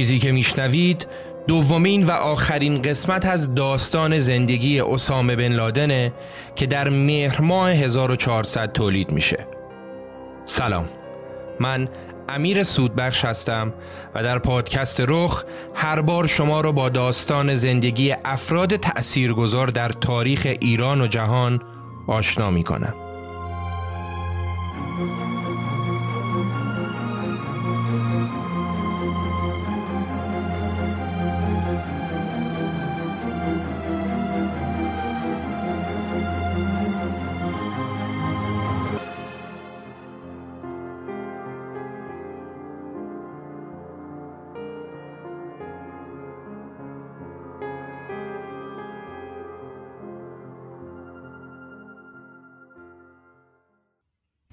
چیزی 0.00 0.18
که 0.18 0.32
میشنوید 0.32 1.06
دومین 1.46 2.06
و 2.06 2.10
آخرین 2.10 2.82
قسمت 2.82 3.26
از 3.26 3.54
داستان 3.54 4.18
زندگی 4.18 4.80
اسامه 4.80 5.36
بن 5.36 5.52
لادنه 5.52 6.12
که 6.56 6.66
در 6.66 6.88
مهر 6.88 7.40
ماه 7.40 7.70
1400 7.70 8.72
تولید 8.72 9.10
میشه 9.10 9.46
سلام 10.44 10.88
من 11.60 11.88
امیر 12.28 12.62
سودبخش 12.62 13.24
هستم 13.24 13.74
و 14.14 14.22
در 14.22 14.38
پادکست 14.38 15.04
رخ 15.08 15.44
هر 15.74 16.00
بار 16.00 16.26
شما 16.26 16.60
رو 16.60 16.72
با 16.72 16.88
داستان 16.88 17.56
زندگی 17.56 18.14
افراد 18.24 18.76
تأثیرگذار 18.76 19.66
در 19.66 19.88
تاریخ 19.88 20.56
ایران 20.60 21.00
و 21.00 21.06
جهان 21.06 21.60
آشنا 22.06 22.50
می 22.50 22.62
کنم. 22.62 23.09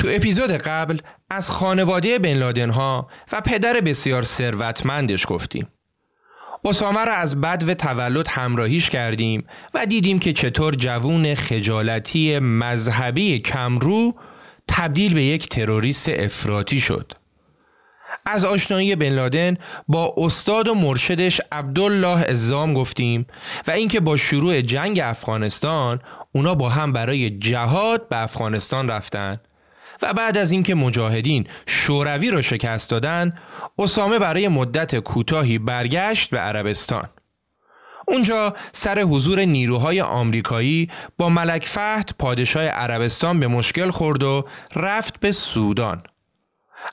تو 0.08 0.14
اپیزود 0.16 0.52
قبل 0.52 0.98
از 1.30 1.50
خانواده 1.50 2.20
بن 2.20 2.34
لادن 2.34 2.70
ها 2.70 3.08
و 3.32 3.42
پدر 3.42 3.82
بسیار 3.82 4.24
ثروتمندش 4.24 5.26
گفتیم. 5.30 5.68
اسامه 6.66 7.06
را 7.06 7.14
از 7.14 7.42
بد 7.42 7.64
و 7.68 7.74
تولد 7.74 8.28
همراهیش 8.28 8.90
کردیم 8.90 9.48
و 9.74 9.86
دیدیم 9.86 10.20
که 10.20 10.34
چطور 10.34 10.76
جوون 10.76 11.36
خجالتی 11.36 12.40
مذهبی 12.40 13.40
کمرو 13.40 14.16
تبدیل 14.68 15.14
به 15.14 15.24
یک 15.24 15.50
تروریست 15.50 16.10
افراطی 16.10 16.80
شد. 16.80 17.14
از 18.26 18.46
آشنایی 18.46 18.96
بن 18.96 19.10
لادن 19.10 19.58
با 19.88 20.14
استاد 20.18 20.68
و 20.68 20.74
مرشدش 20.74 21.42
عبدالله 21.52 22.26
ازام 22.28 22.74
گفتیم 22.74 23.28
و 23.68 23.72
اینکه 23.72 24.00
با 24.00 24.18
شروع 24.18 24.62
جنگ 24.62 25.00
افغانستان 25.00 26.00
اونا 26.32 26.56
با 26.56 26.70
هم 26.70 26.94
برای 26.94 27.30
جهاد 27.30 28.10
به 28.10 28.18
افغانستان 28.18 28.88
رفتن 28.88 29.40
و 30.02 30.14
بعد 30.14 30.38
از 30.38 30.52
اینکه 30.52 30.76
مجاهدین 30.76 31.48
شوروی 31.66 32.32
را 32.32 32.42
شکست 32.42 32.90
دادن 32.90 33.34
اسامه 33.80 34.20
برای 34.20 34.48
مدت 34.48 34.96
کوتاهی 35.00 35.58
برگشت 35.58 36.30
به 36.30 36.38
عربستان. 36.38 37.10
اونجا 38.08 38.54
سر 38.72 39.00
حضور 39.00 39.40
نیروهای 39.40 40.02
آمریکایی 40.02 40.90
با 41.18 41.30
ملک 41.30 41.66
فهد 41.66 42.10
پادشاه 42.20 42.64
عربستان 42.64 43.40
به 43.40 43.48
مشکل 43.48 43.90
خورد 43.90 44.24
و 44.24 44.46
رفت 44.76 45.20
به 45.20 45.32
سودان. 45.32 46.04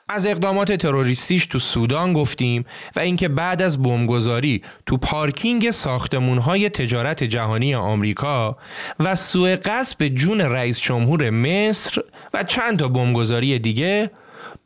از 0.09 0.25
اقدامات 0.25 0.71
تروریستیش 0.71 1.45
تو 1.45 1.59
سودان 1.59 2.13
گفتیم 2.13 2.65
و 2.95 2.99
اینکه 2.99 3.27
بعد 3.27 3.61
از 3.61 3.83
بمبگذاری 3.83 4.61
تو 4.85 4.97
پارکینگ 4.97 5.71
ساختمونهای 5.71 6.69
تجارت 6.69 7.23
جهانی 7.23 7.75
آمریکا 7.75 8.57
و 8.99 9.15
سوء 9.15 9.55
قصد 9.55 9.97
به 9.97 10.09
جون 10.09 10.41
رئیس 10.41 10.79
جمهور 10.79 11.29
مصر 11.29 12.01
و 12.33 12.43
چند 12.43 12.79
تا 12.79 12.87
بمبگذاری 12.87 13.59
دیگه 13.59 14.11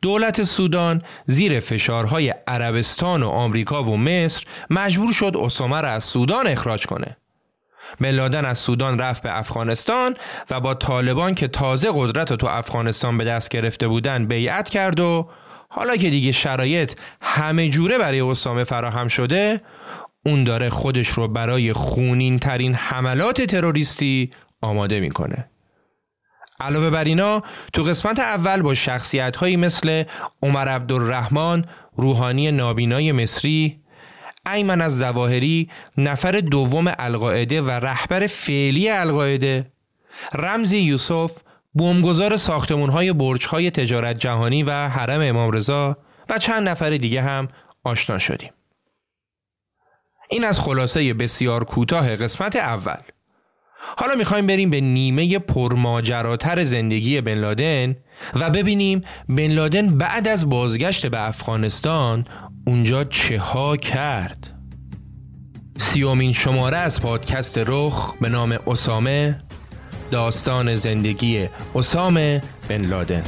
دولت 0.02 0.42
سودان 0.42 1.02
زیر 1.26 1.60
فشارهای 1.60 2.34
عربستان 2.46 3.22
و 3.22 3.28
آمریکا 3.28 3.84
و 3.84 3.96
مصر 3.96 4.44
مجبور 4.70 5.12
شد 5.12 5.32
اسامه 5.36 5.80
را 5.80 5.88
از 5.88 6.04
سودان 6.04 6.46
اخراج 6.46 6.86
کنه. 6.86 7.16
بن 8.00 8.44
از 8.44 8.58
سودان 8.58 8.98
رفت 8.98 9.22
به 9.22 9.38
افغانستان 9.38 10.16
و 10.50 10.60
با 10.60 10.74
طالبان 10.74 11.34
که 11.34 11.48
تازه 11.48 11.88
قدرت 11.94 12.30
رو 12.30 12.36
تو 12.36 12.46
افغانستان 12.46 13.18
به 13.18 13.24
دست 13.24 13.48
گرفته 13.48 13.88
بودن 13.88 14.26
بیعت 14.26 14.68
کرد 14.68 15.00
و 15.00 15.28
حالا 15.68 15.96
که 15.96 16.10
دیگه 16.10 16.32
شرایط 16.32 16.92
همه 17.22 17.68
جوره 17.68 17.98
برای 17.98 18.20
اسامه 18.20 18.64
فراهم 18.64 19.08
شده 19.08 19.60
اون 20.26 20.44
داره 20.44 20.70
خودش 20.70 21.08
رو 21.08 21.28
برای 21.28 21.72
خونین 21.72 22.38
ترین 22.38 22.74
حملات 22.74 23.40
تروریستی 23.42 24.30
آماده 24.60 25.00
می‌کنه. 25.00 25.50
علاوه 26.60 26.90
بر 26.90 27.04
اینا 27.04 27.42
تو 27.72 27.82
قسمت 27.82 28.18
اول 28.18 28.62
با 28.62 28.74
شخصیت 28.74 29.36
هایی 29.36 29.56
مثل 29.56 30.04
عمر 30.42 30.68
عبدالرحمن 30.68 31.64
روحانی 31.96 32.50
نابینای 32.50 33.12
مصری 33.12 33.80
ایمن 34.46 34.80
از 34.80 34.98
زواهری 34.98 35.70
نفر 35.98 36.32
دوم 36.32 36.94
القاعده 36.98 37.62
و 37.62 37.70
رهبر 37.70 38.26
فعلی 38.26 38.88
القاعده 38.88 39.72
رمزی 40.34 40.78
یوسف 40.78 41.38
بومگذار 41.72 42.36
ساختمون 42.36 42.90
های 42.90 43.12
برج 43.12 43.46
های 43.46 43.70
تجارت 43.70 44.18
جهانی 44.18 44.62
و 44.62 44.88
حرم 44.88 45.20
امام 45.20 45.50
رضا 45.50 45.96
و 46.28 46.38
چند 46.38 46.68
نفر 46.68 46.90
دیگه 46.90 47.22
هم 47.22 47.48
آشنا 47.84 48.18
شدیم. 48.18 48.50
این 50.30 50.44
از 50.44 50.60
خلاصه 50.60 51.14
بسیار 51.14 51.64
کوتاه 51.64 52.16
قسمت 52.16 52.56
اول. 52.56 53.00
حالا 53.96 54.14
می‌خوایم 54.14 54.46
بریم 54.46 54.70
به 54.70 54.80
نیمه 54.80 55.38
پرماجراتر 55.38 56.64
زندگی 56.64 57.20
بن 57.20 57.34
لادن 57.34 57.96
و 58.34 58.50
ببینیم 58.50 59.00
بن 59.28 59.46
لادن 59.46 59.98
بعد 59.98 60.28
از 60.28 60.48
بازگشت 60.48 61.06
به 61.06 61.28
افغانستان 61.28 62.24
اونجا 62.70 63.04
چه 63.04 63.38
ها 63.38 63.76
کرد؟ 63.76 64.50
سیومین 65.78 66.32
شماره 66.32 66.76
از 66.76 67.00
پادکست 67.00 67.58
رخ 67.66 68.14
به 68.20 68.28
نام 68.28 68.58
اسامه 68.66 69.42
داستان 70.10 70.74
زندگی 70.74 71.48
اسامه 71.74 72.42
بن 72.68 72.84
لادن. 72.84 73.24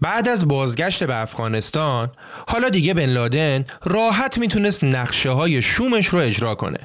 بعد 0.00 0.28
از 0.28 0.48
بازگشت 0.48 1.04
به 1.04 1.16
افغانستان 1.16 2.10
حالا 2.50 2.68
دیگه 2.68 2.94
بن 2.94 3.06
لادن 3.06 3.64
راحت 3.84 4.38
می‌تونست 4.38 4.84
نقشه 4.84 5.30
های 5.30 5.62
شومش 5.62 6.06
رو 6.06 6.18
اجرا 6.18 6.54
کنه. 6.54 6.78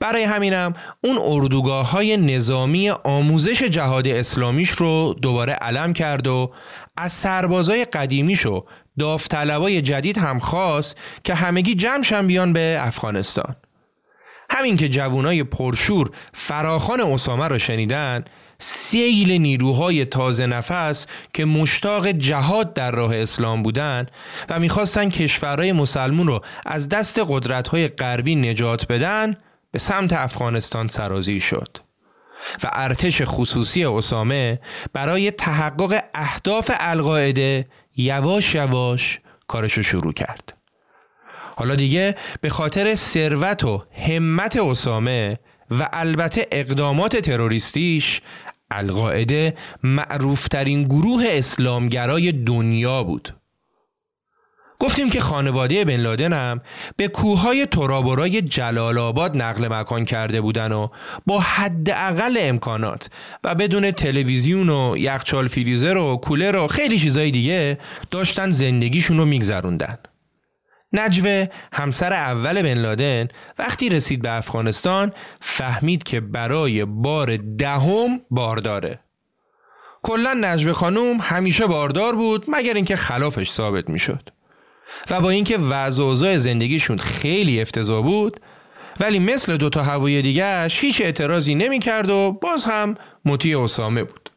برای 0.00 0.22
همینم 0.22 0.74
اون 1.04 1.18
اردوگاه 1.20 1.90
های 1.90 2.16
نظامی 2.16 2.90
آموزش 2.90 3.62
جهاد 3.62 4.08
اسلامیش 4.08 4.70
رو 4.70 5.14
دوباره 5.22 5.52
علم 5.52 5.92
کرد 5.92 6.26
و 6.26 6.52
از 6.96 7.12
سربازای 7.12 7.84
قدیمیش 7.84 8.46
و 8.46 8.64
داوطلبای 8.98 9.82
جدید 9.82 10.18
هم 10.18 10.38
خواست 10.38 10.96
که 11.24 11.34
همگی 11.34 11.74
جمعشن 11.74 12.26
بیان 12.26 12.52
به 12.52 12.76
افغانستان. 12.80 13.56
همین 14.50 14.76
که 14.76 14.88
جوانای 14.88 15.44
پرشور 15.44 16.10
فراخان 16.34 17.00
اسامه 17.00 17.48
رو 17.48 17.58
شنیدن 17.58 18.24
سیل 18.58 19.32
نیروهای 19.32 20.04
تازه 20.04 20.46
نفس 20.46 21.06
که 21.32 21.44
مشتاق 21.44 22.06
جهاد 22.06 22.74
در 22.74 22.90
راه 22.90 23.16
اسلام 23.16 23.62
بودند 23.62 24.10
و 24.48 24.58
می‌خواستند 24.58 25.12
کشورهای 25.12 25.72
مسلمون 25.72 26.26
رو 26.26 26.40
از 26.66 26.88
دست 26.88 27.20
قدرتهای 27.28 27.88
غربی 27.88 28.34
نجات 28.36 28.86
بدن 28.86 29.36
به 29.70 29.78
سمت 29.78 30.12
افغانستان 30.12 30.88
سرازیر 30.88 31.40
شد. 31.40 31.78
و 32.62 32.70
ارتش 32.72 33.22
خصوصی 33.24 33.84
اسامه 33.84 34.60
برای 34.92 35.30
تحقق 35.30 36.02
اهداف 36.14 36.70
القاعده 36.74 37.68
یواش 37.96 38.54
یواش 38.54 39.20
کارشو 39.48 39.82
شروع 39.82 40.12
کرد. 40.12 40.56
حالا 41.56 41.74
دیگه 41.74 42.14
به 42.40 42.48
خاطر 42.48 42.94
ثروت 42.94 43.64
و 43.64 43.84
همت 44.06 44.56
اسامه 44.56 45.38
و 45.70 45.88
البته 45.92 46.46
اقدامات 46.52 47.16
تروریستیش 47.16 48.20
القاعده 48.70 49.56
معروفترین 49.82 50.84
گروه 50.84 51.24
اسلامگرای 51.28 52.32
دنیا 52.32 53.02
بود 53.04 53.34
گفتیم 54.78 55.10
که 55.10 55.20
خانواده 55.20 55.84
بن 55.84 55.96
لادن 55.96 56.32
هم 56.32 56.60
به 56.96 57.08
کوههای 57.08 57.66
ترابورای 57.66 58.42
جلال 58.42 58.98
آباد 58.98 59.42
نقل 59.42 59.68
مکان 59.68 60.04
کرده 60.04 60.40
بودن 60.40 60.72
و 60.72 60.88
با 61.26 61.40
حداقل 61.40 62.36
امکانات 62.40 63.10
و 63.44 63.54
بدون 63.54 63.90
تلویزیون 63.90 64.68
و 64.68 64.96
یخچال 64.98 65.48
فریزر 65.48 65.96
و 65.96 66.16
کولر 66.16 66.56
و 66.56 66.66
خیلی 66.66 66.98
چیزای 66.98 67.30
دیگه 67.30 67.78
داشتن 68.10 68.50
زندگیشون 68.50 69.18
رو 69.18 69.24
میگذروندن. 69.24 69.98
نجوه 70.98 71.46
همسر 71.72 72.12
اول 72.12 72.62
بن 72.62 72.78
لادن 72.78 73.28
وقتی 73.58 73.88
رسید 73.88 74.22
به 74.22 74.32
افغانستان 74.32 75.12
فهمید 75.40 76.02
که 76.02 76.20
برای 76.20 76.84
بار 76.84 77.36
دهم 77.36 78.20
بارداره. 78.30 79.00
کلا 80.02 80.34
نجوه 80.40 80.72
خانوم 80.72 81.18
همیشه 81.20 81.66
باردار 81.66 82.14
بود 82.14 82.44
مگر 82.48 82.74
اینکه 82.74 82.96
خلافش 82.96 83.50
ثابت 83.50 83.88
می‌شد. 83.88 84.30
و 85.10 85.20
با 85.20 85.30
اینکه 85.30 85.58
وضع 85.58 86.36
زندگیشون 86.36 86.98
خیلی 86.98 87.60
افتضاح 87.60 88.02
بود 88.02 88.40
ولی 89.00 89.18
مثل 89.18 89.56
دوتا 89.56 89.82
هوای 89.82 90.22
دیگهش 90.22 90.80
هیچ 90.80 91.00
اعتراضی 91.00 91.54
نمی 91.54 91.78
کرد 91.78 92.10
و 92.10 92.38
باز 92.42 92.64
هم 92.64 92.94
مطیع 93.24 93.60
اسامه 93.60 94.04
بود. 94.04 94.30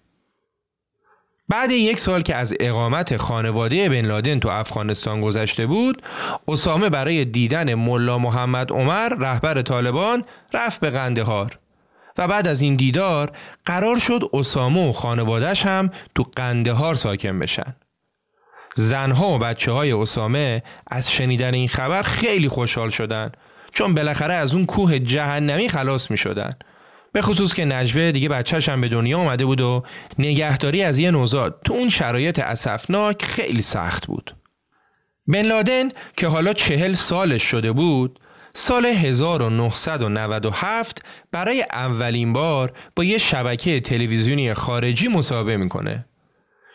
بعد 1.49 1.71
یک 1.71 1.99
سال 1.99 2.21
که 2.21 2.35
از 2.35 2.53
اقامت 2.59 3.17
خانواده 3.17 3.89
بن 3.89 4.05
لادن 4.05 4.39
تو 4.39 4.49
افغانستان 4.49 5.21
گذشته 5.21 5.67
بود، 5.67 6.01
اسامه 6.47 6.89
برای 6.89 7.25
دیدن 7.25 7.73
ملا 7.73 8.17
محمد 8.17 8.71
عمر 8.71 9.09
رهبر 9.09 9.61
طالبان 9.61 10.25
رفت 10.53 10.79
به 10.79 10.89
قندهار 10.89 11.59
و 12.17 12.27
بعد 12.27 12.47
از 12.47 12.61
این 12.61 12.75
دیدار 12.75 13.31
قرار 13.65 13.99
شد 13.99 14.29
اسامه 14.33 14.89
و 14.89 14.93
خانوادش 14.93 15.65
هم 15.65 15.91
تو 16.15 16.25
قندهار 16.35 16.95
ساکن 16.95 17.39
بشن. 17.39 17.75
زنها 18.75 19.35
و 19.35 19.37
بچه 19.37 19.71
های 19.71 19.91
اسامه 19.91 20.63
از 20.87 21.11
شنیدن 21.11 21.53
این 21.53 21.67
خبر 21.67 22.01
خیلی 22.01 22.49
خوشحال 22.49 22.89
شدن 22.89 23.31
چون 23.73 23.93
بالاخره 23.93 24.33
از 24.33 24.53
اون 24.53 24.65
کوه 24.65 24.99
جهنمی 24.99 25.69
خلاص 25.69 26.11
می 26.11 26.17
شدن. 26.17 26.55
به 27.13 27.21
خصوص 27.21 27.53
که 27.53 27.65
نجوه 27.65 28.11
دیگه 28.11 28.29
بچهش 28.29 28.69
هم 28.69 28.81
به 28.81 28.87
دنیا 28.87 29.17
آمده 29.17 29.45
بود 29.45 29.61
و 29.61 29.83
نگهداری 30.19 30.83
از 30.83 30.99
یه 30.99 31.11
نوزاد 31.11 31.61
تو 31.65 31.73
اون 31.73 31.89
شرایط 31.89 32.39
اسفناک 32.39 33.25
خیلی 33.25 33.61
سخت 33.61 34.07
بود. 34.07 34.35
بن 35.27 35.41
لادن 35.41 35.89
که 36.17 36.27
حالا 36.27 36.53
چهل 36.53 36.93
سالش 36.93 37.43
شده 37.43 37.71
بود 37.71 38.19
سال 38.53 38.85
1997 38.85 41.01
برای 41.31 41.65
اولین 41.71 42.33
بار 42.33 42.71
با 42.95 43.03
یه 43.03 43.17
شبکه 43.17 43.79
تلویزیونی 43.79 44.53
خارجی 44.53 45.07
مصاحبه 45.07 45.57
می‌کنه. 45.57 46.05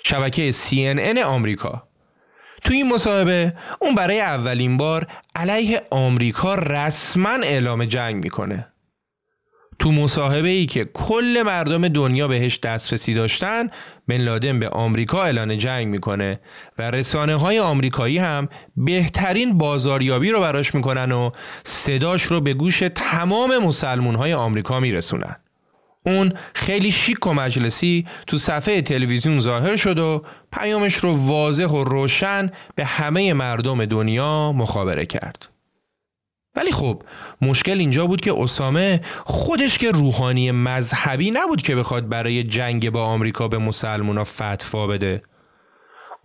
شبکه 0.04 0.52
CNN 0.52 1.18
آمریکا. 1.18 1.88
تو 2.64 2.74
این 2.74 2.88
مصاحبه 2.88 3.54
اون 3.80 3.94
برای 3.94 4.20
اولین 4.20 4.76
بار 4.76 5.06
علیه 5.36 5.82
آمریکا 5.90 6.54
رسما 6.54 7.38
اعلام 7.42 7.84
جنگ 7.84 8.24
می‌کنه. 8.24 8.73
تو 9.78 9.92
مصاحبه 9.92 10.48
ای 10.48 10.66
که 10.66 10.84
کل 10.84 11.42
مردم 11.46 11.88
دنیا 11.88 12.28
بهش 12.28 12.58
دسترسی 12.58 13.14
داشتن 13.14 13.68
بن 14.08 14.16
لادن 14.16 14.60
به 14.60 14.68
آمریکا 14.68 15.22
اعلان 15.22 15.58
جنگ 15.58 15.86
می‌کنه 15.86 16.40
و 16.78 16.90
رسانه 16.90 17.34
های 17.34 17.58
آمریکایی 17.58 18.18
هم 18.18 18.48
بهترین 18.76 19.58
بازاریابی 19.58 20.30
رو 20.30 20.40
براش 20.40 20.74
می‌کنن 20.74 21.12
و 21.12 21.30
صداش 21.64 22.22
رو 22.22 22.40
به 22.40 22.54
گوش 22.54 22.82
تمام 22.94 23.58
مسلمون 23.58 24.14
های 24.14 24.34
آمریکا 24.34 24.80
میرسونن 24.80 25.36
اون 26.06 26.32
خیلی 26.54 26.90
شیک 26.90 27.26
و 27.26 27.32
مجلسی 27.32 28.06
تو 28.26 28.36
صفحه 28.36 28.82
تلویزیون 28.82 29.38
ظاهر 29.38 29.76
شد 29.76 29.98
و 29.98 30.24
پیامش 30.52 30.94
رو 30.94 31.26
واضح 31.26 31.66
و 31.66 31.84
روشن 31.84 32.50
به 32.74 32.84
همه 32.84 33.32
مردم 33.32 33.84
دنیا 33.84 34.52
مخابره 34.52 35.06
کرد. 35.06 35.53
ولی 36.56 36.72
خب 36.72 37.02
مشکل 37.40 37.78
اینجا 37.78 38.06
بود 38.06 38.20
که 38.20 38.34
اسامه 38.38 39.00
خودش 39.24 39.78
که 39.78 39.90
روحانی 39.90 40.50
مذهبی 40.50 41.30
نبود 41.30 41.62
که 41.62 41.76
بخواد 41.76 42.08
برای 42.08 42.44
جنگ 42.44 42.90
با 42.90 43.04
آمریکا 43.04 43.48
به 43.48 43.58
مسلمونا 43.58 44.24
فتوا 44.24 44.86
بده. 44.86 45.22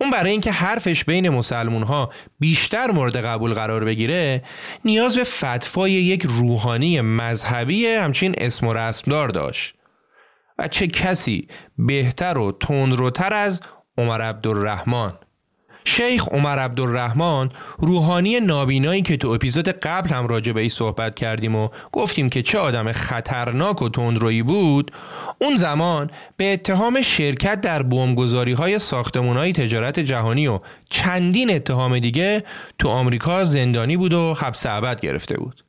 اون 0.01 0.09
برای 0.09 0.31
اینکه 0.31 0.51
حرفش 0.51 1.03
بین 1.03 1.29
مسلمون 1.29 1.83
ها 1.83 2.09
بیشتر 2.39 2.91
مورد 2.91 3.17
قبول 3.17 3.53
قرار 3.53 3.86
بگیره 3.86 4.43
نیاز 4.86 5.15
به 5.15 5.24
فتوای 5.24 5.91
یک 5.91 6.25
روحانی 6.29 7.01
مذهبی 7.01 7.86
همچین 7.86 8.36
اسم 8.38 8.67
و 8.67 8.74
رسمدار 8.74 9.29
داشت 9.29 9.75
و 10.59 10.67
چه 10.67 10.88
کسی 10.88 11.48
بهتر 11.77 12.38
و 12.38 12.51
تندروتر 12.51 13.33
از 13.33 13.62
عمر 13.98 14.21
عبدالرحمن 14.21 15.13
شیخ 15.89 16.27
عمر 16.27 16.60
عبدالرحمن 16.60 17.50
روحانی 17.77 18.39
نابینایی 18.39 19.01
که 19.01 19.17
تو 19.17 19.29
اپیزود 19.29 19.67
قبل 19.67 20.10
هم 20.10 20.27
راجع 20.27 20.51
به 20.51 20.62
ای 20.62 20.69
صحبت 20.69 21.15
کردیم 21.15 21.55
و 21.55 21.69
گفتیم 21.91 22.29
که 22.29 22.41
چه 22.41 22.60
آدم 22.60 22.91
خطرناک 22.91 23.81
و 23.81 23.89
تندرویی 23.89 24.43
بود 24.43 24.91
اون 25.41 25.55
زمان 25.55 26.12
به 26.38 26.53
اتهام 26.53 27.01
شرکت 27.01 27.62
در 27.62 27.84
بمبگذاری 27.84 28.53
های 28.53 28.79
ساختمون 28.79 29.38
های 29.38 29.53
تجارت 29.53 30.00
جهانی 30.00 30.48
و 30.48 30.60
چندین 30.89 31.51
اتهام 31.55 32.00
دیگه 32.00 32.43
تو 32.79 32.89
آمریکا 32.89 33.46
زندانی 33.46 33.98
بود 33.98 34.13
و 34.13 34.34
حبس 34.34 34.65
ابد 34.65 35.01
گرفته 35.01 35.38
بود. 35.38 35.63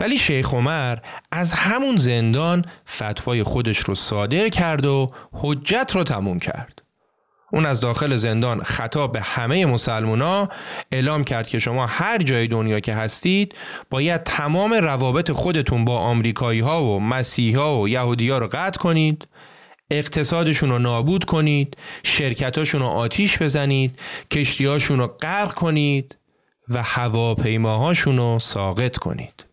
ولی 0.00 0.18
شیخ 0.18 0.54
عمر 0.54 0.98
از 1.32 1.52
همون 1.52 1.96
زندان 1.96 2.64
فتوای 2.88 3.42
خودش 3.42 3.78
رو 3.78 3.94
صادر 3.94 4.48
کرد 4.48 4.86
و 4.86 5.12
حجت 5.32 5.92
رو 5.94 6.04
تموم 6.04 6.38
کرد. 6.38 6.77
اون 7.52 7.66
از 7.66 7.80
داخل 7.80 8.16
زندان 8.16 8.62
خطاب 8.62 9.12
به 9.12 9.20
همه 9.20 9.66
مسلمونا 9.66 10.48
اعلام 10.92 11.24
کرد 11.24 11.48
که 11.48 11.58
شما 11.58 11.86
هر 11.86 12.18
جای 12.18 12.46
دنیا 12.46 12.80
که 12.80 12.94
هستید 12.94 13.54
باید 13.90 14.22
تمام 14.22 14.72
روابط 14.74 15.30
خودتون 15.30 15.84
با 15.84 15.98
آمریکایی 15.98 16.60
ها 16.60 16.84
و 16.84 17.00
مسیحی 17.00 17.54
ها 17.54 17.80
و 17.80 17.88
یهودی 17.88 18.30
ها 18.30 18.38
رو 18.38 18.48
قطع 18.52 18.80
کنید 18.80 19.28
اقتصادشون 19.90 20.68
رو 20.68 20.78
نابود 20.78 21.24
کنید 21.24 21.76
شرکتاشون 22.02 22.80
رو 22.80 22.86
آتیش 22.86 23.42
بزنید 23.42 24.00
کشتیهاشون 24.30 24.98
رو 24.98 25.06
غرق 25.06 25.54
کنید 25.54 26.16
و 26.68 26.82
هواپیماهاشون 26.82 28.16
رو 28.16 28.38
ساقط 28.38 28.98
کنید. 28.98 29.47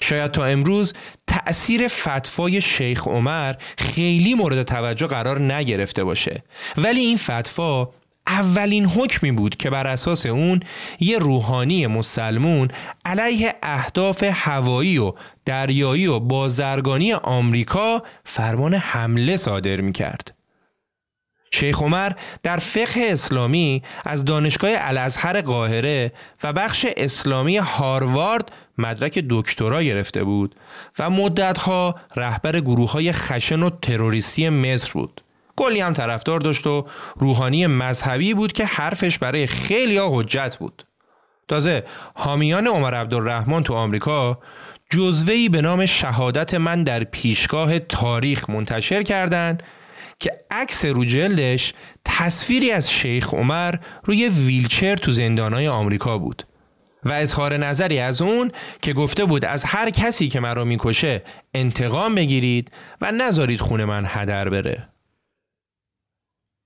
شاید 0.00 0.30
تا 0.30 0.44
امروز 0.44 0.94
تأثیر 1.26 1.88
فتوای 1.88 2.60
شیخ 2.60 3.08
عمر 3.08 3.54
خیلی 3.78 4.34
مورد 4.34 4.62
توجه 4.62 5.06
قرار 5.06 5.40
نگرفته 5.40 6.04
باشه 6.04 6.42
ولی 6.76 7.00
این 7.00 7.16
فتوا 7.16 7.92
اولین 8.28 8.84
حکمی 8.84 9.32
بود 9.32 9.56
که 9.56 9.70
بر 9.70 9.86
اساس 9.86 10.26
اون 10.26 10.60
یه 11.00 11.18
روحانی 11.18 11.86
مسلمون 11.86 12.68
علیه 13.04 13.54
اهداف 13.62 14.22
هوایی 14.32 14.98
و 14.98 15.12
دریایی 15.44 16.06
و 16.06 16.18
بازرگانی 16.18 17.12
آمریکا 17.12 18.02
فرمان 18.24 18.74
حمله 18.74 19.36
صادر 19.36 19.80
می 19.80 19.92
کرد. 19.92 20.34
شیخ 21.50 21.82
عمر 21.82 22.12
در 22.42 22.56
فقه 22.56 23.00
اسلامی 23.08 23.82
از 24.04 24.24
دانشگاه 24.24 24.70
الازهر 24.74 25.40
قاهره 25.40 26.12
و 26.44 26.52
بخش 26.52 26.86
اسلامی 26.96 27.56
هاروارد 27.56 28.52
مدرک 28.78 29.24
دکترا 29.30 29.82
گرفته 29.82 30.24
بود 30.24 30.54
و 30.98 31.10
مدتها 31.10 31.94
رهبر 32.16 32.60
گروه 32.60 32.92
های 32.92 33.12
خشن 33.12 33.62
و 33.62 33.70
تروریستی 33.70 34.48
مصر 34.48 34.92
بود. 34.92 35.20
کلی 35.56 35.80
هم 35.80 35.92
طرفدار 35.92 36.40
داشت 36.40 36.66
و 36.66 36.86
روحانی 37.16 37.66
مذهبی 37.66 38.34
بود 38.34 38.52
که 38.52 38.64
حرفش 38.64 39.18
برای 39.18 39.46
خیلی 39.46 39.96
ها 39.96 40.20
حجت 40.20 40.56
بود. 40.56 40.84
تازه 41.48 41.84
حامیان 42.14 42.66
عمر 42.66 42.94
عبدالرحمن 42.94 43.62
تو 43.62 43.74
آمریکا 43.74 44.38
جزوهی 44.90 45.48
به 45.48 45.60
نام 45.60 45.86
شهادت 45.86 46.54
من 46.54 46.84
در 46.84 47.04
پیشگاه 47.04 47.78
تاریخ 47.78 48.50
منتشر 48.50 49.02
کردند 49.02 49.62
که 50.20 50.32
عکس 50.50 50.84
رو 50.84 51.04
جلدش 51.04 51.74
تصویری 52.04 52.70
از 52.70 52.90
شیخ 52.90 53.34
عمر 53.34 53.74
روی 54.04 54.28
ویلچر 54.28 54.96
تو 54.96 55.12
زندانهای 55.12 55.68
آمریکا 55.68 56.18
بود 56.18 56.42
و 57.04 57.12
اظهار 57.12 57.56
نظری 57.56 57.98
از 57.98 58.22
اون 58.22 58.52
که 58.82 58.92
گفته 58.92 59.24
بود 59.24 59.44
از 59.44 59.64
هر 59.64 59.90
کسی 59.90 60.28
که 60.28 60.40
مرا 60.40 60.64
می‌کشه 60.64 61.22
انتقام 61.54 62.14
بگیرید 62.14 62.70
و 63.00 63.12
نذارید 63.12 63.60
خونه 63.60 63.84
من 63.84 64.04
هدر 64.06 64.48
بره 64.48 64.88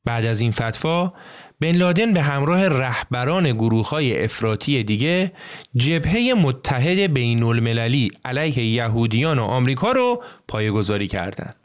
بعد 0.05 0.25
از 0.25 0.41
این 0.41 0.53
فتوا 0.53 1.15
بن 1.61 1.73
لادن 1.73 2.13
به 2.13 2.23
همراه 2.23 2.69
رهبران 2.69 3.53
گروه 3.53 3.89
های 3.89 4.25
افراطی 4.25 4.83
دیگه 4.83 5.33
جبهه 5.77 6.35
متحد 6.37 6.99
بین 6.99 7.43
المللی 7.43 8.11
علیه 8.25 8.65
یهودیان 8.65 9.39
و 9.39 9.43
آمریکا 9.43 9.93
رو 9.93 10.23
پایگذاری 10.49 11.09
کردند. 11.09 11.57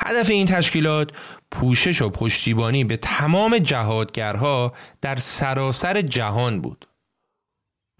هدف 0.00 0.30
این 0.30 0.46
تشکیلات 0.46 1.10
پوشش 1.50 2.02
و 2.02 2.10
پشتیبانی 2.10 2.84
به 2.84 2.96
تمام 2.96 3.58
جهادگرها 3.58 4.72
در 5.02 5.16
سراسر 5.16 6.00
جهان 6.00 6.60
بود. 6.60 6.86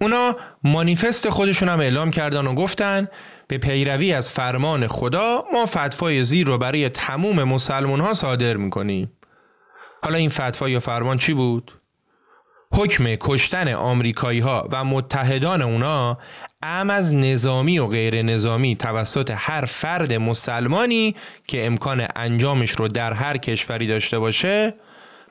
اونا 0.05 0.37
مانیفست 0.65 1.31
خودشون 1.31 1.69
هم 1.69 1.81
اعلام 1.81 2.11
کردن 2.11 2.47
و 2.47 2.55
گفتن 2.55 3.09
به 3.49 3.59
پیروی 3.59 4.13
از 4.13 4.31
فرمان 4.31 4.87
خدا 4.87 5.45
ما 5.53 5.67
فتوای 5.67 6.25
زیر 6.25 6.47
رو 6.47 6.59
برای 6.59 6.89
تموم 6.89 7.45
مسلمون 7.45 8.01
ها 8.01 8.15
صادر 8.15 8.57
می‌کنیم. 8.57 9.13
حالا 10.03 10.19
این 10.19 10.31
فتوا 10.31 10.69
یا 10.69 10.81
فرمان 10.81 11.19
چی 11.19 11.35
بود؟ 11.35 11.73
حکم 12.73 13.05
کشتن 13.15 13.69
آمریکایی 13.73 14.41
ها 14.41 14.69
و 14.73 14.85
متحدان 14.85 15.63
اونا 15.63 16.19
ام 16.63 16.91
از 16.91 17.15
نظامی 17.15 17.79
و 17.79 17.87
غیر 17.87 18.23
نظامی 18.23 18.77
توسط 18.77 19.33
هر 19.37 19.65
فرد 19.65 20.13
مسلمانی 20.13 21.15
که 21.47 21.67
امکان 21.67 22.07
انجامش 22.17 22.71
رو 22.71 22.89
در 22.89 23.13
هر 23.13 23.37
کشوری 23.37 23.87
داشته 23.87 24.19
باشه 24.19 24.75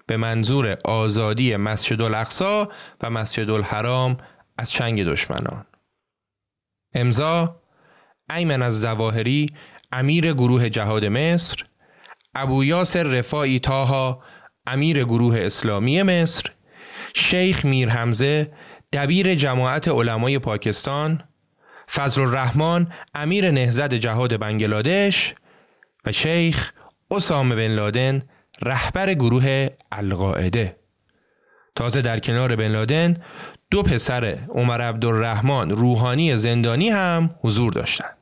به 0.08 0.18
منظور 0.18 0.78
آزادی 0.84 1.56
مسجد 1.56 2.02
الاقصا 2.02 2.70
و 3.02 3.10
مسجد 3.10 3.50
الحرام 3.50 4.18
از 4.58 4.72
چنگ 4.72 5.04
دشمنان. 5.04 5.66
امضا 6.94 7.62
ایمن 8.30 8.62
از 8.62 8.82
زواهری 8.82 9.54
امیر 9.92 10.34
گروه 10.34 10.70
جهاد 10.70 11.06
مصر 11.06 11.66
ابو 12.36 12.64
یاسر 12.64 13.04
رفاعی 13.04 13.60
تاها 13.60 14.24
امیر 14.68 15.04
گروه 15.04 15.38
اسلامی 15.40 16.04
مصر 16.04 16.52
شیخ 17.14 17.66
میر 17.66 17.90
حمزه 17.90 18.54
دبیر 18.94 19.36
جماعت 19.36 19.88
علمای 19.88 20.40
پاکستان 20.40 21.24
فضل 21.92 22.22
الرحمن 22.22 22.88
امیر 23.16 23.52
نهزد 23.52 23.94
جهاد 23.94 24.38
بنگلادش 24.38 25.36
و 26.06 26.12
شیخ 26.12 26.74
اسامه 27.12 27.56
بن 27.56 27.72
لادن 27.72 28.22
رهبر 28.62 29.14
گروه 29.14 29.68
القاعده. 29.92 30.76
تازه 31.76 32.02
در 32.02 32.20
کنار 32.20 32.56
بن 32.56 32.68
لادن 32.68 33.18
دو 33.74 33.84
پسر 33.84 34.38
عمر 34.50 34.82
عبدالرحمن 34.82 35.70
روحانی 35.70 36.36
زندانی 36.36 36.90
هم 36.90 37.30
حضور 37.42 37.74
داشتند. 37.74 38.18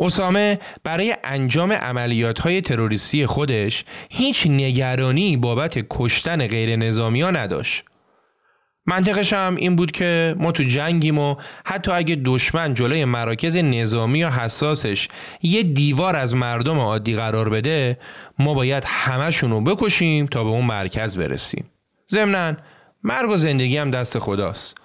اسامه 0.00 0.58
برای 0.84 1.16
انجام 1.24 1.72
عملیات 1.72 2.38
های 2.38 2.60
تروریستی 2.60 3.26
خودش 3.26 3.84
هیچ 4.10 4.46
نگرانی 4.46 5.36
بابت 5.36 5.86
کشتن 5.90 6.46
غیر 6.46 6.76
نظامی 6.76 7.22
ها 7.22 7.30
نداشت. 7.30 7.84
منطقش 8.86 9.32
هم 9.32 9.56
این 9.56 9.76
بود 9.76 9.90
که 9.90 10.34
ما 10.38 10.52
تو 10.52 10.62
جنگیم 10.62 11.18
و 11.18 11.36
حتی 11.64 11.90
اگه 11.90 12.20
دشمن 12.24 12.74
جلوی 12.74 13.04
مراکز 13.04 13.56
نظامی 13.56 14.24
و 14.24 14.30
حساسش 14.30 15.08
یه 15.42 15.62
دیوار 15.62 16.16
از 16.16 16.34
مردم 16.34 16.78
عادی 16.78 17.16
قرار 17.16 17.48
بده 17.48 17.98
ما 18.38 18.54
باید 18.54 18.84
همشون 18.86 19.50
رو 19.50 19.60
بکشیم 19.60 20.26
تا 20.26 20.44
به 20.44 20.50
اون 20.50 20.64
مرکز 20.64 21.16
برسیم. 21.16 21.70
ضمنا 22.10 22.56
مرگ 23.02 23.30
و 23.30 23.36
زندگی 23.36 23.76
هم 23.76 23.90
دست 23.90 24.18
خداست. 24.18 24.76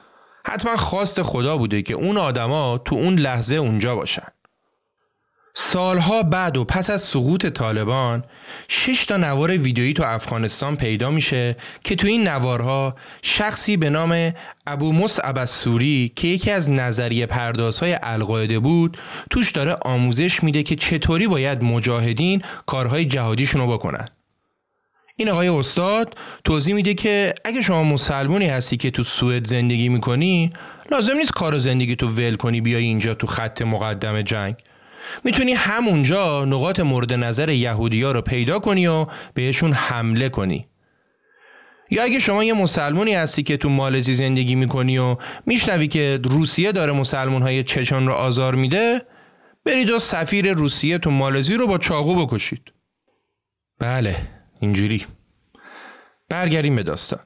حتما 0.46 0.78
خواست 0.78 1.22
خدا 1.22 1.58
بوده 1.58 1.82
که 1.82 1.94
اون 1.94 2.18
آدما 2.18 2.78
تو 2.78 2.96
اون 2.96 3.16
لحظه 3.16 3.56
اونجا 3.56 3.96
باشن. 3.96 4.28
سالها 5.56 6.24
بعد 6.24 6.58
و 6.58 6.64
پس 6.64 6.90
از 6.90 7.02
سقوط 7.02 7.46
طالبان 7.46 8.24
شش 8.68 9.06
تا 9.06 9.18
نوار 9.18 9.52
ویدیویی 9.52 9.94
تو 9.94 10.04
افغانستان 10.04 10.76
پیدا 10.76 11.12
میشه 11.12 11.56
که 11.84 11.96
تو 11.96 12.08
این 12.08 12.28
نوارها 12.28 12.96
شخصی 13.22 13.78
به 13.78 13.90
نام 13.90 14.34
ابو 14.68 14.94
مصعب 14.94 15.46
سوری 15.46 16.14
که 16.16 16.28
یکی 16.28 16.52
از 16.52 16.70
نظریه 16.70 17.26
پردازهای 17.26 17.98
القاعده 18.02 18.60
بود 18.60 18.98
توش 19.30 19.52
داره 19.52 19.78
آموزش 19.82 20.44
میده 20.44 20.64
که 20.64 20.76
چطوری 20.76 21.28
باید 21.28 21.64
مجاهدین 21.64 22.42
کارهای 22.66 23.06
جهادیشون 23.06 23.62
رو 23.62 23.68
بکنن 23.68 24.08
این 25.16 25.30
آقای 25.30 25.48
استاد 25.48 26.18
توضیح 26.44 26.76
میده 26.76 26.94
که 26.94 27.34
اگه 27.46 27.62
شما 27.62 27.84
مسلمونی 27.84 28.46
هستی 28.46 28.78
که 28.78 28.92
تو 28.92 29.04
سوئد 29.04 29.48
زندگی 29.48 29.90
می‌کنی 29.90 30.54
لازم 30.92 31.18
نیست 31.18 31.34
کار 31.34 31.58
زندگی 31.58 31.96
تو 31.96 32.08
ول 32.08 32.36
کنی 32.36 32.62
بیای 32.62 32.84
اینجا 32.84 33.14
تو 33.14 33.28
خط 33.28 33.62
مقدم 33.62 34.22
جنگ. 34.22 34.56
می‌تونی 35.24 35.54
همونجا 35.54 36.46
نقاط 36.46 36.80
مورد 36.80 37.14
نظر 37.14 37.50
یهودی 37.50 38.02
ها 38.02 38.12
رو 38.12 38.22
پیدا 38.22 38.60
کنی 38.60 38.88
و 38.88 39.06
بهشون 39.34 39.74
حمله 39.74 40.30
کنی. 40.30 40.68
یا 41.92 42.04
اگه 42.04 42.20
شما 42.20 42.44
یه 42.44 42.54
مسلمونی 42.54 43.14
هستی 43.14 43.44
که 43.44 43.58
تو 43.58 43.70
مالزی 43.70 44.14
زندگی 44.14 44.56
می‌کنی 44.56 44.98
و 44.98 45.18
میشنوی 45.46 45.88
که 45.88 46.20
روسیه 46.24 46.72
داره 46.72 46.92
مسلمون 46.92 47.42
های 47.42 47.64
چچان 47.64 48.08
رو 48.08 48.14
آزار 48.14 48.56
میده 48.56 49.02
برید 49.66 49.90
و 49.90 50.00
سفیر 50.00 50.54
روسیه 50.54 50.98
تو 50.98 51.12
مالزی 51.12 51.56
رو 51.56 51.68
با 51.68 51.78
چاقو 51.78 52.26
بکشید. 52.26 52.72
بله. 53.80 54.43
اینجوری 54.64 55.06
برگردیم 56.30 56.76
به 56.76 56.84
داستان 56.84 57.20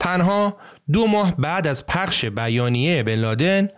تنها 0.00 0.56
دو 0.92 1.06
ماه 1.06 1.36
بعد 1.36 1.66
از 1.66 1.86
پخش 1.86 2.24
بیانیه 2.24 3.02
بن 3.02 3.14
لادن 3.14 3.68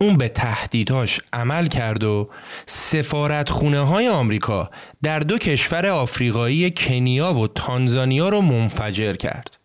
اون 0.00 0.16
به 0.16 0.28
تهدیدهاش 0.28 1.20
عمل 1.32 1.68
کرد 1.68 2.04
و 2.04 2.30
سفارت 2.66 3.50
خونه 3.50 3.80
های 3.80 4.08
آمریکا 4.08 4.70
در 5.02 5.18
دو 5.18 5.38
کشور 5.38 5.86
آفریقایی 5.86 6.70
کنیا 6.70 7.34
و 7.34 7.46
تانزانیا 7.48 8.28
رو 8.28 8.40
منفجر 8.40 9.12
کرد. 9.12 9.58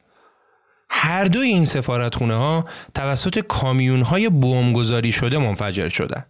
هر 0.90 1.26
دوی 1.26 1.48
این 1.48 1.66
سفارت 1.66 2.16
خونه 2.16 2.36
ها 2.36 2.66
توسط 2.96 3.40
کامیون 3.40 4.02
های 4.02 4.30
بومگذاری 4.30 5.12
شده 5.12 5.38
منفجر 5.38 5.90
شدن. 5.90 6.26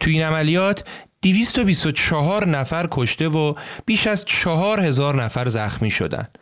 توی 0.00 0.12
این 0.12 0.22
عملیات 0.22 0.84
224 1.22 2.48
نفر 2.48 2.88
کشته 2.90 3.28
و 3.28 3.54
بیش 3.86 4.06
از 4.06 4.24
4000 4.24 5.22
نفر 5.22 5.48
زخمی 5.48 5.90
شدند. 5.90 6.38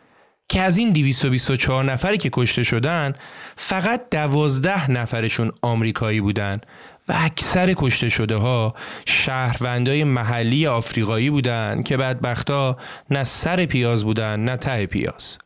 که 0.49 0.61
از 0.61 0.77
این 0.77 0.91
224 0.91 1.83
نفری 1.83 2.17
که 2.17 2.29
کشته 2.33 2.63
شدن 2.63 3.13
فقط 3.55 4.09
دوازده 4.11 4.91
نفرشون 4.91 5.51
آمریکایی 5.61 6.21
بودن 6.21 6.61
و 7.09 7.13
اکثر 7.17 7.73
کشته 7.77 8.09
شده 8.09 8.35
ها 8.35 8.75
شهروندای 9.05 10.03
محلی 10.03 10.67
آفریقایی 10.67 11.29
بودن 11.29 11.83
که 11.83 11.97
بدبختا 11.97 12.77
نه 13.09 13.23
سر 13.23 13.65
پیاز 13.65 14.03
بودن 14.03 14.39
نه 14.39 14.57
ته 14.57 14.85
پیاز 14.85 15.37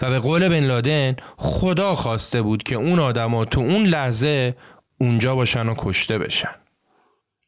و 0.00 0.10
به 0.10 0.18
قول 0.18 0.48
بن 0.48 0.64
لادن 0.64 1.16
خدا 1.36 1.94
خواسته 1.94 2.42
بود 2.42 2.62
که 2.62 2.74
اون 2.74 2.98
آدما 2.98 3.44
تو 3.44 3.60
اون 3.60 3.82
لحظه 3.82 4.56
اونجا 4.98 5.34
باشن 5.34 5.68
و 5.68 5.74
کشته 5.78 6.18
بشن 6.18 6.54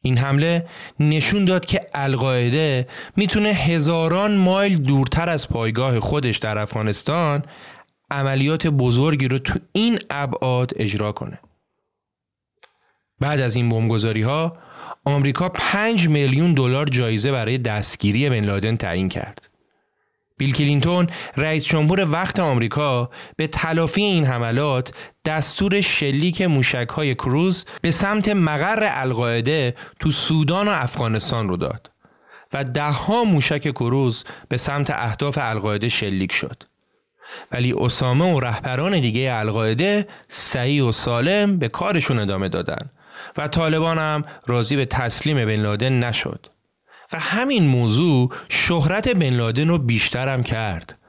این 0.01 0.17
حمله 0.17 0.67
نشون 0.99 1.45
داد 1.45 1.65
که 1.65 1.81
القاعده 1.93 2.87
می‌تونه 3.15 3.49
هزاران 3.49 4.35
مایل 4.35 4.77
دورتر 4.77 5.29
از 5.29 5.49
پایگاه 5.49 5.99
خودش 5.99 6.37
در 6.37 6.57
افغانستان 6.57 7.43
عملیات 8.11 8.67
بزرگی 8.67 9.27
رو 9.27 9.39
تو 9.39 9.59
این 9.71 9.99
ابعاد 10.09 10.71
اجرا 10.75 11.11
کنه. 11.11 11.39
بعد 13.19 13.39
از 13.39 13.55
این 13.55 13.69
بمبگذاری 13.69 14.21
ها 14.21 14.57
آمریکا 15.05 15.49
5 15.49 16.07
میلیون 16.07 16.53
دلار 16.53 16.85
جایزه 16.85 17.31
برای 17.31 17.57
دستگیری 17.57 18.29
بن 18.29 18.45
لادن 18.45 18.77
تعیین 18.77 19.09
کرد. 19.09 19.46
بیل 20.37 20.53
کلینتون 20.53 21.07
رئیس 21.37 21.63
جمهور 21.63 22.11
وقت 22.11 22.39
آمریکا 22.39 23.09
به 23.35 23.47
تلافی 23.47 24.01
این 24.01 24.25
حملات 24.25 24.93
دستور 25.25 25.81
شلیک 25.81 26.41
موشک 26.41 26.87
های 26.89 27.15
کروز 27.15 27.65
به 27.81 27.91
سمت 27.91 28.29
مقر 28.29 28.79
القاعده 28.81 29.75
تو 29.99 30.11
سودان 30.11 30.67
و 30.67 30.71
افغانستان 30.71 31.49
رو 31.49 31.57
داد 31.57 31.91
و 32.53 32.63
دهها 32.63 33.23
موشک 33.23 33.71
کروز 33.71 34.23
به 34.49 34.57
سمت 34.57 34.89
اهداف 34.89 35.37
القاعده 35.41 35.89
شلیک 35.89 36.31
شد. 36.31 36.63
ولی 37.51 37.73
اسامه 37.77 38.33
و 38.33 38.39
رهبران 38.39 38.99
دیگه 38.99 39.31
القاعده 39.33 40.07
سعی 40.27 40.79
و 40.79 40.91
سالم 40.91 41.59
به 41.59 41.69
کارشون 41.69 42.19
ادامه 42.19 42.49
دادن 42.49 42.89
و 43.37 43.47
طالبان 43.47 43.97
هم 43.97 44.25
راضی 44.47 44.75
به 44.75 44.85
تسلیم 44.85 45.45
بن 45.45 45.61
لادن 45.61 46.03
نشد 46.03 46.45
و 47.13 47.19
همین 47.19 47.67
موضوع 47.67 48.29
شهرت 48.49 49.07
بن 49.07 49.33
لادن 49.33 49.67
رو 49.67 49.77
بیشتر 49.77 50.27
هم 50.27 50.43
کرد. 50.43 50.99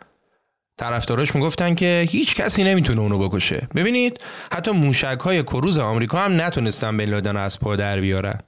طرفداراش 0.78 1.34
می‌گفتن 1.34 1.74
که 1.74 2.06
هیچ 2.10 2.34
کسی 2.34 2.64
نمی‌تونه 2.64 3.00
اونو 3.00 3.28
بکشه. 3.28 3.68
ببینید 3.74 4.20
حتی 4.52 4.70
موشک 4.70 5.18
های 5.20 5.42
کروز 5.42 5.78
آمریکا 5.78 6.18
هم 6.18 6.40
نتونستن 6.40 6.96
بن 6.96 7.04
لادن 7.04 7.32
رو 7.32 7.40
از 7.40 7.60
پا 7.60 7.76
در 7.76 8.00
بیارن. 8.00 8.40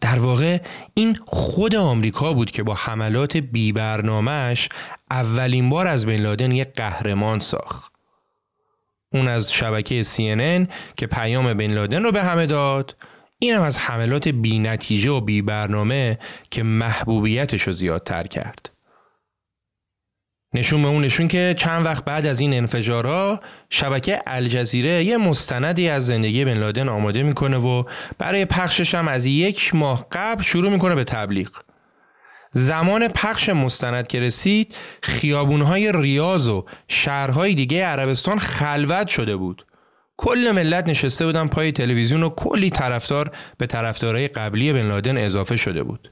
در 0.00 0.18
واقع 0.18 0.58
این 0.94 1.16
خود 1.26 1.74
آمریکا 1.74 2.32
بود 2.32 2.50
که 2.50 2.62
با 2.62 2.74
حملات 2.74 3.36
بی 3.36 3.72
برنامهش 3.72 4.68
اولین 5.10 5.70
بار 5.70 5.86
از 5.86 6.06
بن 6.06 6.16
لادن 6.16 6.52
یک 6.52 6.68
قهرمان 6.74 7.40
ساخت. 7.40 7.92
اون 9.12 9.28
از 9.28 9.52
شبکه 9.52 10.02
CNN 10.02 10.68
که 10.96 11.06
پیام 11.06 11.54
بن 11.54 11.70
لادن 11.70 12.02
رو 12.02 12.12
به 12.12 12.22
همه 12.22 12.46
داد. 12.46 12.96
اینم 13.38 13.62
از 13.62 13.78
حملات 13.78 14.28
بی 14.28 14.58
نتیجه 14.58 15.10
و 15.10 15.20
بی 15.20 15.42
برنامه 15.42 16.18
که 16.50 16.62
محبوبیتش 16.62 17.62
رو 17.62 17.72
زیادتر 17.72 18.26
کرد. 18.26 18.70
نشون 20.54 20.82
به 20.82 20.88
اون 20.88 21.04
نشون 21.04 21.28
که 21.28 21.54
چند 21.58 21.86
وقت 21.86 22.04
بعد 22.04 22.26
از 22.26 22.40
این 22.40 22.54
انفجارا 22.54 23.40
شبکه 23.70 24.22
الجزیره 24.26 25.04
یه 25.04 25.16
مستندی 25.16 25.88
از 25.88 26.06
زندگی 26.06 26.44
بن 26.44 26.58
لادن 26.58 26.88
آماده 26.88 27.22
می‌کنه 27.22 27.56
و 27.56 27.84
برای 28.18 28.44
پخشش 28.44 28.94
هم 28.94 29.08
از 29.08 29.26
یک 29.26 29.74
ماه 29.74 30.06
قبل 30.12 30.42
شروع 30.42 30.70
می‌کنه 30.70 30.94
به 30.94 31.04
تبلیغ. 31.04 31.50
زمان 32.52 33.08
پخش 33.08 33.48
مستند 33.48 34.06
که 34.06 34.20
رسید 34.20 34.76
خیابونهای 35.02 35.92
ریاض 35.94 36.48
و 36.48 36.64
شهرهای 36.88 37.54
دیگه 37.54 37.84
عربستان 37.84 38.38
خلوت 38.38 39.08
شده 39.08 39.36
بود. 39.36 39.66
کل 40.18 40.52
ملت 40.54 40.88
نشسته 40.88 41.26
بودن 41.26 41.48
پای 41.48 41.72
تلویزیون 41.72 42.22
و 42.22 42.28
کلی 42.28 42.70
طرفدار 42.70 43.30
به 43.58 43.66
طرفدارای 43.66 44.28
قبلی 44.28 44.72
بن 44.72 44.86
لادن 44.86 45.18
اضافه 45.18 45.56
شده 45.56 45.82
بود. 45.82 46.10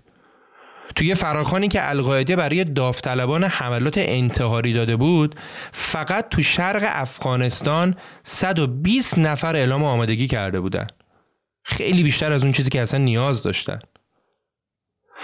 توی 0.95 1.15
فراخانی 1.15 1.69
که 1.69 1.91
القاعده 1.91 2.37
برای 2.37 2.65
داوطلبان 2.65 3.45
حملات 3.45 3.99
انتحاری 3.99 4.73
داده 4.73 4.97
بود 4.97 5.35
فقط 5.73 6.29
تو 6.29 6.43
شرق 6.43 6.83
افغانستان 6.87 7.97
120 8.23 9.19
نفر 9.19 9.57
اعلام 9.57 9.85
آمادگی 9.85 10.27
کرده 10.27 10.61
بودن. 10.61 10.87
خیلی 11.65 12.03
بیشتر 12.03 12.33
از 12.33 12.43
اون 12.43 12.53
چیزی 12.53 12.71
که 12.71 12.81
اصلا 12.81 13.01
نیاز 13.01 13.43
داشتن. 13.43 13.79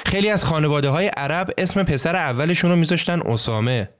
خیلی 0.06 0.28
از 0.28 0.44
خانواده 0.44 0.88
های 0.88 1.06
عرب 1.06 1.50
اسم 1.58 1.82
پسر 1.82 2.16
اولشون 2.16 2.70
رو 2.70 2.76
میذاشتن 2.76 3.20
اسامه 3.20 3.90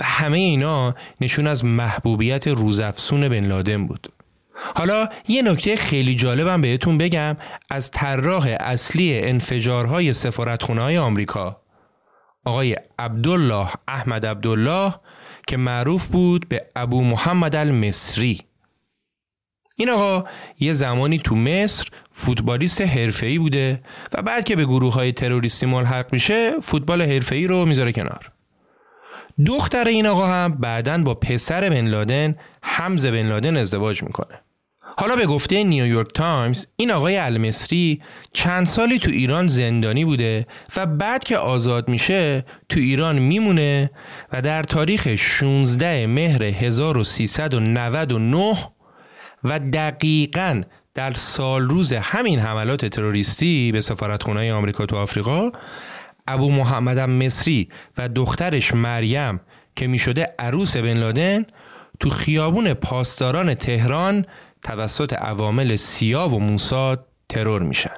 و 0.00 0.04
همه 0.04 0.38
اینا 0.38 0.94
نشون 1.20 1.46
از 1.46 1.64
محبوبیت 1.64 2.48
روزافسون 2.48 3.28
بن 3.28 3.44
لادن 3.46 3.86
بود. 3.86 4.12
حالا 4.54 5.08
یه 5.28 5.42
نکته 5.42 5.76
خیلی 5.76 6.14
جالبم 6.14 6.60
بهتون 6.60 6.98
بگم 6.98 7.36
از 7.70 7.90
طراح 7.90 8.56
اصلی 8.60 9.18
انفجارهای 9.18 10.12
سفارتخونه 10.12 10.82
های 10.82 10.98
آمریکا. 10.98 11.62
آقای 12.44 12.76
عبدالله 12.98 13.68
احمد 13.88 14.26
عبدالله 14.26 14.94
که 15.46 15.56
معروف 15.56 16.06
بود 16.06 16.48
به 16.48 16.66
ابو 16.76 17.04
محمد 17.04 17.56
المصری. 17.56 18.40
این 19.76 19.90
آقا 19.90 20.24
یه 20.60 20.72
زمانی 20.72 21.18
تو 21.18 21.34
مصر 21.34 21.88
فوتبالیست 22.12 22.80
حرفه‌ای 22.80 23.38
بوده 23.38 23.80
و 24.12 24.22
بعد 24.22 24.44
که 24.44 24.56
به 24.56 24.64
گروه 24.64 24.94
های 24.94 25.12
تروریستی 25.12 25.66
ملحق 25.66 26.12
میشه 26.12 26.60
فوتبال 26.60 27.02
حرفه‌ای 27.02 27.46
رو 27.46 27.66
می‌ذاره 27.66 27.92
کنار. 27.92 28.31
دختر 29.46 29.88
این 29.88 30.06
آقا 30.06 30.26
هم 30.26 30.52
بعدا 30.52 30.98
با 30.98 31.14
پسر 31.14 31.68
بن 31.68 31.86
لادن 31.86 32.36
حمزه 32.62 33.10
بن 33.10 33.28
لادن 33.28 33.56
ازدواج 33.56 34.02
می‌کنه. 34.02 34.40
حالا 34.98 35.16
به 35.16 35.26
گفته 35.26 35.64
نیویورک 35.64 36.08
تایمز 36.14 36.66
این 36.76 36.90
آقای 36.90 37.16
المصری 37.16 38.02
چند 38.32 38.66
سالی 38.66 38.98
تو 38.98 39.10
ایران 39.10 39.46
زندانی 39.46 40.04
بوده 40.04 40.46
و 40.76 40.86
بعد 40.86 41.24
که 41.24 41.36
آزاد 41.36 41.88
میشه 41.88 42.44
تو 42.68 42.80
ایران 42.80 43.18
میمونه 43.18 43.90
و 44.32 44.42
در 44.42 44.62
تاریخ 44.62 45.14
16 45.14 46.06
مهر 46.06 46.42
1399 46.42 48.56
و 49.44 49.58
دقیقا 49.58 50.62
در 50.94 51.12
سال 51.12 51.62
روز 51.62 51.92
همین 51.92 52.38
حملات 52.38 52.86
تروریستی 52.86 53.72
به 53.72 53.80
سفارتخونه 53.80 54.52
آمریکا 54.52 54.86
تو 54.86 54.96
آفریقا 54.96 55.50
ابو 56.26 56.50
محمد 56.50 56.98
مصری 56.98 57.68
و 57.98 58.08
دخترش 58.08 58.74
مریم 58.74 59.40
که 59.76 59.86
می 59.86 59.98
شده 59.98 60.34
عروس 60.38 60.76
بن 60.76 60.98
لادن 60.98 61.46
تو 62.00 62.10
خیابون 62.10 62.74
پاسداران 62.74 63.54
تهران 63.54 64.26
توسط 64.62 65.12
عوامل 65.12 65.76
سیاه 65.76 66.34
و 66.34 66.38
موساد 66.38 67.06
ترور 67.28 67.62
میشن. 67.62 67.94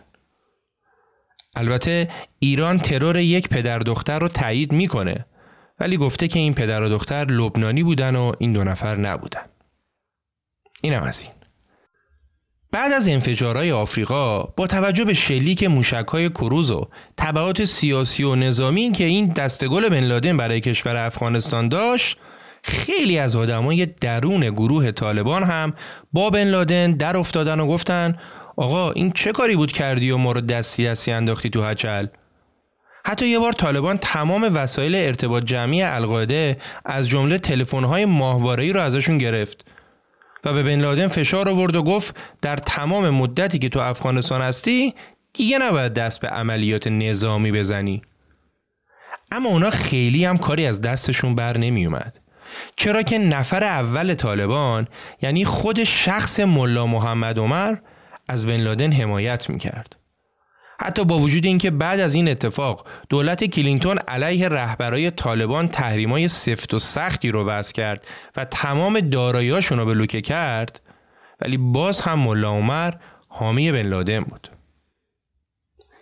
البته 1.56 2.10
ایران 2.38 2.78
ترور 2.78 3.16
یک 3.16 3.48
پدر 3.48 3.78
دختر 3.78 4.18
رو 4.18 4.28
تایید 4.28 4.72
می‌کنه 4.72 5.26
ولی 5.80 5.96
گفته 5.96 6.28
که 6.28 6.38
این 6.38 6.54
پدر 6.54 6.82
و 6.82 6.88
دختر 6.88 7.24
لبنانی 7.24 7.82
بودن 7.82 8.16
و 8.16 8.32
این 8.38 8.52
دو 8.52 8.64
نفر 8.64 8.96
نبودن. 8.96 9.46
اینم 10.82 11.02
از 11.02 11.22
این. 11.22 11.43
بعد 12.74 12.92
از 12.92 13.08
انفجارهای 13.08 13.72
آفریقا 13.72 14.42
با 14.42 14.66
توجه 14.66 15.04
به 15.04 15.14
شلیک 15.14 15.64
موشکهای 15.64 16.28
کروز 16.28 16.70
و 16.70 16.88
تبعات 17.16 17.64
سیاسی 17.64 18.24
و 18.24 18.34
نظامی 18.34 18.92
که 18.92 19.04
این 19.04 19.26
دستگل 19.26 19.88
بن 19.88 20.00
لادن 20.00 20.37
برای 20.37 20.60
کشور 20.60 20.96
افغانستان 20.96 21.68
داشت 21.68 22.18
خیلی 22.62 23.18
از 23.18 23.37
آدمای 23.37 23.87
درون 23.87 24.50
گروه 24.50 24.90
طالبان 24.90 25.42
هم 25.42 25.74
با 26.12 26.30
بن 26.30 26.44
لادن 26.44 26.92
در 26.92 27.16
افتادن 27.16 27.60
و 27.60 27.66
گفتن 27.66 28.18
آقا 28.56 28.90
این 28.90 29.12
چه 29.12 29.32
کاری 29.32 29.56
بود 29.56 29.72
کردی 29.72 30.10
و 30.10 30.16
ما 30.16 30.32
رو 30.32 30.40
دستی 30.40 30.87
دستی 30.87 31.12
انداختی 31.12 31.50
تو 31.50 31.62
هچل؟ 31.62 32.06
حتی 33.06 33.28
یه 33.28 33.38
بار 33.38 33.52
طالبان 33.52 33.98
تمام 33.98 34.50
وسایل 34.54 34.94
ارتباط 34.94 35.44
جمعی 35.44 35.82
القاعده 35.82 36.56
از 36.84 37.08
جمله 37.08 37.38
تلفن‌های 37.38 38.04
ماهواره‌ای 38.04 38.72
رو 38.72 38.80
ازشون 38.80 39.18
گرفت. 39.18 39.73
و 40.44 40.52
به 40.52 40.62
بن 40.62 40.80
لادن 40.80 41.09
فشار 41.09 41.48
آورد 41.48 41.76
و 41.76 41.83
گفت 41.83 42.16
در 42.42 42.57
تمام 42.57 43.11
مدتی 43.11 43.59
که 43.59 43.68
تو 43.68 43.80
افغانستان 43.80 44.42
هستی 44.42 44.94
دیگه 45.33 45.59
نباید 45.59 45.94
دست 45.94 46.20
به 46.20 46.28
عملیات 46.28 46.87
نظامی 46.87 47.52
بزنی 47.52 48.02
اما 49.33 49.48
اونا 49.48 49.70
خیلی 49.70 50.24
هم 50.24 50.38
کاری 50.38 50.66
از 50.66 50.80
دستشون 50.80 51.35
بر 51.35 51.59
نمی 51.59 51.87
اومد 51.87 52.20
چرا 52.76 53.02
که 53.02 53.18
نفر 53.18 53.64
اول 53.64 54.14
طالبان 54.14 54.88
یعنی 55.22 55.44
خود 55.44 55.85
شخص 55.85 56.40
ملا 56.40 56.87
محمد 56.87 57.38
عمر 57.38 57.76
از 58.28 58.46
بن 58.46 58.57
لادن 58.57 58.92
حمایت 58.92 59.50
می‌کرد. 59.50 59.96
حتی 60.80 61.04
با 61.04 61.18
وجود 61.18 61.46
اینکه 61.46 61.70
بعد 61.70 62.00
از 62.00 62.14
این 62.14 62.28
اتفاق 62.28 62.87
دولت 63.08 63.44
کلینتون 63.44 63.98
علیه 63.98 64.48
رهبرای 64.48 65.10
طالبان 65.10 65.68
تحریمای 65.68 66.28
سفت 66.28 66.74
و 66.74 66.78
سختی 66.78 67.30
رو 67.30 67.44
وضع 67.44 67.72
کرد 67.72 68.06
و 68.37 68.44
تمام 68.44 69.00
داراییاشون 69.00 69.78
رو 69.78 69.87
بلوکه 69.87 70.20
کرد 70.20 70.80
ولی 71.40 71.56
باز 71.56 72.00
هم 72.00 72.18
ملا 72.18 72.50
عمر 72.50 72.92
حامی 73.28 73.72
بن 73.72 73.82
لادن 73.82 74.20
بود. 74.20 74.50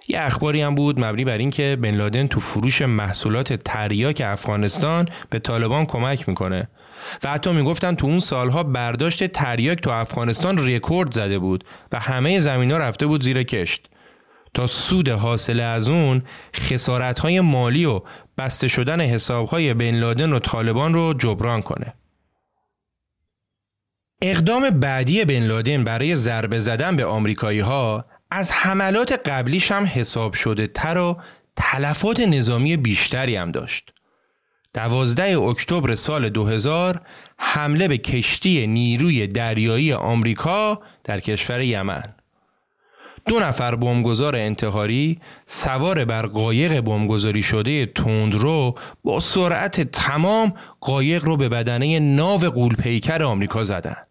یه 0.08 0.20
اخباری 0.20 0.62
هم 0.62 0.74
بود 0.74 1.00
مبنی 1.00 1.24
بر 1.24 1.38
اینکه 1.38 1.76
بن 1.82 1.94
لادن 1.94 2.26
تو 2.26 2.40
فروش 2.40 2.82
محصولات 2.82 3.52
تریاک 3.52 4.22
افغانستان 4.24 5.08
به 5.30 5.38
طالبان 5.38 5.87
کمک 5.87 6.28
می‌کنه 6.28 6.68
و 7.22 7.30
حتی 7.30 7.52
می‌گفتن 7.52 7.94
تو 7.94 8.06
اون 8.06 8.18
سالها 8.18 8.62
برداشت 8.62 9.26
تریاک 9.26 9.80
تو 9.80 9.90
افغانستان 9.90 10.68
رکورد 10.68 11.12
زده 11.12 11.38
بود 11.38 11.64
و 11.92 11.98
همه 11.98 12.40
زمین 12.40 12.70
ها 12.70 12.78
رفته 12.78 13.06
بود 13.06 13.22
زیر 13.22 13.42
کشت 13.42 13.88
تا 14.55 14.67
سود 14.67 15.09
حاصل 15.09 15.61
از 15.61 15.88
اون 15.88 16.23
خسارت 16.55 17.19
های 17.19 17.41
مالی 17.41 17.85
و 17.85 18.01
بسته 18.38 18.69
شدن 18.69 19.01
حساب 19.01 19.49
های 19.49 19.75
بن 19.75 19.95
لادن 19.95 20.33
و 20.33 20.38
طالبان 20.38 20.95
رو 20.95 21.15
جبران 21.15 21.62
کنه 21.62 21.95
اقدام 24.23 24.71
بعدی 24.71 25.25
بن 25.25 25.43
لادن 25.43 25.85
برای 25.85 26.17
ضربه 26.17 26.59
زدن 26.59 26.97
به 26.97 27.05
آمریکایی 27.05 27.61
ها 27.61 28.05
از 28.31 28.53
حملات 28.53 29.12
قبلیش 29.12 29.71
هم 29.71 29.85
حساب 29.87 30.35
شده 30.35 30.67
تر 30.67 30.99
و 30.99 31.21
تلفات 31.57 32.21
نظامی 32.21 32.77
بیشتری 32.77 33.37
هم 33.37 33.53
داشت. 33.53 33.93
دوازده 34.75 35.38
اکتبر 35.38 35.95
سال 35.95 36.29
2000 36.29 37.01
حمله 37.38 37.88
به 37.88 37.99
کشتی 37.99 38.67
نیروی 38.67 39.27
دریایی 39.27 39.93
آمریکا 39.93 40.83
در 41.05 41.21
کشور 41.21 41.61
یمن 41.61 42.03
دو 43.26 43.40
نفر 43.40 43.74
بمبگذار 43.74 44.37
انتحاری 44.37 45.20
سوار 45.46 46.04
بر 46.04 46.26
قایق 46.26 46.80
بمبگذاری 46.80 47.42
شده 47.42 47.87
تندرو 47.87 48.74
با 49.04 49.20
سرعت 49.20 49.80
تمام 49.80 50.54
قایق 50.80 51.24
رو 51.24 51.37
به 51.37 51.48
بدنه 51.48 52.00
ناو 52.00 52.40
قولپیکر 52.40 53.22
آمریکا 53.22 53.64
زدند. 53.64 54.06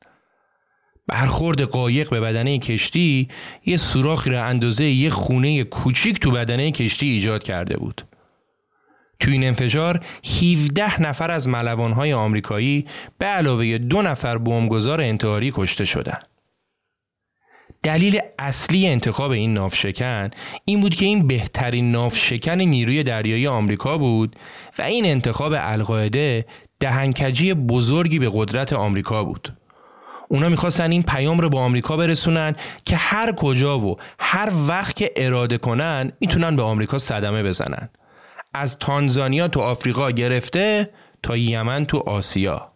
برخورد 1.07 1.61
قایق 1.61 2.09
به 2.09 2.19
بدنه 2.19 2.59
کشتی 2.59 3.27
یه 3.65 3.77
سوراخی 3.77 4.29
را 4.29 4.45
اندازه 4.45 4.85
یه 4.85 5.09
خونه 5.09 5.63
کوچیک 5.63 6.19
تو 6.19 6.31
بدنه 6.31 6.71
کشتی 6.71 7.09
ایجاد 7.09 7.43
کرده 7.43 7.77
بود. 7.77 8.01
تو 9.19 9.31
این 9.31 9.43
انفجار 9.47 10.05
17 10.41 11.01
نفر 11.01 11.31
از 11.31 11.47
ملوانهای 11.47 12.13
آمریکایی 12.13 12.87
به 13.17 13.25
علاوه 13.25 13.77
دو 13.77 14.01
نفر 14.01 14.37
بمبگذار 14.37 15.01
انتحاری 15.01 15.51
کشته 15.55 15.85
شدند. 15.85 16.30
دلیل 17.83 18.19
اصلی 18.39 18.87
انتخاب 18.87 19.31
این 19.31 19.53
نافشکن 19.53 20.29
این 20.65 20.81
بود 20.81 20.95
که 20.95 21.05
این 21.05 21.27
بهترین 21.27 21.91
نافشکن 21.91 22.61
نیروی 22.61 23.03
دریایی 23.03 23.47
آمریکا 23.47 23.97
بود 23.97 24.35
و 24.79 24.81
این 24.81 25.05
انتخاب 25.05 25.53
القاعده 25.57 26.45
دهنکجی 26.79 27.53
بزرگی 27.53 28.19
به 28.19 28.31
قدرت 28.33 28.73
آمریکا 28.73 29.23
بود. 29.23 29.53
اونا 30.27 30.49
می‌خواستن 30.49 30.91
این 30.91 31.03
پیام 31.03 31.39
رو 31.39 31.49
با 31.49 31.59
آمریکا 31.61 31.97
برسونن 31.97 32.55
که 32.85 32.95
هر 32.95 33.31
کجا 33.31 33.79
و 33.79 33.97
هر 34.19 34.49
وقت 34.67 34.95
که 34.95 35.11
اراده 35.15 35.57
کنن 35.57 36.11
می‌تونن 36.19 36.55
به 36.55 36.61
آمریکا 36.61 36.97
صدمه 36.97 37.43
بزنن. 37.43 37.89
از 38.53 38.77
تانزانیا 38.79 39.47
تو 39.47 39.59
آفریقا 39.59 40.11
گرفته 40.11 40.89
تا 41.23 41.37
یمن 41.37 41.85
تو 41.85 41.97
آسیا. 41.97 42.71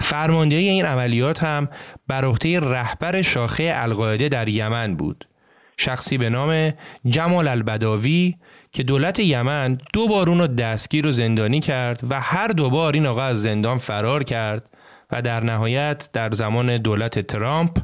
فرماندهی 0.00 0.68
این 0.68 0.84
عملیات 0.84 1.42
هم 1.42 1.68
بر 2.12 2.24
عهده 2.24 2.60
رهبر 2.60 3.22
شاخه 3.22 3.72
القاعده 3.74 4.28
در 4.28 4.48
یمن 4.48 4.96
بود. 4.96 5.28
شخصی 5.76 6.18
به 6.18 6.30
نام 6.30 6.72
جمال 7.06 7.48
البداوی 7.48 8.34
که 8.72 8.82
دولت 8.82 9.18
یمن 9.18 9.78
دو 9.92 10.08
بار 10.08 10.30
اون 10.30 10.38
رو 10.38 10.46
دستگیر 10.46 11.06
و 11.06 11.12
زندانی 11.12 11.60
کرد 11.60 12.00
و 12.10 12.20
هر 12.20 12.48
دو 12.48 12.70
بار 12.70 12.92
این 12.92 13.06
آقا 13.06 13.22
از 13.22 13.42
زندان 13.42 13.78
فرار 13.78 14.24
کرد 14.24 14.70
و 15.12 15.22
در 15.22 15.44
نهایت 15.44 16.08
در 16.12 16.30
زمان 16.30 16.78
دولت 16.78 17.18
ترامپ 17.18 17.78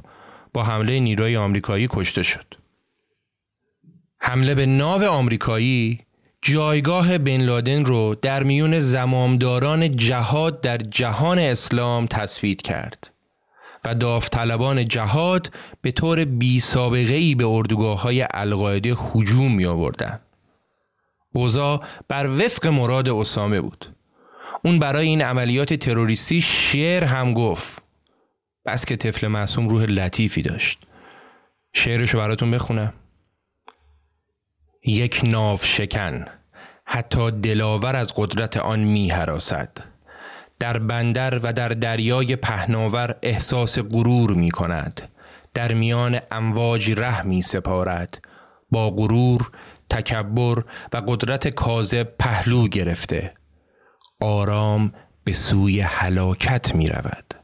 با 0.52 0.62
حمله 0.62 1.00
نیروی 1.00 1.36
آمریکایی 1.36 1.88
کشته 1.90 2.22
شد. 2.22 2.54
حمله 4.20 4.54
به 4.54 4.66
ناو 4.66 5.04
آمریکایی 5.04 6.00
جایگاه 6.42 7.18
بن 7.18 7.40
لادن 7.40 7.84
رو 7.84 8.14
در 8.22 8.42
میون 8.42 8.80
زمامداران 8.80 9.96
جهاد 9.96 10.60
در 10.60 10.78
جهان 10.78 11.38
اسلام 11.38 12.06
تثبیت 12.06 12.62
کرد 12.62 13.17
و 13.88 13.94
داوطلبان 13.94 14.85
جهاد 14.85 15.51
به 15.83 15.92
طور 15.92 16.24
بی 16.24 16.61
سابقه 16.61 17.14
ای 17.14 17.35
به 17.35 17.46
اردوگاه 17.46 18.03
های 18.03 18.27
القاعده 18.31 18.94
هجوم 18.94 19.55
می 19.55 19.66
آوردن. 19.66 20.20
اوزا 21.33 21.81
بر 22.09 22.27
وفق 22.27 22.66
مراد 22.66 23.09
اسامه 23.09 23.61
بود. 23.61 23.87
اون 24.64 24.79
برای 24.79 25.07
این 25.07 25.22
عملیات 25.22 25.74
تروریستی 25.74 26.40
شعر 26.40 27.05
هم 27.05 27.35
گفت. 27.35 27.83
بس 28.66 28.85
که 28.85 28.96
طفل 28.96 29.27
معصوم 29.27 29.68
روح 29.68 29.83
لطیفی 29.85 30.42
داشت. 30.42 30.79
شعرشو 31.72 32.18
براتون 32.18 32.51
بخونم. 32.51 32.92
یک 34.85 35.20
ناو 35.24 35.59
شکن 35.62 36.24
حتی 36.85 37.31
دلاور 37.31 37.96
از 37.96 38.12
قدرت 38.16 38.57
آن 38.57 38.81
می 38.81 39.11
حراسد. 39.11 39.88
در 40.61 40.79
بندر 40.79 41.38
و 41.38 41.53
در 41.53 41.68
دریای 41.68 42.37
پهناور 42.37 43.14
احساس 43.23 43.79
غرور 43.79 44.31
می 44.31 44.51
کند. 44.51 45.09
در 45.55 45.75
میان 45.75 46.21
امواج 46.31 46.90
ره 46.90 47.23
می 47.23 47.42
سپارد. 47.42 48.21
با 48.71 48.90
غرور، 48.90 49.51
تکبر 49.90 50.64
و 50.92 50.97
قدرت 51.07 51.49
کاذب 51.49 52.14
پهلو 52.18 52.68
گرفته. 52.68 53.35
آرام 54.21 54.92
به 55.25 55.33
سوی 55.33 55.81
هلاکت 55.81 56.75
می 56.75 56.88
رود. 56.88 57.35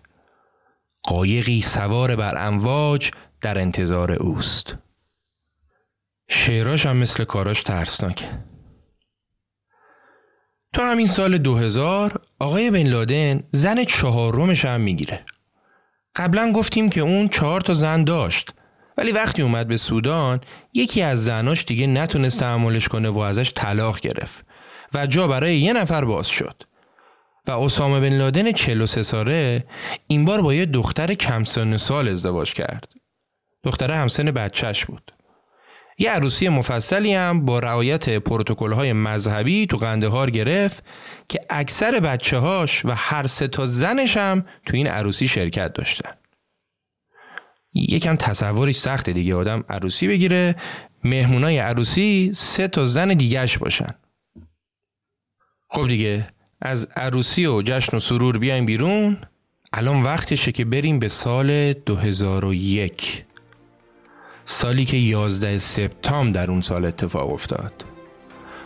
قایقی 1.03 1.63
سوار 1.63 2.17
بر 2.17 2.47
امواج 2.47 3.11
در 3.41 3.59
انتظار 3.59 4.13
اوست. 4.13 4.77
شعراش 6.29 6.87
هم 6.87 6.97
مثل 6.97 7.25
کاراش 7.25 7.63
ترسناکه. 7.63 8.54
تو 10.75 10.83
همین 10.83 11.07
سال 11.07 11.39
2000 11.39 12.21
آقای 12.39 12.71
بن 12.71 12.83
لادن 12.83 13.43
زن 13.51 13.85
چهارمش 13.85 14.65
هم 14.65 14.81
می‌گیره. 14.81 15.25
قبلا 16.17 16.53
گفتیم 16.53 16.91
که 16.91 17.01
اون 17.01 17.29
چهار 17.29 17.61
تا 17.61 17.75
زن 17.75 18.05
داشت 18.05 18.51
ولی 18.99 19.13
وقتی 19.13 19.43
اومد 19.43 19.69
به 19.69 19.77
سودان 19.77 20.41
یکی 20.73 21.03
از 21.03 21.25
زناش 21.25 21.65
دیگه 21.65 21.87
نتونست 21.87 22.41
تحملش 22.41 22.89
کنه 22.89 23.09
و 23.09 23.19
ازش 23.19 23.53
طلاق 23.55 24.01
گرفت 24.01 24.45
و 24.95 25.07
جا 25.07 25.29
برای 25.29 25.59
یه 25.59 25.73
نفر 25.73 26.05
باز 26.05 26.27
شد. 26.27 26.63
و 27.47 27.51
اسامه 27.51 28.01
بن 28.01 28.19
لادن 28.19 28.53
43 28.53 29.03
ساله 29.03 29.65
این 30.07 30.25
بار 30.25 30.43
با 30.43 30.55
یه 30.55 30.67
دختر 30.67 31.15
کم 31.15 31.45
سن 31.45 31.77
سال 31.77 32.09
ازدواج 32.09 32.55
کرد. 32.55 32.93
دختر 33.65 33.91
همسن 33.91 34.31
بچهش 34.31 34.85
بود. 34.85 35.13
یه 35.99 36.11
عروسی 36.11 36.49
مفصلی 36.49 37.15
هم 37.15 37.45
با 37.45 37.59
رعایت 37.59 38.09
پروتکل 38.09 38.73
های 38.73 38.93
مذهبی 38.93 39.67
تو 39.67 39.77
قندهار 39.77 40.31
گرفت 40.31 40.85
که 41.29 41.41
اکثر 41.51 42.01
بچه 42.01 42.39
هاش 42.39 42.85
و 42.85 42.91
هر 42.97 43.27
سه 43.27 43.49
تا 43.49 43.65
زنش 43.65 44.17
هم 44.17 44.45
تو 44.67 44.77
این 44.77 44.87
عروسی 44.87 45.29
شرکت 45.29 45.73
داشتن. 45.73 46.11
یکم 47.75 48.17
تصورش 48.17 48.77
سخته 48.77 49.13
دیگه 49.13 49.35
آدم 49.35 49.65
عروسی 49.69 50.09
بگیره 50.09 50.57
مهمونای 51.05 51.59
عروسی 51.59 52.33
سه 52.35 52.69
تا 52.69 52.85
زن 52.85 53.09
دیگهش 53.09 53.59
باشن. 53.59 53.95
خب 55.71 55.89
دیگه 55.89 56.29
از 56.61 56.89
عروسی 56.97 57.47
و 57.47 57.63
جشن 57.63 57.97
و 57.97 58.01
سرور 58.01 58.39
بیایم 58.39 58.67
بیرون 58.67 59.17
الان 59.73 60.03
وقتشه 60.03 60.53
که 60.53 60.65
بریم 60.65 60.99
به 60.99 61.09
سال 61.09 61.73
2001 61.73 63.25
سالی 64.47 64.85
که 64.85 64.97
11 64.97 65.59
سپتامبر 65.59 66.41
در 66.41 66.51
اون 66.51 66.61
سال 66.61 66.85
اتفاق 66.85 67.33
افتاد. 67.33 67.85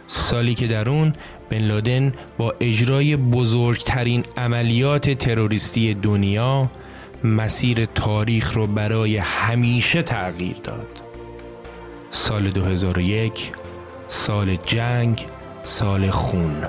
سالی 0.07 0.55
که 0.55 0.67
در 0.67 0.89
اون 0.89 1.13
بن 1.51 1.59
لادن 1.59 2.13
با 2.39 2.55
اجرای 2.61 3.17
بزرگترین 3.17 4.25
عملیات 4.37 5.11
تروریستی 5.11 5.95
دنیا 5.95 6.71
مسیر 7.25 7.85
تاریخ 7.85 8.53
رو 8.53 8.67
برای 8.67 9.17
همیشه 9.17 10.03
تغییر 10.03 10.57
داد. 10.57 11.03
سال 12.11 12.51
2001 12.51 13.53
سال 14.09 14.57
جنگ 14.57 15.27
سال 15.65 16.11
خون. 16.11 16.67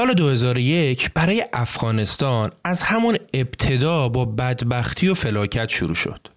سال 0.00 0.14
2001 0.14 1.10
برای 1.14 1.44
افغانستان 1.52 2.50
از 2.64 2.82
همون 2.82 3.16
ابتدا 3.34 4.08
با 4.08 4.24
بدبختی 4.24 5.08
و 5.08 5.14
فلاکت 5.14 5.68
شروع 5.68 5.94
شد. 5.94 6.28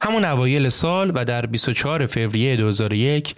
همون 0.00 0.24
اوایل 0.24 0.68
سال 0.68 1.12
و 1.14 1.24
در 1.24 1.46
24 1.46 2.06
فوریه 2.06 2.56
2001 2.56 3.34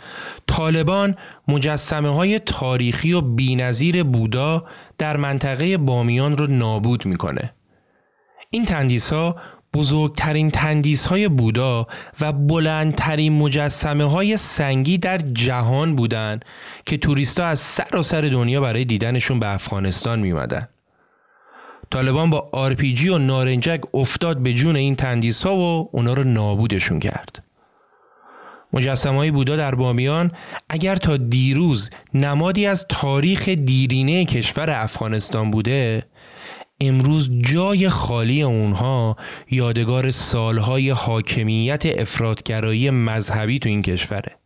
طالبان 0.47 1.17
مجسمه 1.49 2.09
های 2.09 2.39
تاریخی 2.39 3.13
و 3.13 3.21
بینظیر 3.21 4.03
بودا 4.03 4.65
در 4.99 5.17
منطقه 5.17 5.77
بامیان 5.77 6.37
رو 6.37 6.47
نابود 6.47 7.07
می‌کنه. 7.07 7.55
این 8.51 8.65
تندیس 8.65 9.13
ها 9.13 9.37
بزرگترین 9.75 10.51
تندیس 10.51 11.07
های 11.07 11.29
بودا 11.29 11.87
و 12.21 12.33
بلندترین 12.33 13.33
مجسمه 13.33 14.05
های 14.05 14.37
سنگی 14.37 14.99
در 14.99 15.19
جهان 15.19 15.97
بودند 15.97 16.45
که 16.87 16.97
توریستا 16.97 17.45
از 17.45 17.59
سراسر 17.59 18.21
دنیا 18.21 18.61
برای 18.61 18.85
دیدنشون 18.85 19.41
به 19.41 19.55
افغانستان 19.55 20.19
میمدن. 20.21 20.69
طالبان 21.91 22.31
با 22.31 22.49
آرپیجی 22.53 23.09
و 23.09 23.19
نارنجک 23.19 23.81
افتاد 23.95 24.39
به 24.39 24.53
جون 24.53 24.77
این 24.77 24.97
تندیس 24.97 25.43
ها 25.43 25.57
و 25.57 25.89
اونا 25.93 26.15
رو 26.15 26.25
نابودشون 26.25 27.01
کرد. 27.01 27.43
مجسمه 28.73 29.31
بودا 29.31 29.57
در 29.57 29.75
بامیان 29.75 30.33
اگر 30.69 30.97
تا 30.97 31.17
دیروز 31.17 31.91
نمادی 32.15 32.67
از 32.67 32.87
تاریخ 32.89 33.49
دیرینه 33.49 34.25
کشور 34.25 34.71
افغانستان 34.71 35.51
بوده 35.51 36.07
امروز 36.81 37.31
جای 37.39 37.89
خالی 37.89 38.43
اونها 38.43 39.17
یادگار 39.51 40.11
سالهای 40.11 40.91
حاکمیت 40.91 41.87
افراط‌گرایی 41.87 42.91
مذهبی 42.91 43.59
تو 43.59 43.69
این 43.69 43.83
کشوره. 43.83 44.37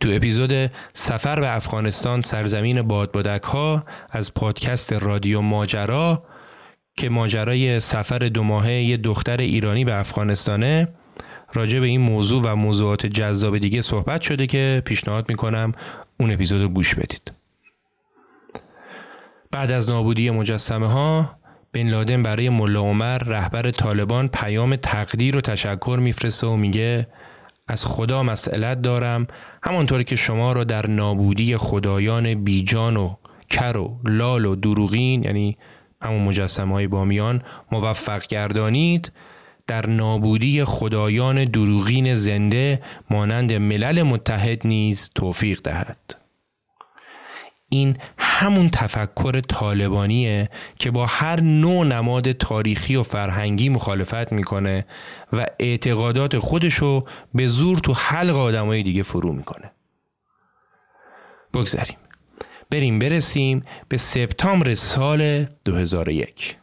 تو 0.00 0.08
اپیزود 0.12 0.70
سفر 0.92 1.40
به 1.40 1.56
افغانستان 1.56 2.22
سرزمین 2.22 2.82
بادبادک 2.82 3.42
ها 3.42 3.84
از 4.10 4.34
پادکست 4.34 4.92
رادیو 4.92 5.40
ماجرا 5.40 6.22
که 6.96 7.08
ماجرای 7.08 7.80
سفر 7.80 8.18
دو 8.18 8.42
ماهه 8.42 8.72
یه 8.72 8.96
دختر 8.96 9.36
ایرانی 9.36 9.84
به 9.84 9.94
افغانستانه 9.94 10.88
راجع 11.54 11.80
به 11.80 11.86
این 11.86 12.00
موضوع 12.00 12.42
و 12.42 12.56
موضوعات 12.56 13.06
جذاب 13.06 13.58
دیگه 13.58 13.82
صحبت 13.82 14.22
شده 14.22 14.46
که 14.46 14.82
پیشنهاد 14.84 15.28
می‌کنم 15.28 15.72
اون 16.20 16.32
اپیزود 16.32 16.62
رو 16.62 16.68
گوش 16.68 16.94
بدید. 16.94 17.41
بعد 19.52 19.70
از 19.70 19.88
نابودی 19.88 20.30
مجسمه 20.30 20.86
ها 20.86 21.36
بن 21.72 21.88
لادن 21.88 22.22
برای 22.22 22.48
ملا 22.48 22.80
عمر 22.80 23.18
رهبر 23.18 23.70
طالبان 23.70 24.28
پیام 24.28 24.76
تقدیر 24.76 25.36
و 25.36 25.40
تشکر 25.40 25.98
میفرسته 26.02 26.46
و 26.46 26.56
میگه 26.56 27.06
از 27.68 27.86
خدا 27.86 28.22
مسئلت 28.22 28.82
دارم 28.82 29.26
همانطور 29.62 30.02
که 30.02 30.16
شما 30.16 30.52
را 30.52 30.64
در 30.64 30.86
نابودی 30.86 31.56
خدایان 31.56 32.44
بیجان 32.44 32.96
و 32.96 33.14
کر 33.50 33.76
و 33.76 33.98
لال 34.04 34.44
و 34.44 34.56
دروغین 34.56 35.24
یعنی 35.24 35.56
همون 36.02 36.22
مجسمه 36.22 36.74
های 36.74 36.86
بامیان 36.86 37.42
موفق 37.72 38.26
گردانید 38.26 39.12
در 39.66 39.86
نابودی 39.86 40.64
خدایان 40.64 41.44
دروغین 41.44 42.14
زنده 42.14 42.82
مانند 43.10 43.52
ملل 43.52 44.02
متحد 44.02 44.66
نیز 44.66 45.10
توفیق 45.14 45.60
دهد. 45.64 46.21
این 47.72 47.96
همون 48.18 48.68
تفکر 48.70 49.40
طالبانیه 49.40 50.48
که 50.78 50.90
با 50.90 51.06
هر 51.06 51.40
نوع 51.40 51.86
نماد 51.86 52.32
تاریخی 52.32 52.96
و 52.96 53.02
فرهنگی 53.02 53.68
مخالفت 53.68 54.32
می‌کنه 54.32 54.86
و 55.32 55.46
اعتقادات 55.58 56.38
خودشو 56.38 57.04
به 57.34 57.46
زور 57.46 57.78
تو 57.78 57.92
حلق 57.92 58.36
آدمای 58.36 58.82
دیگه 58.82 59.02
فرو 59.02 59.32
می‌کنه. 59.32 59.72
بگذاریم. 61.54 61.96
بریم 62.70 62.98
برسیم 62.98 63.64
به 63.88 63.96
سپتامبر 63.96 64.74
سال 64.74 65.44
2001 65.64 66.56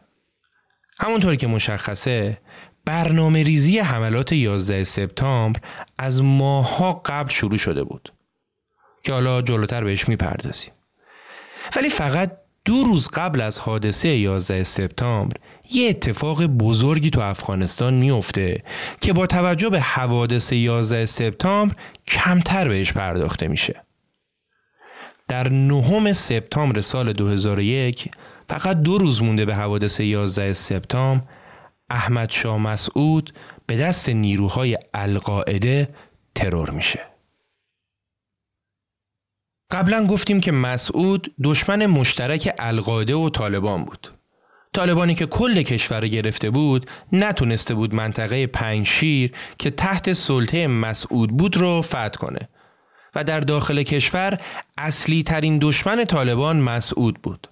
همونطوری 0.99 1.37
که 1.37 1.47
مشخصه 1.47 2.37
برنامه 2.85 3.43
ریزی 3.43 3.79
حملات 3.79 4.33
11 4.33 4.83
سپتامبر 4.83 5.61
از 5.97 6.21
ماها 6.21 6.93
قبل 7.05 7.29
شروع 7.29 7.57
شده 7.57 7.83
بود 7.83 8.13
که 9.03 9.13
حالا 9.13 9.41
جلوتر 9.41 9.83
بهش 9.83 10.07
می‌پردازیم. 10.07 10.71
ولی 11.75 11.89
فقط 11.89 12.31
دو 12.65 12.83
روز 12.83 13.07
قبل 13.07 13.41
از 13.41 13.59
حادثه 13.59 14.09
11 14.09 14.63
سپتامبر 14.63 15.37
یه 15.71 15.89
اتفاق 15.89 16.45
بزرگی 16.45 17.09
تو 17.09 17.21
افغانستان 17.21 17.93
میفته 17.93 18.63
که 19.01 19.13
با 19.13 19.27
توجه 19.27 19.69
به 19.69 19.79
حوادث 19.79 20.53
11 20.53 21.05
سپتامبر 21.05 21.75
کمتر 22.07 22.67
بهش 22.67 22.93
پرداخته 22.93 23.47
میشه. 23.47 23.83
در 25.27 25.49
نهم 25.49 26.13
سپتامبر 26.13 26.81
سال 26.81 27.13
2001 27.13 28.11
فقط 28.49 28.77
دو 28.77 28.97
روز 28.97 29.21
مونده 29.21 29.45
به 29.45 29.55
حوادث 29.55 29.99
11 29.99 30.53
سپتامبر 30.53 31.23
احمد 31.89 32.29
شاه 32.29 32.57
مسعود 32.57 33.33
به 33.67 33.77
دست 33.77 34.09
نیروهای 34.09 34.77
القاعده 34.93 35.89
ترور 36.35 36.69
میشه. 36.69 37.08
قبلا 39.71 40.05
گفتیم 40.05 40.41
که 40.41 40.51
مسعود 40.51 41.33
دشمن 41.43 41.85
مشترک 41.85 42.53
القاعده 42.59 43.15
و 43.15 43.29
طالبان 43.29 43.83
بود. 43.85 44.07
طالبانی 44.73 45.15
که 45.15 45.25
کل 45.25 45.61
کشور 45.61 46.07
گرفته 46.07 46.49
بود 46.49 46.89
نتونسته 47.13 47.73
بود 47.73 47.93
منطقه 47.93 48.47
پنجشیر 48.47 49.31
که 49.57 49.69
تحت 49.69 50.13
سلطه 50.13 50.67
مسعود 50.67 51.37
بود 51.37 51.57
رو 51.57 51.81
فتح 51.81 52.09
کنه 52.09 52.49
و 53.15 53.23
در 53.23 53.39
داخل 53.39 53.83
کشور 53.83 54.39
اصلی 54.77 55.23
ترین 55.23 55.59
دشمن 55.61 56.05
طالبان 56.05 56.59
مسعود 56.59 57.21
بود. 57.21 57.47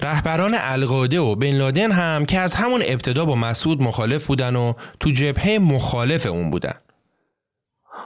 رهبران 0.00 0.54
القاعده 0.58 1.20
و 1.20 1.34
بن 1.34 1.50
لادن 1.50 1.92
هم 1.92 2.26
که 2.26 2.38
از 2.38 2.54
همون 2.54 2.82
ابتدا 2.84 3.24
با 3.24 3.34
مسعود 3.34 3.82
مخالف 3.82 4.24
بودن 4.24 4.56
و 4.56 4.72
تو 5.00 5.10
جبهه 5.10 5.58
مخالف 5.58 6.26
اون 6.26 6.50
بودن. 6.50 6.74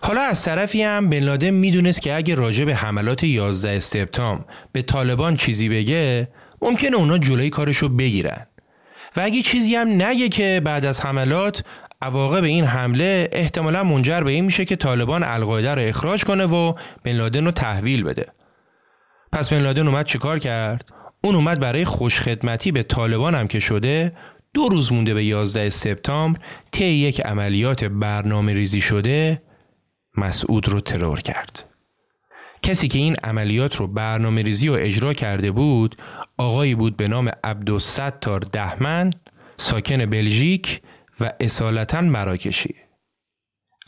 حالا 0.03 0.21
از 0.21 0.45
طرفی 0.45 0.83
هم 0.83 1.09
بن 1.09 1.19
لادن 1.19 1.51
می‌دونست 1.51 2.03
که 2.03 2.15
اگه 2.15 2.35
راجع 2.35 2.65
به 2.65 2.75
حملات 2.75 3.25
11 3.25 3.79
سپتامبر 3.79 4.45
به 4.73 4.83
طالبان 4.83 5.37
چیزی 5.37 5.69
بگه 5.69 6.29
ممکنه 6.63 6.97
اونا 6.97 7.19
جلوی 7.19 7.51
کارشو 7.51 7.89
بگیرن. 7.89 8.47
و 9.17 9.21
اگه 9.21 9.43
چیزی 9.43 9.75
هم 9.75 9.89
نگه 9.89 10.29
که 10.29 10.61
بعد 10.65 10.85
از 10.85 11.01
حملات 11.01 11.65
عواقب 12.03 12.45
این 12.45 12.65
حمله 12.65 13.29
احتمالا 13.33 13.85
منجر 13.85 14.21
به 14.21 14.31
این 14.31 14.45
میشه 14.45 14.65
که 14.65 14.77
طالبان 14.77 15.23
القاعده 15.23 15.75
رو 15.75 15.83
اخراج 15.83 16.25
کنه 16.25 16.45
و 16.45 16.73
بن 17.05 17.13
لادن 17.13 17.45
رو 17.45 17.51
تحویل 17.51 18.03
بده. 18.03 18.27
پس 19.33 19.53
بن 19.53 19.61
لادن 19.61 19.89
اومد 19.89 20.07
چیکار 20.07 20.39
کرد؟ 20.39 20.89
اون 21.25 21.35
اومد 21.35 21.61
برای 21.61 21.85
خوشخدمتی 21.85 22.73
به 22.73 22.83
طالبان 22.83 23.35
هم 23.35 23.49
که 23.49 23.61
شده 23.61 24.13
دو 24.55 24.69
روز 24.69 24.93
مونده 24.93 25.15
به 25.15 25.25
11 25.25 25.71
سپتامبر 25.71 26.41
طی 26.73 26.85
یک 26.85 27.21
عملیات 27.21 27.85
برنامه 27.85 28.55
ریزی 28.55 28.81
شده 28.81 29.43
مسعود 30.17 30.69
رو 30.69 30.81
ترور 30.81 31.21
کرد. 31.21 31.65
کسی 32.63 32.89
که 32.89 32.99
این 32.99 33.17
عملیات 33.25 33.77
رو 33.77 33.87
برنامه 33.87 34.43
ریزی 34.43 34.69
و 34.69 34.73
اجرا 34.73 35.13
کرده 35.13 35.51
بود 35.51 35.97
آقایی 36.37 36.75
بود 36.75 36.97
به 36.97 37.09
نام 37.09 37.31
عبدالستار 37.45 38.41
دهمن 38.41 39.11
ساکن 39.57 40.07
بلژیک 40.07 40.81
و 41.21 41.33
اصالتا 41.41 42.01
مراکشی. 42.01 42.75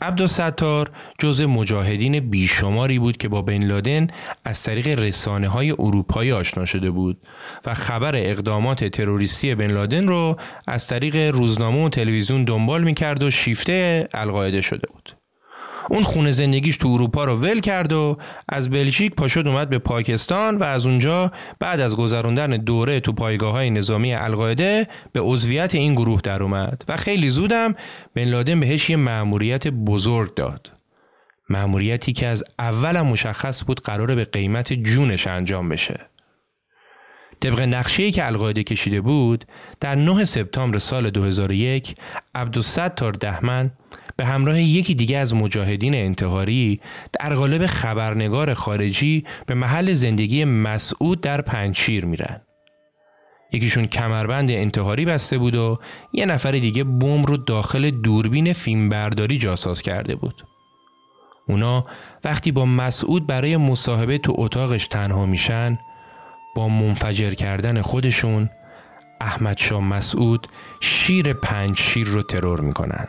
عبدالستار 0.01 0.91
جز 1.19 1.41
مجاهدین 1.41 2.19
بیشماری 2.19 2.99
بود 2.99 3.17
که 3.17 3.29
با 3.29 3.41
بن 3.41 3.63
لادن 3.63 4.07
از 4.45 4.63
طریق 4.63 4.87
رسانه 4.99 5.47
های 5.47 5.71
اروپایی 5.71 6.31
آشنا 6.31 6.65
شده 6.65 6.91
بود 6.91 7.27
و 7.65 7.73
خبر 7.73 8.15
اقدامات 8.15 8.85
تروریستی 8.85 9.55
بن 9.55 9.71
لادن 9.71 10.07
رو 10.07 10.39
از 10.67 10.87
طریق 10.87 11.15
روزنامه 11.15 11.85
و 11.85 11.89
تلویزیون 11.89 12.43
دنبال 12.43 12.83
می‌کرد 12.83 13.23
و 13.23 13.31
شیفته 13.31 14.09
القاعده 14.13 14.61
شده 14.61 14.87
بود. 14.93 15.16
اون 15.89 16.03
خونه 16.03 16.31
زندگیش 16.31 16.77
تو 16.77 16.87
اروپا 16.87 17.25
رو 17.25 17.35
ول 17.35 17.59
کرد 17.59 17.93
و 17.93 18.17
از 18.49 18.69
بلژیک 18.69 19.15
پاشد 19.15 19.47
اومد 19.47 19.69
به 19.69 19.79
پاکستان 19.79 20.57
و 20.57 20.63
از 20.63 20.85
اونجا 20.85 21.31
بعد 21.59 21.79
از 21.79 21.95
گذراندن 21.95 22.49
دوره 22.57 22.99
تو 22.99 23.13
پایگاه 23.13 23.51
های 23.51 23.69
نظامی 23.69 24.13
القاعده 24.13 24.87
به 25.11 25.19
عضویت 25.19 25.75
این 25.75 25.95
گروه 25.95 26.21
در 26.21 26.43
اومد 26.43 26.83
و 26.87 26.97
خیلی 26.97 27.29
زودم 27.29 27.75
بن 28.15 28.23
لادن 28.23 28.59
بهش 28.59 28.89
یه 28.89 28.95
مأموریت 28.95 29.67
بزرگ 29.67 30.33
داد. 30.33 30.71
مأموریتی 31.49 32.13
که 32.13 32.27
از 32.27 32.43
اولم 32.59 33.07
مشخص 33.07 33.63
بود 33.63 33.81
قراره 33.81 34.15
به 34.15 34.25
قیمت 34.25 34.73
جونش 34.73 35.27
انجام 35.27 35.69
بشه. 35.69 35.99
طبق 37.39 37.61
نقشه 37.61 38.11
که 38.11 38.25
القاعده 38.25 38.63
کشیده 38.63 39.01
بود 39.01 39.45
در 39.79 39.95
9 39.95 40.25
سپتامبر 40.25 40.77
سال 40.77 41.09
2001 41.09 41.95
عبدالستار 42.35 43.11
دهمن 43.11 43.71
به 44.17 44.25
همراه 44.25 44.61
یکی 44.61 44.95
دیگه 44.95 45.17
از 45.17 45.33
مجاهدین 45.33 45.95
انتحاری 45.95 46.81
در 47.19 47.35
قالب 47.35 47.65
خبرنگار 47.65 48.53
خارجی 48.53 49.25
به 49.45 49.53
محل 49.53 49.93
زندگی 49.93 50.45
مسعود 50.45 51.21
در 51.21 51.41
پنچیر 51.41 52.05
میرن. 52.05 52.41
یکیشون 53.51 53.87
کمربند 53.87 54.51
انتحاری 54.51 55.05
بسته 55.05 55.37
بود 55.37 55.55
و 55.55 55.79
یه 56.13 56.25
نفر 56.25 56.51
دیگه 56.51 56.83
بوم 56.83 57.23
رو 57.25 57.37
داخل 57.37 57.89
دوربین 57.91 58.53
فیلمبرداری 58.53 59.37
جاساز 59.37 59.81
کرده 59.81 60.15
بود. 60.15 60.45
اونا 61.47 61.85
وقتی 62.23 62.51
با 62.51 62.65
مسعود 62.65 63.27
برای 63.27 63.57
مصاحبه 63.57 64.17
تو 64.17 64.33
اتاقش 64.37 64.87
تنها 64.87 65.25
میشن 65.25 65.79
با 66.55 66.69
منفجر 66.69 67.33
کردن 67.33 67.81
خودشون 67.81 68.49
احمد 69.21 69.57
شاه 69.57 69.83
مسعود 69.83 70.47
شیر 70.81 71.33
پنج 71.33 71.77
شیر 71.79 72.07
رو 72.07 72.21
ترور 72.21 72.61
می‌کنن. 72.61 73.07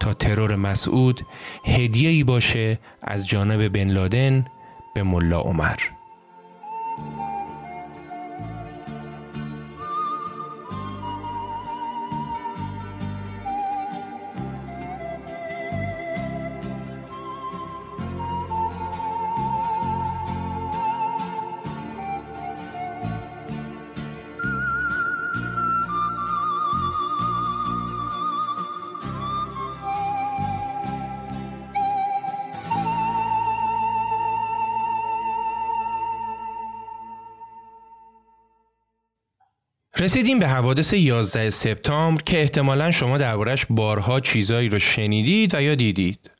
تا 0.00 0.14
ترور 0.14 0.56
مسعود 0.56 1.20
هدیه‌ای 1.64 2.24
باشه 2.24 2.78
از 3.02 3.26
جانب 3.28 3.68
بن 3.68 3.90
لادن 3.90 4.44
به 4.94 5.02
ملا 5.02 5.40
عمر. 5.40 5.78
رسیدیم 40.04 40.38
به 40.38 40.48
حوادث 40.48 40.92
11 40.92 41.50
سپتامبر 41.50 42.22
که 42.22 42.40
احتمالا 42.40 42.90
شما 42.90 43.18
دربارش 43.18 43.66
بارها 43.70 44.20
چیزایی 44.20 44.68
رو 44.68 44.78
شنیدید 44.78 45.54
و 45.54 45.62
یا 45.62 45.74
دیدید. 45.74 46.30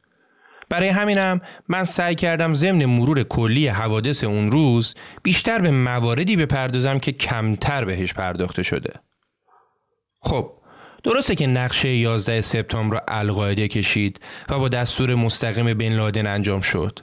برای 0.68 0.88
همینم 0.88 1.40
من 1.68 1.85
سعی 1.85 2.14
کردم 2.14 2.55
ضمن 2.55 2.85
مرور 2.85 3.22
کلی 3.22 3.68
حوادث 3.68 4.24
اون 4.24 4.50
روز 4.50 4.94
بیشتر 5.22 5.59
به 5.59 5.70
مواردی 5.70 6.37
بپردازم 6.37 6.98
که 6.98 7.12
کمتر 7.12 7.85
بهش 7.85 8.12
پرداخته 8.12 8.62
شده. 8.62 8.92
خب 10.20 10.50
درسته 11.03 11.35
که 11.35 11.46
نقشه 11.46 11.88
11 11.88 12.40
سپتامبر 12.40 12.94
را 12.94 13.03
القاعده 13.09 13.68
کشید 13.68 14.20
و 14.48 14.59
با 14.59 14.68
دستور 14.68 15.14
مستقیم 15.14 15.74
بن 15.74 15.92
لادن 15.92 16.27
انجام 16.27 16.61
شد. 16.61 16.98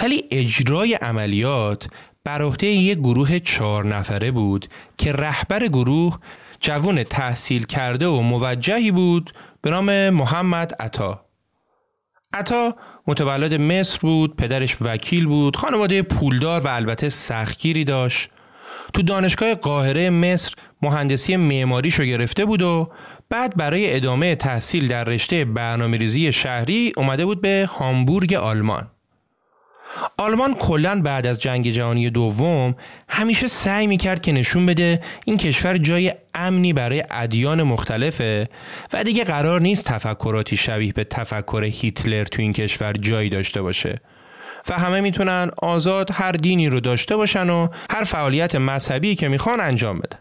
ولی 0.00 0.24
اجرای 0.30 0.94
عملیات 0.94 1.86
بر 2.24 2.42
عهده 2.42 2.66
یک 2.66 2.98
گروه 2.98 3.38
چهار 3.38 3.86
نفره 3.86 4.30
بود 4.30 4.66
که 4.98 5.12
رهبر 5.12 5.66
گروه 5.66 6.18
جوان 6.60 7.02
تحصیل 7.02 7.64
کرده 7.64 8.06
و 8.06 8.20
موجهی 8.20 8.90
بود 8.90 9.32
به 9.62 9.70
نام 9.70 10.10
محمد 10.10 10.74
عطا. 10.80 11.26
عطا 12.32 12.76
متولد 13.06 13.54
مصر 13.54 13.98
بود، 14.00 14.36
پدرش 14.36 14.76
وکیل 14.80 15.26
بود، 15.26 15.56
خانواده 15.56 16.02
پولدار 16.02 16.60
و 16.60 16.68
البته 16.68 17.08
سختگیری 17.08 17.84
داشت. 17.84 18.30
تو 18.92 19.02
دانشگاه 19.02 19.54
قاهره 19.54 20.10
مصر 20.10 20.54
مهندسی 20.82 21.36
معماریشو 21.36 22.04
گرفته 22.04 22.44
بود 22.44 22.62
و 22.62 22.92
بعد 23.30 23.56
برای 23.56 23.96
ادامه 23.96 24.34
تحصیل 24.34 24.88
در 24.88 25.04
رشته 25.04 25.44
برنامه‌ریزی 25.44 26.32
شهری 26.32 26.92
اومده 26.96 27.24
بود 27.26 27.40
به 27.40 27.68
هامبورگ 27.70 28.34
آلمان. 28.34 28.90
آلمان 30.18 30.54
کلا 30.54 31.02
بعد 31.02 31.26
از 31.26 31.38
جنگ 31.38 31.70
جهانی 31.70 32.10
دوم 32.10 32.74
همیشه 33.08 33.48
سعی 33.48 33.86
می‌کرد 33.86 34.22
که 34.22 34.32
نشون 34.32 34.66
بده 34.66 35.00
این 35.24 35.36
کشور 35.36 35.76
جای 35.76 36.12
امنی 36.34 36.72
برای 36.72 37.04
ادیان 37.10 37.62
مختلفه 37.62 38.48
و 38.92 39.04
دیگه 39.04 39.24
قرار 39.24 39.60
نیست 39.60 39.84
تفکراتی 39.84 40.56
شبیه 40.56 40.92
به 40.92 41.04
تفکر 41.04 41.64
هیتلر 41.64 42.24
تو 42.24 42.42
این 42.42 42.52
کشور 42.52 42.92
جایی 42.92 43.28
داشته 43.28 43.62
باشه. 43.62 44.00
و 44.68 44.78
همه 44.78 45.00
می‌تونن 45.00 45.50
آزاد 45.62 46.10
هر 46.12 46.32
دینی 46.32 46.68
رو 46.68 46.80
داشته 46.80 47.16
باشن 47.16 47.50
و 47.50 47.68
هر 47.90 48.04
فعالیت 48.04 48.54
مذهبی 48.54 49.14
که 49.14 49.28
می‌خوان 49.28 49.60
انجام 49.60 49.98
بدن. 49.98 50.18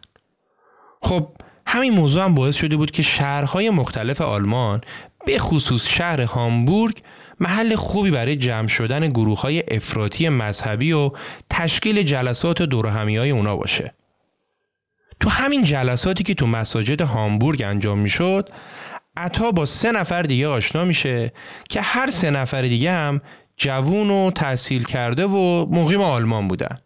خب 1.01 1.27
همین 1.67 1.93
موضوع 1.93 2.23
هم 2.23 2.35
باعث 2.35 2.55
شده 2.55 2.77
بود 2.77 2.91
که 2.91 3.03
شهرهای 3.03 3.69
مختلف 3.69 4.21
آلمان 4.21 4.81
به 5.25 5.39
خصوص 5.39 5.87
شهر 5.87 6.21
هامبورگ 6.21 6.97
محل 7.39 7.75
خوبی 7.75 8.11
برای 8.11 8.35
جمع 8.35 8.67
شدن 8.67 9.07
گروه 9.07 9.41
های 9.41 9.63
افراطی 9.67 10.29
مذهبی 10.29 10.91
و 10.91 11.11
تشکیل 11.49 12.01
جلسات 12.01 12.61
دور 12.61 12.87
های 12.87 13.29
اونا 13.29 13.55
باشه. 13.55 13.93
تو 15.19 15.29
همین 15.29 15.63
جلساتی 15.63 16.23
که 16.23 16.33
تو 16.33 16.47
مساجد 16.47 17.01
هامبورگ 17.01 17.63
انجام 17.63 17.99
می‌شد 17.99 18.49
عطا 19.17 19.51
با 19.51 19.65
سه 19.65 19.91
نفر 19.91 20.21
دیگه 20.21 20.47
آشنا 20.47 20.85
میشه 20.85 21.33
که 21.69 21.81
هر 21.81 22.09
سه 22.09 22.31
نفر 22.31 22.61
دیگه 22.61 22.91
هم 22.91 23.21
جوون 23.57 24.09
و 24.09 24.31
تحصیل 24.31 24.83
کرده 24.83 25.25
و 25.25 25.65
مقیم 25.69 26.01
آلمان 26.01 26.47
بودن. 26.47 26.79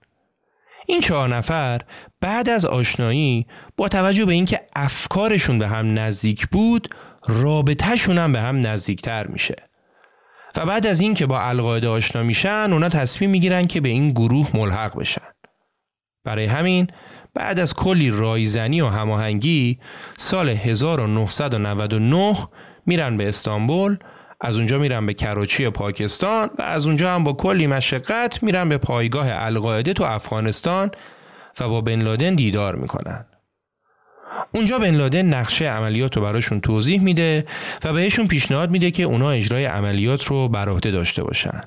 این 0.87 0.99
چهار 0.99 1.35
نفر 1.35 1.81
بعد 2.21 2.49
از 2.49 2.65
آشنایی 2.65 3.47
با 3.77 3.87
توجه 3.87 4.25
به 4.25 4.33
اینکه 4.33 4.61
افکارشون 4.75 5.59
به 5.59 5.67
هم 5.67 5.99
نزدیک 5.99 6.47
بود 6.47 6.95
رابطهشون 7.27 8.17
هم 8.17 8.31
به 8.31 8.41
هم 8.41 8.67
نزدیکتر 8.67 9.27
میشه. 9.27 9.55
و 10.55 10.65
بعد 10.65 10.87
از 10.87 10.99
اینکه 10.99 11.25
با 11.25 11.41
القاعده 11.41 11.87
آشنا 11.87 12.23
میشن 12.23 12.67
اونا 12.71 12.89
تصمیم 12.89 13.29
می‌گیرن 13.29 13.67
که 13.67 13.81
به 13.81 13.89
این 13.89 14.09
گروه 14.09 14.49
ملحق 14.53 14.99
بشن. 14.99 15.21
برای 16.25 16.45
همین 16.45 16.87
بعد 17.33 17.59
از 17.59 17.73
کلی 17.73 18.09
رایزنی 18.09 18.81
و 18.81 18.87
هماهنگی 18.87 19.79
سال 20.17 20.49
1999 20.49 22.47
میرن 22.85 23.17
به 23.17 23.29
استانبول 23.29 23.97
از 24.41 24.57
اونجا 24.57 24.77
میرن 24.77 25.05
به 25.05 25.13
کراچی 25.13 25.69
پاکستان 25.69 26.49
و 26.57 26.61
از 26.61 26.87
اونجا 26.87 27.15
هم 27.15 27.23
با 27.23 27.33
کلی 27.33 27.67
مشقت 27.67 28.43
میرن 28.43 28.69
به 28.69 28.77
پایگاه 28.77 29.27
القاعده 29.29 29.93
تو 29.93 30.03
افغانستان 30.03 30.91
و 31.59 31.69
با 31.69 31.81
بن 31.81 32.01
لادن 32.01 32.35
دیدار 32.35 32.75
می‌کنن. 32.75 33.25
اونجا 34.51 34.79
بن 34.79 34.95
لادن 34.95 35.25
نقشه 35.25 35.65
عملیات 35.65 36.15
رو 36.15 36.21
براشون 36.21 36.61
توضیح 36.61 37.01
میده 37.01 37.45
و 37.83 37.93
بهشون 37.93 38.27
پیشنهاد 38.27 38.71
میده 38.71 38.91
که 38.91 39.03
اونا 39.03 39.29
اجرای 39.29 39.65
عملیات 39.65 40.25
رو 40.25 40.47
بر 40.47 40.69
عهده 40.69 40.91
داشته 40.91 41.23
باشن. 41.23 41.61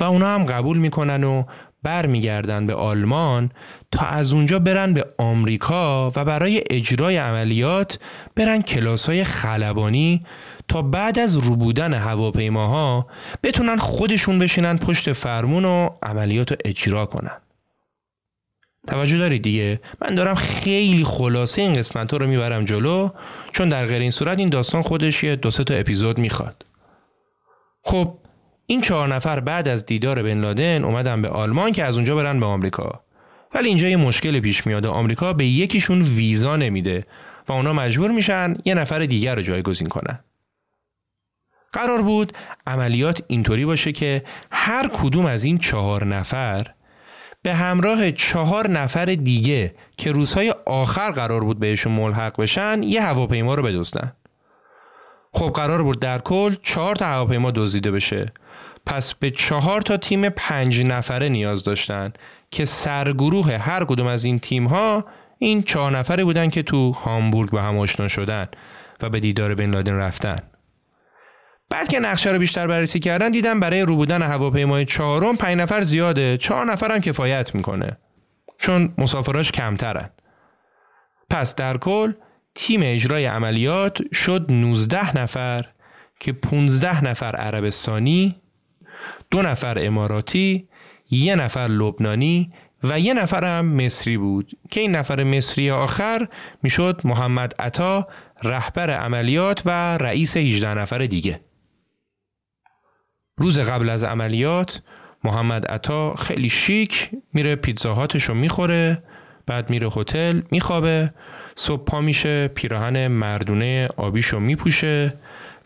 و 0.00 0.04
اونا 0.04 0.34
هم 0.34 0.44
قبول 0.44 0.78
می‌کنن 0.78 1.24
و 1.24 1.44
برمیگردن 1.82 2.66
به 2.66 2.74
آلمان 2.74 3.50
تا 3.92 4.06
از 4.06 4.32
اونجا 4.32 4.58
برن 4.58 4.94
به 4.94 5.06
آمریکا 5.18 6.12
و 6.16 6.24
برای 6.24 6.62
اجرای 6.70 7.16
عملیات 7.16 7.98
برن 8.34 8.62
کلاس 8.62 9.06
های 9.06 9.24
خلبانی 9.24 10.26
تا 10.68 10.82
بعد 10.82 11.18
از 11.18 11.36
روبودن 11.36 11.94
هواپیماها 11.94 13.06
بتونن 13.42 13.76
خودشون 13.76 14.38
بشینن 14.38 14.78
پشت 14.78 15.12
فرمون 15.12 15.64
و 15.64 15.88
عملیات 16.02 16.50
رو 16.50 16.56
اجرا 16.64 17.06
کنن. 17.06 17.36
توجه 18.86 19.18
دارید 19.18 19.42
دیگه. 19.42 19.80
من 20.00 20.14
دارم 20.14 20.34
خیلی 20.34 21.04
خلاصه 21.04 21.62
این 21.62 21.72
قسمت 21.72 22.14
رو 22.14 22.26
می‌برم 22.26 22.64
جلو 22.64 23.08
چون 23.52 23.68
در 23.68 23.86
غیر 23.86 24.00
این 24.00 24.10
صورت 24.10 24.38
این 24.38 24.48
داستان 24.48 24.82
خودش 24.82 25.24
یه 25.24 25.36
دو 25.36 25.50
سه 25.50 25.64
تا 25.64 25.74
اپیزود 25.74 26.18
می‌خواد. 26.18 26.66
خب 27.82 28.18
این 28.66 28.80
چهار 28.80 29.08
نفر 29.08 29.40
بعد 29.40 29.68
از 29.68 29.86
دیدار 29.86 30.22
بن 30.22 30.40
لادن 30.40 30.84
اومدن 30.84 31.22
به 31.22 31.28
آلمان 31.28 31.72
که 31.72 31.84
از 31.84 31.96
اونجا 31.96 32.16
برن 32.16 32.40
به 32.40 32.46
آمریکا. 32.46 33.00
ولی 33.54 33.68
اینجا 33.68 33.88
یه 33.88 33.96
مشکل 33.96 34.40
پیش 34.40 34.66
میاد 34.66 34.84
و 34.84 34.90
آمریکا 34.90 35.32
به 35.32 35.46
یکیشون 35.46 36.02
ویزا 36.02 36.56
نمیده 36.56 37.06
و 37.48 37.52
اونا 37.52 37.72
مجبور 37.72 38.10
میشن 38.10 38.54
یه 38.64 38.74
نفر 38.74 38.98
دیگر 38.98 39.34
رو 39.34 39.42
جایگزین 39.42 39.88
کنن. 39.88 40.18
قرار 41.72 42.02
بود 42.02 42.32
عملیات 42.66 43.22
اینطوری 43.26 43.64
باشه 43.64 43.92
که 43.92 44.24
هر 44.50 44.88
کدوم 44.88 45.26
از 45.26 45.44
این 45.44 45.58
چهار 45.58 46.04
نفر 46.04 46.66
به 47.42 47.54
همراه 47.54 48.12
چهار 48.12 48.70
نفر 48.70 49.04
دیگه 49.04 49.74
که 49.96 50.12
روزهای 50.12 50.54
آخر 50.66 51.10
قرار 51.10 51.44
بود 51.44 51.58
بهشون 51.58 51.92
ملحق 51.92 52.40
بشن 52.40 52.82
یه 52.82 53.02
هواپیما 53.02 53.54
رو 53.54 53.62
بدزدن. 53.62 54.12
خب 55.32 55.50
قرار 55.50 55.82
بود 55.82 56.00
در 56.00 56.18
کل 56.18 56.54
چهار 56.62 56.96
تا 56.96 57.04
هواپیما 57.04 57.50
دزدیده 57.50 57.90
بشه. 57.90 58.32
پس 58.86 59.14
به 59.14 59.30
چهار 59.30 59.80
تا 59.80 59.96
تیم 59.96 60.28
پنج 60.28 60.84
نفره 60.84 61.28
نیاز 61.28 61.64
داشتن 61.64 62.12
که 62.50 62.64
سرگروه 62.64 63.56
هر 63.56 63.84
کدوم 63.84 64.06
از 64.06 64.24
این 64.24 64.38
تیم 64.38 64.66
ها 64.66 65.04
این 65.38 65.62
چهار 65.62 65.98
نفره 65.98 66.24
بودن 66.24 66.50
که 66.50 66.62
تو 66.62 66.92
هامبورگ 66.92 67.50
به 67.50 67.62
هم 67.62 67.78
آشنا 67.78 68.08
شدن 68.08 68.48
و 69.02 69.10
به 69.10 69.20
دیدار 69.20 69.54
بن 69.54 69.70
لادن 69.70 69.94
رفتن. 69.94 70.38
بعد 71.70 71.88
که 71.88 72.00
نقشه 72.00 72.30
رو 72.32 72.38
بیشتر 72.38 72.66
بررسی 72.66 73.00
کردن 73.00 73.30
دیدم 73.30 73.60
برای 73.60 73.80
رو 73.80 73.96
بودن 73.96 74.22
هواپیمای 74.22 74.84
چهارم 74.84 75.36
پنج 75.36 75.58
نفر 75.58 75.82
زیاده. 75.82 76.36
چهار 76.36 76.72
نفر 76.72 76.92
هم 76.92 76.98
کفایت 76.98 77.54
می‌کنه. 77.54 77.96
چون 78.58 78.94
مسافراش 78.98 79.52
کمترن. 79.52 80.10
پس 81.30 81.54
در 81.54 81.78
کل 81.78 82.12
تیم 82.54 82.80
اجرای 82.82 83.24
عملیات 83.24 83.98
شد 84.12 84.46
19 84.48 85.18
نفر 85.18 85.66
که 86.20 86.32
15 86.32 87.04
نفر 87.04 87.36
عربستانی 87.36 88.36
دو 89.30 89.42
نفر 89.42 89.78
اماراتی 89.80 90.68
یه 91.10 91.34
نفر 91.34 91.66
لبنانی 91.66 92.52
و 92.84 93.00
یه 93.00 93.14
نفر 93.14 93.58
هم 93.58 93.66
مصری 93.66 94.18
بود. 94.18 94.50
که 94.70 94.80
این 94.80 94.96
نفر 94.96 95.24
مصری 95.24 95.70
آخر 95.70 96.28
می‌شد 96.62 97.00
محمد 97.04 97.54
عطا 97.58 98.08
رهبر 98.42 98.90
عملیات 98.90 99.62
و 99.64 99.98
رئیس 99.98 100.36
18 100.36 100.74
نفر 100.74 100.98
دیگه. 100.98 101.40
روز 103.38 103.60
قبل 103.60 103.90
از 103.90 104.04
عملیات 104.04 104.82
محمد 105.24 105.66
عطا 105.66 106.14
خیلی 106.14 106.48
شیک 106.48 107.10
میره 107.32 107.56
پیتزاهاتشو 107.56 108.34
می‌خوره 108.34 109.02
بعد 109.46 109.70
میره 109.70 109.88
هتل 109.96 110.40
میخوابه 110.50 111.12
صبح 111.54 111.84
پا 111.84 112.00
میشه 112.00 112.48
پیراهن 112.48 113.08
مردونه 113.08 113.88
آبیشو 113.96 114.40
میپوشه 114.40 115.14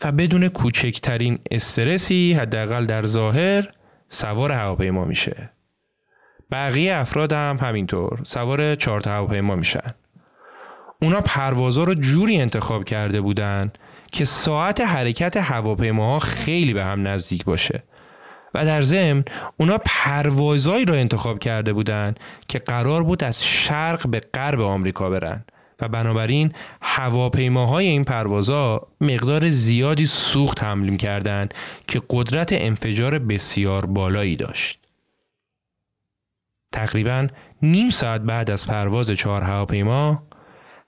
و 0.03 0.11
بدون 0.11 0.47
کوچکترین 0.47 1.39
استرسی 1.51 2.33
حداقل 2.33 2.85
در 2.85 3.05
ظاهر 3.05 3.69
سوار 4.07 4.51
هواپیما 4.51 5.05
میشه. 5.05 5.49
بقیه 6.51 6.95
افراد 6.95 7.33
هم 7.33 7.57
همینطور 7.61 8.19
سوار 8.23 8.75
چهار 8.75 9.09
هواپیما 9.09 9.55
میشن. 9.55 9.89
اونا 11.01 11.21
پروازا 11.21 11.83
رو 11.83 11.93
جوری 11.93 12.41
انتخاب 12.41 12.83
کرده 12.83 13.21
بودن 13.21 13.71
که 14.13 14.25
ساعت 14.25 14.81
حرکت 14.81 15.37
هواپیماها 15.37 16.19
خیلی 16.19 16.73
به 16.73 16.83
هم 16.83 17.07
نزدیک 17.07 17.45
باشه 17.45 17.83
و 18.53 18.65
در 18.65 18.81
ضمن 18.81 19.23
اونا 19.57 19.77
پروازایی 19.85 20.85
را 20.85 20.95
انتخاب 20.95 21.39
کرده 21.39 21.73
بودند 21.73 22.19
که 22.47 22.59
قرار 22.59 23.03
بود 23.03 23.23
از 23.23 23.43
شرق 23.43 24.07
به 24.07 24.19
غرب 24.19 24.61
آمریکا 24.61 25.09
برن 25.09 25.45
و 25.81 25.87
بنابراین 25.87 26.53
هواپیماهای 26.81 27.87
این 27.87 28.03
پروازا 28.03 28.87
مقدار 29.01 29.49
زیادی 29.49 30.05
سوخت 30.05 30.63
حمل 30.63 30.95
کردند 30.97 31.53
که 31.87 32.01
قدرت 32.09 32.49
انفجار 32.51 33.19
بسیار 33.19 33.85
بالایی 33.85 34.35
داشت. 34.35 34.79
تقریبا 36.71 37.27
نیم 37.61 37.89
ساعت 37.89 38.21
بعد 38.21 38.51
از 38.51 38.67
پرواز 38.67 39.11
چهار 39.11 39.41
هواپیما 39.41 40.23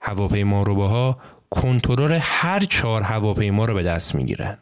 هواپیما 0.00 0.62
روباها 0.62 1.18
کنترل 1.50 2.18
هر 2.20 2.60
چهار 2.60 3.02
هواپیما 3.02 3.64
رو 3.64 3.74
به 3.74 3.82
دست 3.82 4.14
می‌گیرن. 4.14 4.58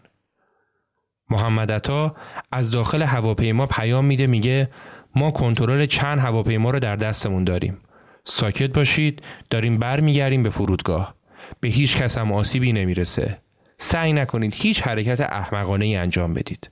محمد 1.30 1.72
عطا 1.72 2.14
از 2.52 2.70
داخل 2.70 3.02
هواپیما 3.02 3.66
پیام 3.66 4.04
میده 4.04 4.26
میگه 4.26 4.70
ما 5.16 5.30
کنترل 5.30 5.86
چند 5.86 6.18
هواپیما 6.18 6.70
رو 6.70 6.78
در 6.78 6.96
دستمون 6.96 7.44
داریم. 7.44 7.80
ساکت 8.24 8.72
باشید 8.72 9.22
داریم 9.50 9.78
برمیگردیم 9.78 10.42
به 10.42 10.50
فرودگاه. 10.50 11.14
به 11.60 11.68
هیچ 11.68 11.96
کس 11.96 12.18
هم 12.18 12.32
آسیبی 12.32 12.72
نمی‌رسه. 12.72 13.38
سعی 13.78 14.12
نکنید 14.12 14.54
هیچ 14.56 14.82
حرکت 14.82 15.20
احمقانه 15.20 15.84
ای 15.84 15.96
انجام 15.96 16.34
بدید. 16.34 16.70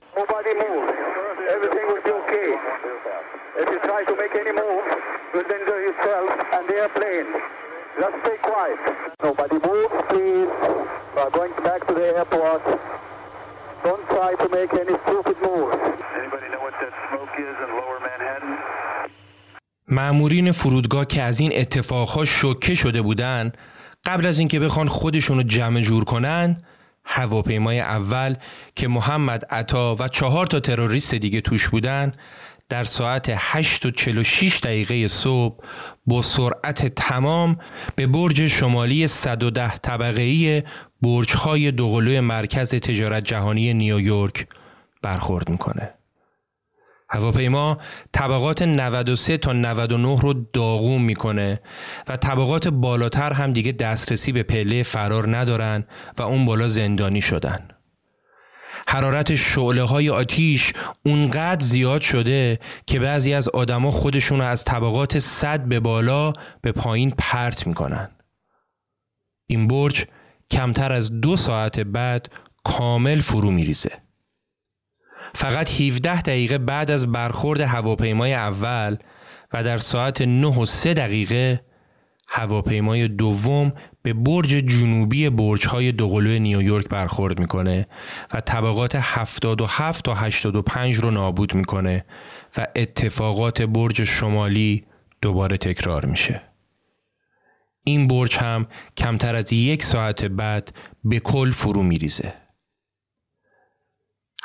معمورین 19.87 20.51
فرودگاه 20.51 21.05
که 21.05 21.21
از 21.21 21.39
این 21.39 21.51
اتفاقها 21.55 22.25
شوکه 22.25 22.75
شده 22.75 23.01
بودند 23.01 23.57
قبل 24.05 24.25
از 24.25 24.39
اینکه 24.39 24.59
بخوان 24.59 24.87
خودشون 24.87 25.37
رو 25.37 25.43
جمع 25.43 25.81
جور 25.81 26.03
کنن 26.03 26.63
هواپیمای 27.05 27.79
اول 27.79 28.35
که 28.75 28.87
محمد 28.87 29.45
عطا 29.45 29.95
و 29.95 30.07
چهار 30.07 30.47
تا 30.47 30.59
تروریست 30.59 31.15
دیگه 31.15 31.41
توش 31.41 31.69
بودن 31.69 32.13
در 32.73 32.83
ساعت 32.83 33.33
8 33.35 33.85
و 33.85 33.91
46 33.91 34.59
دقیقه 34.63 35.07
صبح 35.07 35.63
با 36.05 36.21
سرعت 36.21 36.87
تمام 36.87 37.57
به 37.95 38.07
برج 38.07 38.47
شمالی 38.47 39.07
110 39.07 39.77
طبقه 39.77 40.21
ای 40.21 40.63
برج 41.01 41.33
های 41.33 41.71
دوقلوی 41.71 42.19
مرکز 42.19 42.69
تجارت 42.69 43.23
جهانی 43.23 43.73
نیویورک 43.73 44.47
برخورد 45.01 45.49
می‌کنه. 45.49 45.93
هواپیما 47.09 47.77
طبقات 48.11 48.61
93 48.61 49.37
تا 49.37 49.53
99 49.53 50.19
رو 50.21 50.33
داغون 50.33 51.01
می‌کنه 51.01 51.61
و 52.07 52.17
طبقات 52.17 52.67
بالاتر 52.67 53.33
هم 53.33 53.53
دیگه 53.53 53.71
دسترسی 53.71 54.31
به 54.31 54.43
پله 54.43 54.83
فرار 54.83 55.37
ندارن 55.37 55.85
و 56.17 56.21
اون 56.21 56.45
بالا 56.45 56.67
زندانی 56.67 57.21
شدن. 57.21 57.72
حرارت 58.87 59.35
شعله 59.35 59.83
های 59.83 60.09
آتیش 60.09 60.73
اونقدر 61.05 61.65
زیاد 61.65 62.01
شده 62.01 62.59
که 62.87 62.99
بعضی 62.99 63.33
از 63.33 63.49
آدما 63.49 63.91
خودشون 63.91 64.41
از 64.41 64.63
طبقات 64.63 65.19
صد 65.19 65.65
به 65.65 65.79
بالا 65.79 66.33
به 66.61 66.71
پایین 66.71 67.13
پرت 67.17 67.67
می‌کنن. 67.67 68.09
این 69.47 69.67
برج 69.67 70.05
کمتر 70.51 70.91
از 70.91 71.21
دو 71.21 71.35
ساعت 71.37 71.79
بعد 71.79 72.29
کامل 72.63 73.19
فرو 73.19 73.51
میریزه. 73.51 73.91
فقط 75.35 75.81
17 75.81 76.21
دقیقه 76.21 76.57
بعد 76.57 76.91
از 76.91 77.11
برخورد 77.11 77.61
هواپیمای 77.61 78.33
اول 78.33 78.97
و 79.53 79.63
در 79.63 79.77
ساعت 79.77 80.21
9 80.21 80.47
و 80.47 80.65
3 80.65 80.93
دقیقه 80.93 81.65
هواپیمای 82.27 83.07
دوم 83.07 83.73
به 84.03 84.13
برج 84.13 84.49
جنوبی 84.49 85.29
برج 85.29 85.67
های 85.67 85.91
دوقلو 85.91 86.39
نیویورک 86.39 86.89
برخورد 86.89 87.39
می‌کنه 87.39 87.87
و 88.33 88.41
طبقات 88.41 88.95
77 88.95 90.05
تا 90.05 90.13
85 90.13 90.95
رو 90.95 91.11
نابود 91.11 91.55
می‌کنه 91.55 92.05
و 92.57 92.67
اتفاقات 92.75 93.61
برج 93.61 94.03
شمالی 94.03 94.85
دوباره 95.21 95.57
تکرار 95.57 96.05
میشه. 96.05 96.41
این 97.83 98.07
برج 98.07 98.37
هم 98.37 98.67
کمتر 98.97 99.35
از 99.35 99.53
یک 99.53 99.83
ساعت 99.83 100.25
بعد 100.25 100.73
به 101.03 101.19
کل 101.19 101.51
فرو 101.51 101.83
میریزه. 101.83 102.33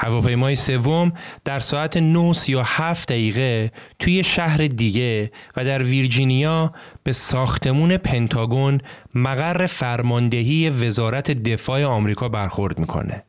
هواپیمای 0.01 0.57
سوم 0.57 1.13
در 1.45 1.59
ساعت 1.59 1.99
9:37 1.99 3.07
دقیقه 3.07 3.73
توی 3.99 4.25
شهر 4.25 4.67
دیگه 4.67 5.31
و 5.57 5.65
در 5.65 5.83
ویرجینیا 5.83 6.73
به 7.09 7.13
ساختمون 7.13 7.97
پنتاگون 7.97 8.81
مقر 9.15 9.67
فرماندهی 9.67 10.71
وزارت 10.71 11.31
دفاع 11.31 11.85
آمریکا 11.85 12.29
برخورد 12.29 12.79
می‌کنه. 12.79 13.23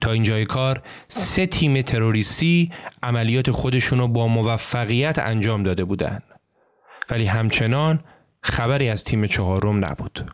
تا 0.00 0.12
اینجای 0.12 0.44
کار 0.44 0.82
سه 1.08 1.46
تیم 1.46 1.82
تروریستی 1.82 2.72
عملیات 3.02 3.50
خودشونو 3.50 4.08
با 4.08 4.28
موفقیت 4.28 5.18
انجام 5.18 5.62
داده 5.62 5.84
بودند. 5.84 6.22
ولی 7.10 7.26
همچنان 7.26 8.04
خبری 8.42 8.88
از 8.88 9.04
تیم 9.04 9.26
چهارم 9.26 9.84
نبود. 9.84 10.32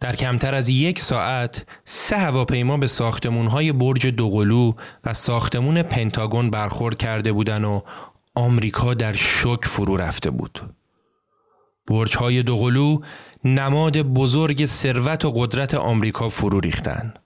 در 0.00 0.16
کمتر 0.16 0.54
از 0.54 0.68
یک 0.68 1.00
ساعت 1.00 1.66
سه 1.84 2.16
هواپیما 2.16 2.76
به 2.76 2.88
های 3.50 3.72
برج 3.72 4.06
دوقلو 4.06 4.72
و 5.04 5.14
ساختمون 5.14 5.82
پنتاگون 5.82 6.50
برخورد 6.50 6.98
کرده 6.98 7.32
بودند 7.32 7.64
و 7.64 7.84
آمریکا 8.40 8.94
در 8.94 9.12
شک 9.12 9.64
فرو 9.64 9.96
رفته 9.96 10.30
بود. 10.30 10.74
برج 11.86 12.16
های 12.16 12.42
دوقلو 12.42 12.98
نماد 13.44 14.02
بزرگ 14.02 14.66
ثروت 14.66 15.24
و 15.24 15.30
قدرت 15.30 15.74
آمریکا 15.74 16.28
فرو 16.28 16.60
ریختند. 16.60 17.18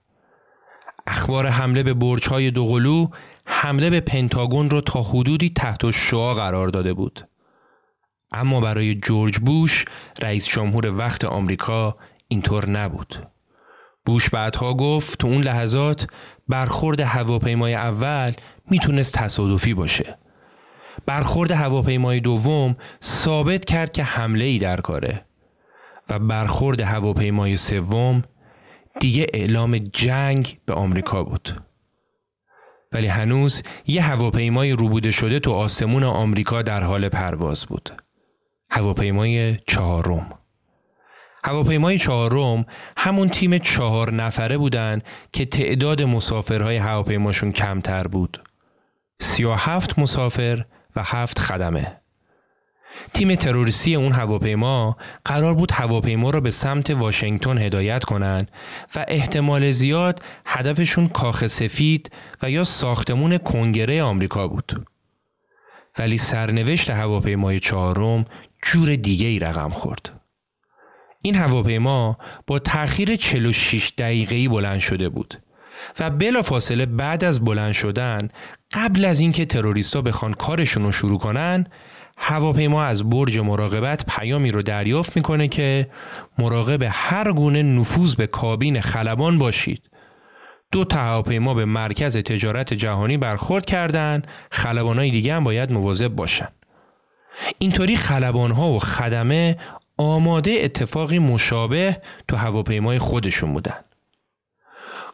اخبار 1.06 1.46
حمله 1.46 1.82
به 1.82 1.94
برج 1.94 2.28
های 2.28 2.50
دوقلو 2.50 3.06
حمله 3.46 3.90
به 3.90 4.00
پنتاگون 4.00 4.70
را 4.70 4.80
تا 4.80 5.02
حدودی 5.02 5.50
تحت 5.50 5.90
شعا 5.90 6.34
قرار 6.34 6.68
داده 6.68 6.94
بود. 6.94 7.28
اما 8.32 8.60
برای 8.60 8.94
جورج 8.94 9.38
بوش 9.38 9.84
رئیس 10.22 10.46
جمهور 10.46 10.86
وقت 10.86 11.24
آمریکا 11.24 11.96
اینطور 12.28 12.68
نبود. 12.68 13.28
بوش 14.06 14.30
بعدها 14.30 14.74
گفت 14.74 15.18
تو 15.18 15.28
اون 15.28 15.42
لحظات 15.42 16.06
برخورد 16.48 17.00
هواپیمای 17.00 17.74
اول 17.74 18.32
می‌تونست 18.70 19.14
تصادفی 19.14 19.74
باشه. 19.74 20.23
برخورد 21.06 21.50
هواپیمای 21.50 22.20
دوم 22.20 22.76
ثابت 23.02 23.64
کرد 23.64 23.92
که 23.92 24.02
حمله 24.04 24.44
ای 24.44 24.58
در 24.58 24.80
کاره 24.80 25.24
و 26.08 26.18
برخورد 26.18 26.80
هواپیمای 26.80 27.56
سوم 27.56 28.24
دیگه 29.00 29.26
اعلام 29.34 29.78
جنگ 29.78 30.58
به 30.66 30.74
آمریکا 30.74 31.24
بود. 31.24 31.62
ولی 32.92 33.06
هنوز 33.06 33.62
یه 33.86 34.02
هواپیمای 34.02 34.72
روبوده 34.72 35.10
شده 35.10 35.38
تو 35.38 35.52
آسمون 35.52 36.04
آمریکا 36.04 36.62
در 36.62 36.82
حال 36.82 37.08
پرواز 37.08 37.66
بود. 37.66 38.02
هواپیمای 38.70 39.56
چهارم. 39.66 40.38
هواپیمای 41.44 41.98
چهارم 41.98 42.66
همون 42.96 43.28
تیم 43.28 43.58
چهار 43.58 44.12
نفره 44.12 44.58
بودن 44.58 45.02
که 45.32 45.44
تعداد 45.44 46.02
مسافرهای 46.02 46.76
هواپیماشون 46.76 47.52
کمتر 47.52 48.06
بود. 48.06 48.42
سی 49.20 49.44
و 49.44 49.52
هفت 49.52 49.98
مسافر 49.98 50.64
و 50.96 51.02
هفت 51.02 51.38
خدمه. 51.38 52.00
تیم 53.14 53.34
تروریستی 53.34 53.94
اون 53.94 54.12
هواپیما 54.12 54.96
قرار 55.24 55.54
بود 55.54 55.72
هواپیما 55.72 56.30
را 56.30 56.40
به 56.40 56.50
سمت 56.50 56.90
واشنگتن 56.90 57.58
هدایت 57.58 58.04
کنند 58.04 58.50
و 58.94 59.04
احتمال 59.08 59.70
زیاد 59.70 60.22
هدفشون 60.46 61.08
کاخ 61.08 61.46
سفید 61.46 62.10
و 62.42 62.50
یا 62.50 62.64
ساختمون 62.64 63.38
کنگره 63.38 64.02
آمریکا 64.02 64.48
بود. 64.48 64.86
ولی 65.98 66.18
سرنوشت 66.18 66.90
هواپیمای 66.90 67.60
چهارم 67.60 68.24
جور 68.62 68.96
دیگه 68.96 69.26
ای 69.26 69.38
رقم 69.38 69.70
خورد. 69.70 70.20
این 71.22 71.34
هواپیما 71.34 72.18
با 72.46 72.58
تأخیر 72.58 73.16
46 73.16 73.92
دقیقه‌ای 73.98 74.48
بلند 74.48 74.80
شده 74.80 75.08
بود 75.08 75.42
و 75.98 76.10
بلا 76.10 76.42
فاصله 76.42 76.86
بعد 76.86 77.24
از 77.24 77.44
بلند 77.44 77.72
شدن 77.72 78.28
قبل 78.74 79.04
از 79.04 79.20
اینکه 79.20 79.44
تروریستا 79.44 80.02
بخوان 80.02 80.34
کارشون 80.34 80.82
رو 80.82 80.92
شروع 80.92 81.18
کنن 81.18 81.66
هواپیما 82.16 82.82
از 82.82 83.10
برج 83.10 83.38
مراقبت 83.38 84.06
پیامی 84.06 84.50
رو 84.50 84.62
دریافت 84.62 85.16
می‌کنه 85.16 85.48
که 85.48 85.90
مراقب 86.38 86.86
هر 86.90 87.32
گونه 87.32 87.62
نفوذ 87.62 88.14
به 88.14 88.26
کابین 88.26 88.80
خلبان 88.80 89.38
باشید 89.38 89.82
دو 90.72 90.84
تا 90.84 90.96
هواپیما 90.98 91.54
به 91.54 91.64
مرکز 91.64 92.16
تجارت 92.16 92.74
جهانی 92.74 93.16
برخورد 93.16 93.64
کردند 93.64 94.26
خلبانهای 94.50 95.10
دیگه 95.10 95.34
هم 95.34 95.44
باید 95.44 95.72
مواظب 95.72 96.08
باشن 96.08 96.48
اینطوری 97.58 97.96
خلبان 97.96 98.50
ها 98.50 98.70
و 98.70 98.78
خدمه 98.78 99.56
آماده 99.98 100.50
اتفاقی 100.50 101.18
مشابه 101.18 102.00
تو 102.28 102.36
هواپیمای 102.36 102.98
خودشون 102.98 103.52
بودن. 103.52 103.84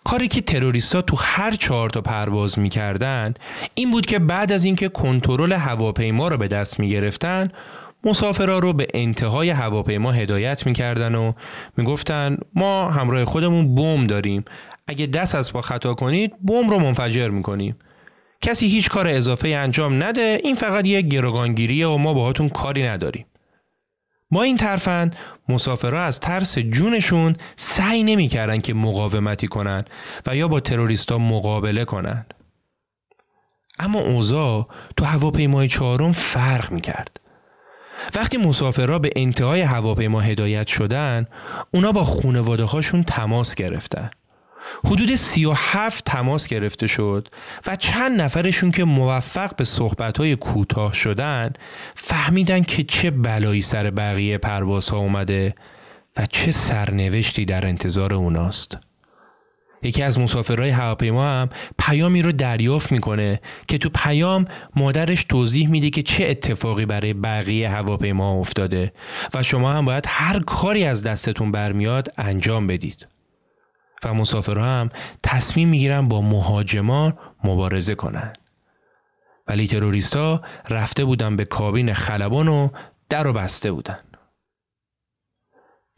کاری 0.04 0.28
که 0.28 0.40
تروریستا 0.40 1.02
تو 1.02 1.16
هر 1.16 1.54
چهار 1.54 1.90
تا 1.90 2.00
پرواز 2.00 2.58
می‌کردن 2.58 3.34
این 3.74 3.90
بود 3.90 4.06
که 4.06 4.18
بعد 4.18 4.52
از 4.52 4.64
اینکه 4.64 4.88
کنترل 4.88 5.52
هواپیما 5.52 6.28
رو 6.28 6.36
به 6.36 6.48
دست 6.48 6.80
می‌گرفتن 6.80 7.52
مسافرها 8.04 8.58
رو 8.58 8.72
به 8.72 8.86
انتهای 8.94 9.50
هواپیما 9.50 10.12
هدایت 10.12 10.66
می‌کردن 10.66 11.14
و 11.14 11.32
می‌گفتن 11.76 12.36
ما 12.54 12.90
همراه 12.90 13.24
خودمون 13.24 13.74
بم 13.74 14.04
داریم 14.04 14.44
اگه 14.86 15.06
دست 15.06 15.34
از 15.34 15.52
پا 15.52 15.60
خطا 15.60 15.94
کنید 15.94 16.32
بم 16.46 16.70
رو 16.70 16.78
منفجر 16.78 17.28
می‌کنیم. 17.28 17.76
کسی 18.40 18.68
هیچ 18.68 18.88
کار 18.88 19.08
اضافه 19.08 19.48
انجام 19.48 20.02
نده 20.02 20.40
این 20.44 20.54
فقط 20.54 20.86
یه 20.86 21.02
گروگانگیریه 21.02 21.86
و 21.86 21.96
ما 21.96 22.14
باهاتون 22.14 22.48
کاری 22.48 22.82
نداریم. 22.82 23.26
با 24.30 24.42
این 24.42 24.56
ترفند 24.56 25.16
مسافرها 25.48 26.00
از 26.00 26.20
ترس 26.20 26.58
جونشون 26.58 27.36
سعی 27.56 28.02
نمی‌کردن 28.02 28.58
که 28.58 28.74
مقاومتی 28.74 29.48
کنن 29.48 29.84
و 30.26 30.36
یا 30.36 30.48
با 30.48 30.60
تروریستا 30.60 31.18
مقابله 31.18 31.84
کنن. 31.84 32.26
اما 33.78 34.00
اوضاع 34.00 34.68
تو 34.96 35.04
هواپیمای 35.04 35.68
چهارم 35.68 36.12
فرق 36.12 36.72
می‌کرد. 36.72 37.20
وقتی 38.14 38.36
مسافرها 38.36 38.98
به 38.98 39.10
انتهای 39.16 39.60
هواپیما 39.60 40.20
هدایت 40.20 40.66
شدن 40.66 41.26
اونا 41.74 41.92
با 41.92 42.04
خونواده 42.04 42.64
هاشون 42.64 43.02
تماس 43.02 43.54
گرفتن. 43.54 44.10
حدود 44.84 45.14
37 45.14 46.04
تماس 46.04 46.48
گرفته 46.48 46.86
شد 46.86 47.28
و 47.66 47.76
چند 47.76 48.20
نفرشون 48.20 48.70
که 48.70 48.84
موفق 48.84 49.56
به 49.56 49.64
صحبتهای 49.64 50.36
کوتاه 50.36 50.94
شدن 50.94 51.52
فهمیدن 51.94 52.62
که 52.62 52.84
چه 52.84 53.10
بلایی 53.10 53.62
سر 53.62 53.90
بقیه 53.90 54.38
پروازها 54.38 54.98
اومده 54.98 55.54
و 56.16 56.26
چه 56.26 56.52
سرنوشتی 56.52 57.44
در 57.44 57.66
انتظار 57.66 58.14
اوناست. 58.14 58.78
یکی 59.82 60.02
از 60.02 60.18
مسافرهای 60.18 60.70
هواپیما 60.70 61.24
هم 61.24 61.48
پیامی 61.78 62.22
رو 62.22 62.32
دریافت 62.32 62.92
می‌کنه 62.92 63.40
که 63.68 63.78
تو 63.78 63.90
پیام 63.94 64.44
مادرش 64.76 65.24
توضیح 65.24 65.68
میده 65.68 65.90
که 65.90 66.02
چه 66.02 66.26
اتفاقی 66.26 66.86
برای 66.86 67.12
بقیه 67.12 67.70
هواپیما 67.70 68.32
افتاده 68.32 68.92
و 69.34 69.42
شما 69.42 69.72
هم 69.72 69.84
باید 69.84 70.04
هر 70.08 70.40
کاری 70.40 70.84
از 70.84 71.02
دستتون 71.02 71.52
برمیاد 71.52 72.12
انجام 72.18 72.66
بدید. 72.66 73.09
و 74.04 74.14
مسافرها 74.14 74.64
هم 74.64 74.90
تصمیم 75.22 75.68
می‌گیرن 75.68 76.08
با 76.08 76.22
مهاجمان 76.22 77.18
مبارزه 77.44 77.94
کنند. 77.94 78.38
ولی 79.48 79.66
تروریستا 79.66 80.42
رفته 80.68 81.04
بودن 81.04 81.36
به 81.36 81.44
کابین 81.44 81.94
خلبان 81.94 82.48
و 82.48 82.68
در 83.08 83.26
و 83.26 83.32
بسته 83.32 83.72
بودن. 83.72 83.98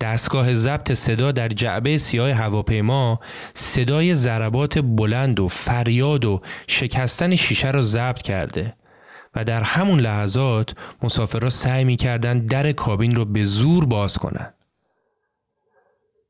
دستگاه 0.01 0.55
ضبط 0.55 0.93
صدا 0.93 1.33
در 1.33 1.49
جعبه 1.49 1.99
سیاه 1.99 2.31
هواپیما 2.33 3.21
صدای 3.55 4.15
ضربات 4.15 4.79
بلند 4.79 5.41
و 5.41 5.49
فریاد 5.49 6.25
و 6.25 6.41
شکستن 6.67 7.37
شیشه 7.37 7.71
را 7.71 7.83
ضبط 7.83 8.23
کرده 8.23 8.77
و 9.35 9.45
در 9.45 9.63
همون 9.63 10.01
لحظات 10.01 10.75
مسافرها 11.03 11.51
سعی 11.51 11.85
می‌کردن 11.85 12.39
در 12.39 12.73
کابین 12.73 13.15
رو 13.15 13.25
به 13.25 13.43
زور 13.43 13.87
باز 13.87 14.19
کنند. 14.19 14.55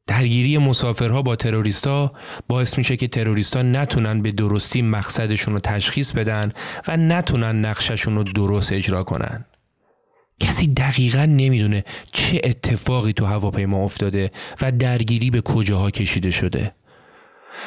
درگیری 0.06 0.58
مسافرها 0.58 1.22
با 1.22 1.36
تروریستا 1.36 2.12
باعث 2.48 2.78
میشه 2.78 2.96
که 2.96 3.08
تروریستا 3.08 3.62
نتونن 3.62 4.22
به 4.22 4.32
درستی 4.32 4.82
مقصدشون 4.82 5.54
رو 5.54 5.60
تشخیص 5.60 6.12
بدن 6.12 6.52
و 6.88 6.96
نتونن 6.96 7.64
نقششون 7.64 8.16
رو 8.16 8.24
درست 8.24 8.72
اجرا 8.72 9.04
کنن. 9.04 9.44
کسی 10.40 10.74
دقیقا 10.74 11.24
نمی‌دونه 11.24 11.84
چه 12.12 12.40
اتفاقی 12.44 13.12
تو 13.12 13.24
هواپیما 13.24 13.84
افتاده 13.84 14.30
و 14.62 14.72
درگیری 14.72 15.30
به 15.30 15.40
کجاها 15.40 15.90
کشیده 15.90 16.30
شده. 16.30 16.74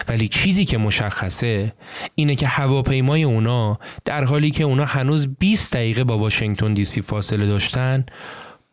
ولی 0.07 0.27
چیزی 0.27 0.65
که 0.65 0.77
مشخصه 0.77 1.73
اینه 2.15 2.35
که 2.35 2.47
هواپیمای 2.47 3.23
اونا 3.23 3.79
در 4.05 4.23
حالی 4.23 4.51
که 4.51 4.63
اونا 4.63 4.85
هنوز 4.85 5.27
20 5.39 5.73
دقیقه 5.73 6.03
با 6.03 6.17
واشنگتن 6.17 6.73
دی 6.73 6.85
سی 6.85 7.01
فاصله 7.01 7.45
داشتن 7.45 8.05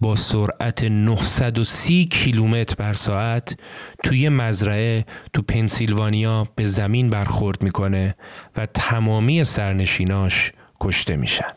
با 0.03 0.16
سرعت 0.16 0.84
930 0.84 2.05
کیلومتر 2.05 2.74
بر 2.74 2.92
ساعت 2.92 3.61
توی 4.05 4.28
مزرعه 4.28 5.05
تو 5.32 5.42
پنسیلوانیا 5.42 6.48
به 6.57 6.66
زمین 6.66 7.11
برخورد 7.11 7.62
می‌کنه 7.62 8.16
و 8.57 8.66
تمامی 8.66 9.44
سرنشیناش 9.44 10.53
کشته 10.80 11.16
میشن. 11.16 11.48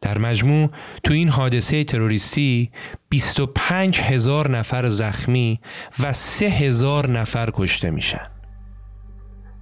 در 0.00 0.18
مجموع 0.18 0.70
تو 1.04 1.14
این 1.14 1.28
حادثه 1.28 1.84
تروریستی 1.84 2.70
25 3.08 4.00
هزار 4.00 4.50
نفر 4.50 4.88
زخمی 4.88 5.60
و 5.98 6.12
3 6.12 6.46
هزار 6.46 7.10
نفر 7.10 7.50
کشته 7.54 7.90
میشن. 7.90 8.26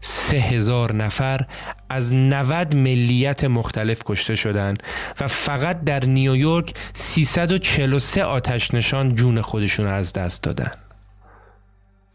سه 0.05 0.37
هزار 0.37 0.95
نفر 0.95 1.47
از 1.93 2.13
90 2.13 2.77
ملیت 2.77 3.45
مختلف 3.45 4.03
کشته 4.07 4.35
شدند 4.35 4.83
و 5.21 5.27
فقط 5.27 5.85
در 5.85 6.05
نیویورک 6.05 6.75
343 6.95 8.25
آتش 8.25 8.75
نشان 8.75 9.15
جون 9.15 9.41
خودشون 9.41 9.87
از 9.87 10.13
دست 10.13 10.43
دادن. 10.43 10.71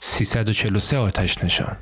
343 0.02 0.98
آتش 0.98 1.44
نشان 1.44 1.78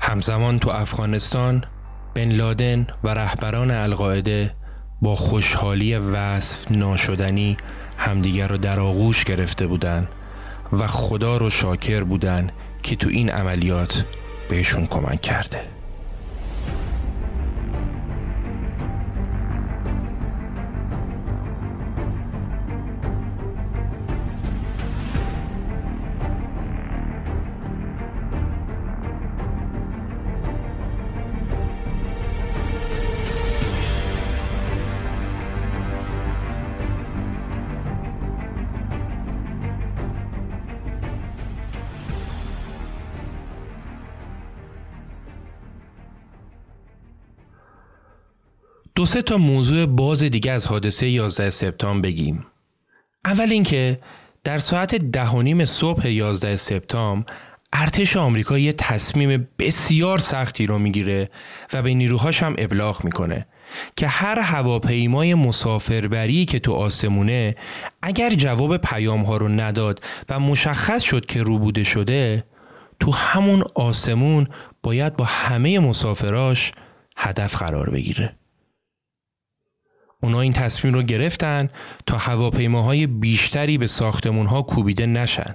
همزمان 0.00 0.58
تو 0.58 0.70
افغانستان 0.70 1.64
بن 2.14 2.28
لادن 2.28 2.86
و 3.04 3.08
رهبران 3.08 3.70
القاعده 3.70 4.54
با 5.02 5.16
خوشحالی 5.16 5.96
وصف 5.96 6.70
ناشدنی 6.70 7.56
همدیگر 7.96 8.48
رو 8.48 8.58
در 8.58 8.80
آغوش 8.80 9.24
گرفته 9.24 9.66
بودند 9.66 10.08
و 10.72 10.86
خدا 10.86 11.36
رو 11.36 11.50
شاکر 11.50 12.04
بودند 12.04 12.52
که 12.82 12.96
تو 12.96 13.08
این 13.08 13.30
عملیات 13.30 14.04
بهشون 14.48 14.86
کمک 14.86 15.20
کرده. 15.20 15.79
سه 49.10 49.22
تا 49.22 49.38
موضوع 49.38 49.86
باز 49.86 50.22
دیگه 50.22 50.52
از 50.52 50.66
حادثه 50.66 51.08
11 51.08 51.50
سپتامبر 51.50 52.08
بگیم. 52.08 52.46
اول 53.24 53.52
اینکه 53.52 53.98
در 54.44 54.58
ساعت 54.58 54.94
ده 54.94 55.28
و 55.28 55.42
نیم 55.42 55.64
صبح 55.64 56.08
11 56.08 56.56
سپتامبر 56.56 57.32
ارتش 57.72 58.16
آمریکا 58.16 58.58
یه 58.58 58.72
تصمیم 58.72 59.48
بسیار 59.58 60.18
سختی 60.18 60.66
رو 60.66 60.78
می‌گیره 60.78 61.30
و 61.72 61.82
به 61.82 61.94
نیروهاش 61.94 62.42
هم 62.42 62.54
ابلاغ 62.58 63.04
می‌کنه 63.04 63.46
که 63.96 64.06
هر 64.06 64.38
هواپیمای 64.38 65.34
مسافربری 65.34 66.44
که 66.44 66.58
تو 66.58 66.72
آسمونه 66.72 67.56
اگر 68.02 68.30
جواب 68.30 68.76
پیام 68.76 69.22
ها 69.22 69.36
رو 69.36 69.48
نداد 69.48 70.00
و 70.28 70.40
مشخص 70.40 71.02
شد 71.02 71.26
که 71.26 71.42
روبوده 71.42 71.84
شده 71.84 72.44
تو 73.00 73.12
همون 73.12 73.62
آسمون 73.74 74.46
باید 74.82 75.16
با 75.16 75.24
همه 75.24 75.78
مسافراش 75.78 76.72
هدف 77.16 77.56
قرار 77.56 77.90
بگیره. 77.90 78.39
اونا 80.22 80.40
این 80.40 80.52
تصمیم 80.52 80.94
رو 80.94 81.02
گرفتن 81.02 81.68
تا 82.06 82.18
هواپیماهای 82.18 83.06
بیشتری 83.06 83.78
به 83.78 83.86
ساختمونها 83.86 84.62
کوبیده 84.62 85.06
نشن. 85.06 85.54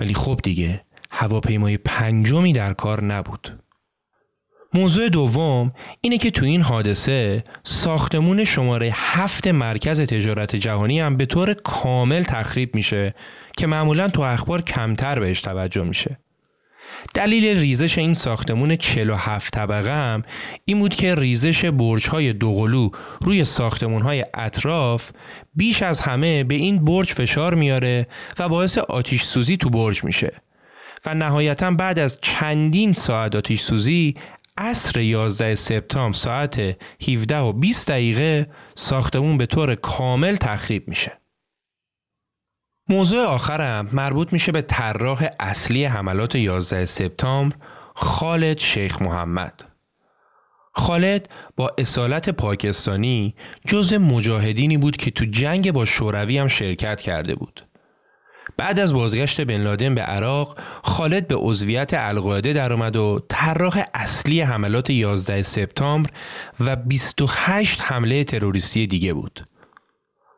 ولی 0.00 0.14
خب 0.14 0.40
دیگه 0.42 0.84
هواپیمای 1.10 1.76
پنجمی 1.76 2.52
در 2.52 2.72
کار 2.72 3.04
نبود. 3.04 3.58
موضوع 4.74 5.08
دوم 5.08 5.72
اینه 6.00 6.18
که 6.18 6.30
تو 6.30 6.44
این 6.44 6.62
حادثه 6.62 7.44
ساختمون 7.64 8.44
شماره 8.44 8.90
هفت 8.94 9.48
مرکز 9.48 10.00
تجارت 10.00 10.56
جهانی 10.56 11.00
هم 11.00 11.16
به 11.16 11.26
طور 11.26 11.54
کامل 11.54 12.22
تخریب 12.22 12.74
میشه 12.74 13.14
که 13.56 13.66
معمولا 13.66 14.08
تو 14.08 14.22
اخبار 14.22 14.62
کمتر 14.62 15.20
بهش 15.20 15.40
توجه 15.40 15.82
میشه. 15.82 16.18
دلیل 17.14 17.58
ریزش 17.58 17.98
این 17.98 18.14
ساختمون 18.14 18.76
47 18.76 19.54
طبقه 19.54 19.94
هم 19.94 20.22
این 20.64 20.78
بود 20.78 20.94
که 20.94 21.14
ریزش 21.14 21.64
برج 21.64 22.08
های 22.08 22.32
دوقلو 22.32 22.90
روی 23.20 23.44
ساختمون 23.44 24.02
های 24.02 24.24
اطراف 24.34 25.10
بیش 25.54 25.82
از 25.82 26.00
همه 26.00 26.44
به 26.44 26.54
این 26.54 26.84
برج 26.84 27.12
فشار 27.12 27.54
میاره 27.54 28.06
و 28.38 28.48
باعث 28.48 28.78
آتیش 28.78 29.22
سوزی 29.22 29.56
تو 29.56 29.70
برج 29.70 30.04
میشه 30.04 30.32
و 31.06 31.14
نهایتا 31.14 31.70
بعد 31.70 31.98
از 31.98 32.18
چندین 32.22 32.92
ساعت 32.92 33.36
آتیش 33.36 33.60
سوزی 33.60 34.14
عصر 34.56 35.00
11 35.00 35.54
سپتامبر 35.54 36.18
ساعت 36.18 36.76
17 37.08 37.38
و 37.38 37.52
20 37.52 37.88
دقیقه 37.88 38.46
ساختمون 38.74 39.38
به 39.38 39.46
طور 39.46 39.74
کامل 39.74 40.36
تخریب 40.36 40.88
میشه. 40.88 41.21
موضوع 42.88 43.24
آخرم 43.24 43.88
مربوط 43.92 44.32
میشه 44.32 44.52
به 44.52 44.62
طراح 44.62 45.28
اصلی 45.40 45.84
حملات 45.84 46.34
11 46.34 46.84
سپتامبر 46.84 47.56
خالد 47.94 48.58
شیخ 48.58 49.02
محمد. 49.02 49.64
خالد 50.72 51.34
با 51.56 51.70
اصالت 51.78 52.30
پاکستانی 52.30 53.34
جز 53.66 53.92
مجاهدینی 53.94 54.76
بود 54.78 54.96
که 54.96 55.10
تو 55.10 55.24
جنگ 55.24 55.72
با 55.72 55.84
شوروی 55.84 56.38
هم 56.38 56.48
شرکت 56.48 57.00
کرده 57.00 57.34
بود. 57.34 57.66
بعد 58.56 58.78
از 58.78 58.92
بازگشت 58.92 59.40
بن 59.40 59.60
لادن 59.60 59.94
به 59.94 60.02
عراق 60.02 60.58
خالد 60.82 61.28
به 61.28 61.34
عضویت 61.34 61.90
القاعده 61.94 62.52
درآمد 62.52 62.96
و 62.96 63.20
طراح 63.28 63.84
اصلی 63.94 64.40
حملات 64.40 64.90
11 64.90 65.42
سپتامبر 65.42 66.10
و 66.60 66.76
28 66.76 67.80
حمله 67.80 68.24
تروریستی 68.24 68.86
دیگه 68.86 69.12
بود. 69.12 69.46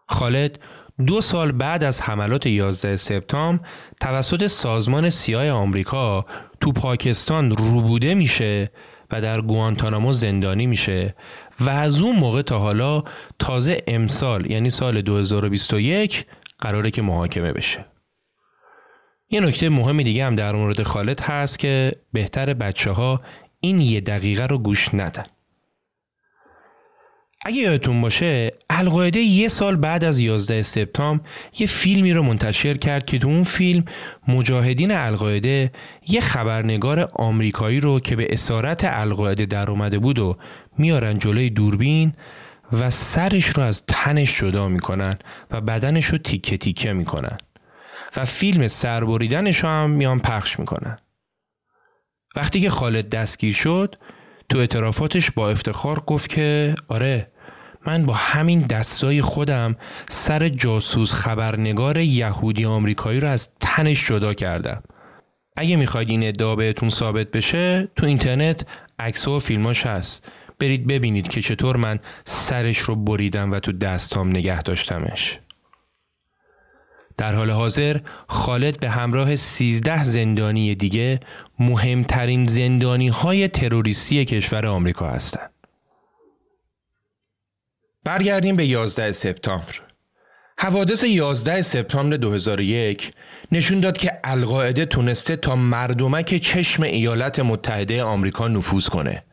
خالد 0.09 0.59
دو 1.07 1.21
سال 1.21 1.53
بعد 1.53 1.85
از 1.85 2.01
حملات 2.01 2.47
11 2.47 2.97
سپتامبر 2.97 3.67
توسط 4.01 4.47
سازمان 4.47 5.11
سیاه 5.11 5.51
آمریکا 5.51 6.27
تو 6.61 6.73
پاکستان 6.73 7.57
روبوده 7.57 8.15
میشه 8.15 8.71
و 9.11 9.21
در 9.21 9.41
گوانتانامو 9.41 10.13
زندانی 10.13 10.67
میشه 10.67 11.15
و 11.61 11.71
از 11.71 12.01
اون 12.01 12.17
موقع 12.17 12.43
تا 12.43 12.59
حالا 12.59 13.03
تازه 13.39 13.83
امسال 13.87 14.51
یعنی 14.51 14.71
سال 14.71 15.03
2021 15.03 16.27
قراره 16.59 16.91
که 16.91 17.03
محاکمه 17.03 17.53
بشه. 17.53 17.87
یه 19.31 19.41
نکته 19.41 19.69
مهم 19.69 20.03
دیگه 20.03 20.25
هم 20.27 20.35
در 20.35 20.55
مورد 20.55 20.83
خالد 20.83 21.21
هست 21.21 21.59
که 21.59 21.93
بهتر 22.13 22.55
بچه 22.55 22.91
ها 22.91 23.21
این 23.61 23.81
یه 23.81 24.01
دقیقه 24.01 24.47
رو 24.47 24.59
گوش 24.59 24.95
ندن. 24.95 25.25
اگه 27.47 27.57
یادتون 27.57 28.01
باشه 28.01 28.53
القاعده 28.71 29.21
یه 29.21 29.49
سال 29.49 29.77
بعد 29.77 30.05
از 30.05 30.19
11 30.19 30.63
سپتامبر 30.63 31.25
یه 31.59 31.67
فیلمی 31.67 32.13
رو 32.13 32.23
منتشر 32.23 32.77
کرد 32.77 33.07
که 33.07 33.19
تو 33.19 33.29
اون 33.29 33.45
فیلم 33.45 33.85
مجاهدین 34.29 34.93
القاعده 34.93 35.73
یه 36.09 36.21
خبرنگار 36.21 37.11
آمریکایی 37.13 37.81
رو 37.81 38.01
که 38.01 38.17
به 38.17 38.27
اسارت 38.31 38.81
القاعده 38.85 39.47
در 39.47 39.71
اومده 39.71 39.99
بود 39.99 40.19
و 40.19 40.37
میارن 40.79 41.19
جلوی 41.19 41.51
دوربین 41.51 42.13
و 42.73 42.91
سرش 42.91 43.49
رو 43.49 43.63
از 43.63 43.83
تنش 43.87 44.41
جدا 44.41 44.69
می‌کنن 44.69 45.19
و 45.51 45.61
بدنش 45.61 46.05
رو 46.05 46.19
تیکه 46.19 46.57
تیکه 46.57 46.93
می‌کنن 46.93 47.39
و 48.17 48.25
فیلم 48.25 48.69
سربریدنش 48.69 49.59
رو 49.59 49.69
هم 49.69 49.91
میان 49.91 50.21
پخش 50.21 50.59
می‌کنن. 50.59 50.99
وقتی 52.37 52.61
که 52.61 52.71
خالد 52.71 53.09
دستگیر 53.09 53.55
شد 53.55 53.97
تو 54.49 54.59
اعترافاتش 54.59 55.31
با 55.31 55.51
افتخار 55.51 56.01
گفت 56.01 56.31
که 56.31 56.75
آره 56.89 57.34
من 57.87 58.07
با 58.07 58.15
همین 58.15 58.61
دستای 58.61 59.23
خودم 59.23 59.77
سر 60.09 60.49
جاسوس 60.49 61.13
خبرنگار 61.13 61.99
یهودی 61.99 62.65
آمریکایی 62.65 63.21
رو 63.21 63.29
از 63.29 63.49
تنش 63.61 64.07
جدا 64.07 64.35
کردم. 64.35 64.83
اگه 65.57 65.77
می‌خواید 65.77 66.11
این 66.11 66.29
ادعا 66.29 66.57
بهتون 66.57 66.89
ثابت 66.89 67.31
بشه 67.31 67.89
تو 67.97 68.07
اینترنت 68.07 68.67
عکس 68.99 69.29
و 69.29 69.41
فیلماش 69.41 69.87
هست. 69.87 70.25
برید 70.59 70.87
ببینید 70.87 71.29
که 71.29 71.43
چطور 71.43 71.77
من 71.77 72.01
سرش 72.25 72.79
رو 72.79 72.97
بریدم 72.97 73.53
و 73.53 73.61
تو 73.61 73.73
دستام 73.73 74.29
نگه 74.29 74.63
داشتمش. 74.63 75.39
در 77.17 77.35
حال 77.35 77.51
حاضر 77.51 78.01
خالد 78.29 78.81
به 78.81 78.91
همراه 78.91 79.37
13 79.37 80.05
زندانی 80.05 80.75
دیگه 80.75 81.21
مهمترین 81.59 82.47
زندانی 82.47 83.09
های 83.09 83.49
تروریستی 83.49 84.25
کشور 84.25 84.67
آمریکا 84.67 85.09
هستند. 85.11 85.54
برگردیم 88.05 88.57
به 88.57 88.67
11 88.67 89.13
سپتامبر. 89.13 89.81
حوادث 90.59 91.05
11 91.05 91.63
سپتامبر 91.63 92.17
2001 92.17 93.11
نشون 93.53 93.81
داد 93.81 93.99
که 93.99 94.13
القاعده 94.25 94.85
تونسته 94.85 95.37
تا 95.37 95.57
مردمک 95.57 96.37
چشم 96.37 96.83
ایالات 96.83 97.41
متحده 97.41 98.03
آمریکا 98.03 98.49
نفوذ 98.49 98.89
کنه. 98.89 99.25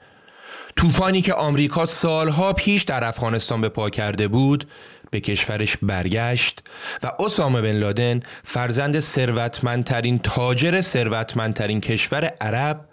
طوفانی 0.75 1.21
که 1.21 1.33
آمریکا 1.33 1.85
سالها 1.85 2.53
پیش 2.53 2.83
در 2.83 3.03
افغانستان 3.03 3.61
به 3.61 3.69
پا 3.69 3.89
کرده 3.89 4.27
بود 4.27 4.67
به 5.11 5.19
کشورش 5.19 5.77
برگشت 5.81 6.63
و 7.03 7.11
اسامه 7.19 7.61
بن 7.61 7.71
لادن 7.71 8.19
فرزند 8.43 8.99
ثروتمندترین 8.99 10.19
تاجر 10.19 10.81
ثروتمندترین 10.81 11.81
کشور 11.81 12.25
عرب 12.25 12.85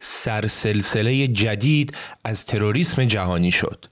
سرسلسله 0.00 1.28
جدید 1.28 1.96
از 2.24 2.46
تروریسم 2.46 3.04
جهانی 3.04 3.50
شد 3.50 3.86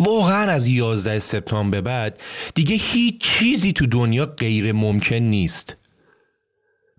واقعا 0.00 0.50
از 0.50 0.66
11 0.66 1.18
سپتامبر 1.18 1.80
به 1.80 1.80
بعد 1.80 2.20
دیگه 2.54 2.76
هیچ 2.76 3.20
چیزی 3.20 3.72
تو 3.72 3.86
دنیا 3.86 4.26
غیر 4.26 4.72
ممکن 4.72 5.16
نیست. 5.16 5.76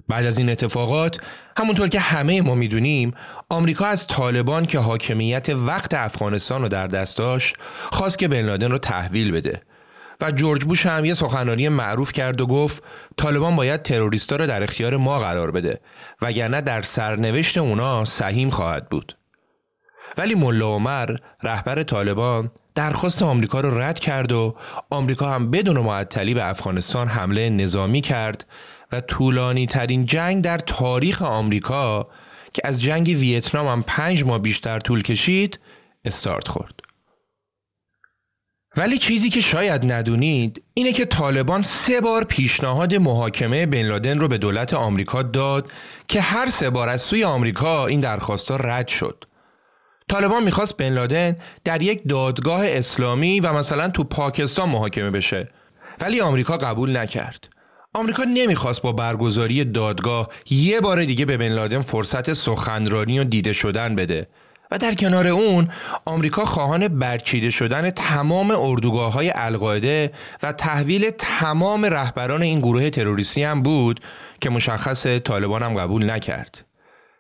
بعد 0.08 0.26
از 0.26 0.38
این 0.38 0.50
اتفاقات 0.50 1.22
همونطور 1.58 1.90
که 1.90 2.00
همه 2.00 2.42
ما 2.42 2.56
می‌دونیم 2.56 3.14
آمریکا 3.50 3.86
از 3.86 4.08
طالبان 4.08 4.66
که 4.66 4.80
حاکمیت 4.80 5.50
وقت 5.50 5.94
افغانستان 5.94 6.62
رو 6.62 6.68
در 6.68 6.88
دست 6.88 7.18
داشت 7.18 7.56
خواست 7.92 8.20
که 8.20 8.28
بن 8.28 8.42
لادن 8.42 8.72
رو 8.72 8.78
تحویل 8.78 9.32
بده. 9.32 9.62
و 10.22 10.32
جورج 10.32 10.64
بوش 10.64 10.86
هم 10.86 11.06
یه 11.06 11.14
سخنرانی 11.14 11.70
معروف 11.70 12.12
کرد 12.12 12.42
و 12.42 12.48
گفت 12.48 12.84
طالبان 13.18 13.56
باید 13.56 13.82
تروریستا 13.82 14.36
رو 14.36 14.48
در 14.48 14.64
اختیار 14.64 14.98
ما 14.98 15.20
قرار 15.20 15.52
بده 15.52 15.82
وگرنه 16.22 16.62
در 16.62 16.82
سرنوشت 16.82 17.58
اونا 17.58 18.06
سهیم 18.06 18.50
خواهد 18.50 18.90
بود. 18.90 19.18
ولی 20.18 20.36
ملا 20.36 20.68
عمر 20.68 21.16
رهبر 21.44 21.84
طالبان 21.84 22.52
درخواست 22.76 23.22
آمریکا 23.22 23.60
رو 23.60 23.78
رد 23.80 24.00
کرد 24.00 24.32
و 24.32 24.56
آمریکا 24.90 25.32
هم 25.32 25.52
بدون 25.52 25.80
معطلی 25.80 26.34
به 26.34 26.50
افغانستان 26.50 27.08
حمله 27.08 27.50
نظامی 27.50 28.02
کرد 28.02 28.46
و 28.92 29.02
طولانی 29.02 29.68
ترین 29.68 30.06
جنگ 30.06 30.44
در 30.44 30.58
تاریخ 30.58 31.22
آمریکا 31.22 32.08
که 32.54 32.62
از 32.66 32.82
جنگ 32.82 33.08
ویتنام 33.08 33.68
هم 33.68 33.84
پنج 33.88 34.24
ماه 34.24 34.40
بیشتر 34.40 34.80
طول 34.80 35.02
کشید 35.02 35.60
استارت 36.06 36.48
خورد. 36.48 36.74
ولی 38.78 38.98
چیزی 38.98 39.30
که 39.30 39.42
شاید 39.42 39.92
ندونید 39.92 40.64
اینه 40.74 40.92
که 40.92 41.06
طالبان 41.06 41.64
سه 41.64 42.02
بار 42.02 42.24
پیشنهاد 42.24 42.96
محاکمه 42.96 43.66
بن 43.66 43.82
لادن 43.82 44.20
رو 44.20 44.28
به 44.28 44.38
دولت 44.38 44.74
آمریکا 44.74 45.22
داد 45.22 45.72
که 46.08 46.22
هر 46.22 46.50
سه 46.50 46.70
بار 46.70 46.90
از 46.90 47.02
سوی 47.02 47.24
آمریکا 47.24 47.88
این 47.88 48.00
درخواستا 48.00 48.56
رد 48.56 48.88
شد. 48.88 49.26
طالبان 50.10 50.44
می‌خواست 50.44 50.78
بن 50.78 50.90
لادن 50.90 51.38
در 51.64 51.82
یک 51.82 52.02
دادگاه 52.10 52.62
اسلامی 52.68 53.40
و 53.40 53.54
مثلا 53.54 53.90
تو 53.90 54.04
پاکستان 54.04 54.70
محاکمه 54.70 55.12
بشه. 55.12 55.50
ولی 56.02 56.22
آمریکا 56.22 56.58
قبول 56.58 56.98
نکرد. 56.98 57.48
آمریکا 57.94 58.24
نمی‌خواست 58.24 58.82
با 58.82 58.92
برگزاری 58.92 59.66
دادگاه 59.66 60.30
یه 60.50 60.82
بار 60.82 61.04
دیگه 61.06 61.26
به 61.26 61.38
بن 61.38 61.50
لادن 61.50 61.82
فرصت 61.82 62.34
سخنرانی 62.34 63.20
و 63.20 63.24
دیده 63.24 63.54
شدن 63.54 63.96
بده. 63.96 64.28
و 64.72 64.78
در 64.78 64.94
کنار 64.94 65.28
اون 65.28 65.70
آمریکا 66.06 66.46
خواهان 66.46 66.88
برچیده 66.88 67.50
شدن 67.50 67.90
تمام 67.90 68.52
اردوگاه 68.52 69.14
های 69.14 69.32
القاعده 69.36 70.12
و 70.44 70.52
تحویل 70.52 71.10
تمام 71.10 71.86
رهبران 71.86 72.44
این 72.44 72.60
گروه 72.60 72.90
تروریستی 72.90 73.44
هم 73.44 73.64
بود 73.64 74.00
که 74.42 74.50
مشخص 74.50 75.08
طالبان 75.08 75.64
هم 75.64 75.74
قبول 75.74 76.10
نکرد. 76.10 76.66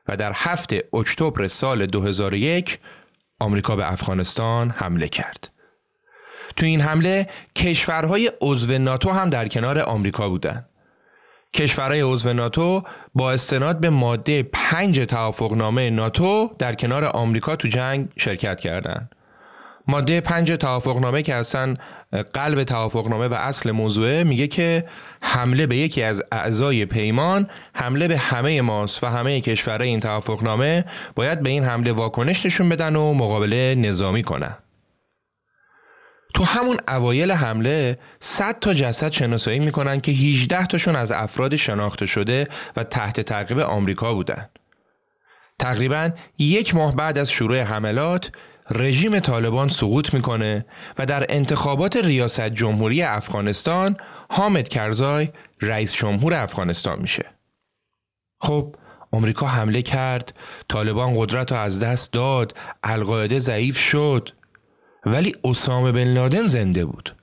و 0.08 0.18
در 0.18 0.32
هفته 0.36 0.84
اکتبر 0.93 1.47
سال 1.47 1.86
2001 1.86 2.80
آمریکا 3.39 3.76
به 3.76 3.91
افغانستان 3.91 4.70
حمله 4.70 5.08
کرد. 5.08 5.49
تو 6.56 6.66
این 6.66 6.82
حمله 6.82 7.28
کشورهای 7.56 8.32
عضو 8.41 8.78
ناتو 8.78 9.10
هم 9.10 9.30
در 9.30 9.47
کنار 9.47 9.80
آمریکا 9.80 10.30
بودند. 10.30 10.70
کشورهای 11.54 12.01
عضو 12.01 12.34
ناتو 12.34 12.84
با 13.16 13.32
استناد 13.32 13.80
به 13.80 13.89
ماده 13.89 14.43
پنج 14.43 14.99
توافقنامه 14.99 15.89
ناتو 15.89 16.56
در 16.60 16.76
کنار 16.76 17.06
آمریکا 17.06 17.56
تو 17.56 17.68
جنگ 17.68 18.08
شرکت 18.18 18.60
کردند. 18.60 19.16
ماده 19.88 20.22
پنج 20.22 20.51
توافقنامه 20.51 21.22
که 21.22 21.36
اصلا 21.36 21.76
قلب 22.34 22.64
توافقنامه 22.64 23.28
و 23.28 23.34
اصل 23.34 23.72
موضوعه 23.72 24.24
میگه 24.24 24.47
که 24.47 24.86
حمله 25.26 25.67
به 25.67 25.76
یکی 25.76 26.03
از 26.03 26.24
اعضای 26.32 26.86
پیمان 26.86 27.49
حمله 27.74 28.07
به 28.07 28.17
همه 28.17 28.61
ماست 28.61 29.03
و 29.03 29.07
همه 29.07 29.41
کشورهای 29.41 29.89
این 29.89 29.99
توافقنامه 29.99 30.86
باید 31.15 31.43
به 31.43 31.49
این 31.49 31.63
حمله 31.63 31.91
واکنش 31.91 32.45
نشون 32.45 32.69
بدن 32.69 32.95
و 32.95 33.13
مقابله 33.13 33.76
نظامی 33.76 34.24
کنن. 34.24 34.55
تو 36.34 36.43
همون 36.43 36.78
اوایل 36.88 37.32
حمله 37.32 37.97
100 38.19 38.59
تا 38.59 38.74
جسد 38.74 39.11
شناسایی 39.11 39.59
می‌کنن 39.59 40.01
که 40.01 40.11
18 40.11 40.65
تاشون 40.65 40.95
از 40.95 41.11
افراد 41.11 41.55
شناخته 41.55 42.05
شده 42.05 42.47
و 42.76 42.84
تحت 42.84 43.21
تعقیب 43.21 43.59
آمریکا 43.59 44.13
بودن. 44.13 44.49
تقریبا 45.59 46.09
یک 46.38 46.76
ماه 46.76 46.95
بعد 46.95 47.17
از 47.17 47.32
شروع 47.32 47.61
حملات 47.61 48.32
رژیم 48.70 49.20
طالبان 49.20 49.70
سقوط 49.70 50.14
می‌کنه 50.14 50.66
و 50.97 51.05
در 51.05 51.26
انتخابات 51.30 51.95
ریاست 51.95 52.49
جمهوری 52.49 53.01
افغانستان 53.01 53.97
حامد 54.30 54.68
کرزای 54.68 55.30
رئیس 55.61 55.93
جمهور 55.93 56.34
افغانستان 56.34 56.99
میشه. 56.99 57.26
خب 58.39 58.76
آمریکا 59.11 59.47
حمله 59.47 59.82
کرد، 59.82 60.34
طالبان 60.70 61.14
قدرت 61.18 61.51
رو 61.51 61.57
از 61.57 61.80
دست 61.80 62.14
داد، 62.14 62.55
القاعده 62.84 63.39
ضعیف 63.39 63.78
شد، 63.78 64.30
ولی 65.05 65.36
اسامه 65.43 65.91
بن 65.91 66.14
لادن 66.14 66.43
زنده 66.43 66.86
بود 66.86 67.16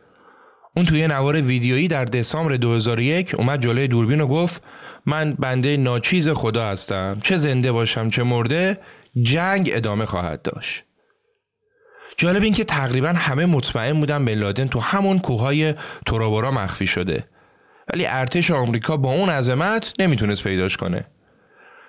اون 0.77 0.87
توی 0.87 1.07
نوار 1.07 1.43
ویدیویی 1.43 1.89
در 1.89 2.05
دسامبر 2.05 2.57
2001 2.57 3.35
اومد 3.35 3.63
جلوی 3.63 3.89
دوربین 3.89 4.21
و 4.21 4.27
گفت 4.27 4.63
من 5.07 5.35
بنده 5.35 5.77
ناچیز 5.77 6.29
خدا 6.29 6.69
هستم 6.69 7.21
چه 7.23 7.37
زنده 7.37 7.73
باشم 7.73 8.11
چه 8.11 8.23
مرده 8.23 8.79
جنگ 9.23 9.71
ادامه 9.73 10.07
خواهد 10.07 10.43
داشت 10.43 10.85
جالب 12.17 12.43
این 12.43 12.55
که 12.55 12.65
تقریبا 12.65 13.09
همه 13.09 13.47
مطمئن 13.47 14.01
بودن 14.01 14.25
بن 14.25 14.35
لادن 14.35 14.67
تو 14.67 14.81
همون 14.81 15.19
کوههای 15.19 15.75
تورابورا 16.07 16.51
مخفی 16.51 16.87
شده 16.87 17.25
ولی 17.95 18.07
ارتش 18.07 18.51
آمریکا 18.51 18.97
با 18.97 19.13
اون 19.13 19.29
عظمت 19.29 19.93
نمی‌تونست 19.99 20.43
پیداش 20.43 20.77
کنه 20.77 21.05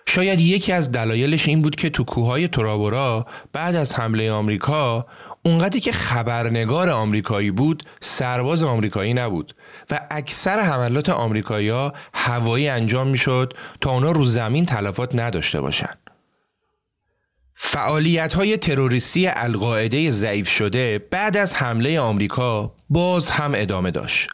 شاید 0.05 0.41
یکی 0.41 0.71
از 0.71 0.91
دلایلش 0.91 1.47
این 1.47 1.61
بود 1.61 1.75
که 1.75 1.89
تو 1.89 2.03
کوههای 2.03 2.47
تورابورا 2.47 3.25
بعد 3.53 3.75
از 3.75 3.95
حمله 3.95 4.31
آمریکا 4.31 5.05
اونقدری 5.45 5.79
که 5.79 5.91
خبرنگار 5.91 6.89
آمریکایی 6.89 7.51
بود 7.51 7.83
سرباز 7.99 8.63
آمریکایی 8.63 9.13
نبود 9.13 9.55
و 9.91 9.99
اکثر 10.11 10.59
حملات 10.59 11.09
آمریکایی‌ها 11.09 11.93
هوایی 12.13 12.67
انجام 12.67 13.07
می‌شد 13.07 13.53
تا 13.81 13.91
اونا 13.91 14.11
رو 14.11 14.25
زمین 14.25 14.65
تلفات 14.65 15.15
نداشته 15.15 15.61
باشن. 15.61 15.93
فعالیت 17.63 18.33
های 18.33 18.57
تروریستی 18.57 19.27
القاعده 19.27 20.11
ضعیف 20.11 20.49
شده 20.49 20.99
بعد 21.11 21.37
از 21.37 21.55
حمله 21.55 21.99
آمریکا 21.99 22.75
باز 22.89 23.29
هم 23.29 23.51
ادامه 23.55 23.91
داشت. 23.91 24.29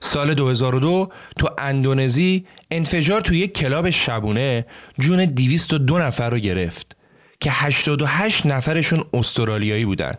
سال 0.00 0.34
2002 0.34 1.08
تو 1.38 1.48
اندونزی 1.58 2.46
انفجار 2.70 3.20
تو 3.20 3.34
یک 3.34 3.54
کلاب 3.54 3.90
شبونه 3.90 4.66
جون 4.98 5.24
202 5.24 5.98
نفر 5.98 6.30
رو 6.30 6.38
گرفت 6.38 6.96
که 7.40 7.50
88 7.52 8.46
نفرشون 8.46 9.04
استرالیایی 9.14 9.84
بودن 9.84 10.14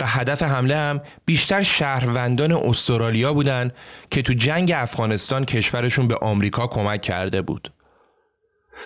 و 0.00 0.06
هدف 0.06 0.42
حمله 0.42 0.76
هم 0.76 1.00
بیشتر 1.24 1.62
شهروندان 1.62 2.52
استرالیا 2.52 3.34
بودن 3.34 3.70
که 4.10 4.22
تو 4.22 4.32
جنگ 4.32 4.72
افغانستان 4.74 5.44
کشورشون 5.44 6.08
به 6.08 6.16
آمریکا 6.16 6.66
کمک 6.66 7.02
کرده 7.02 7.42
بود. 7.42 7.72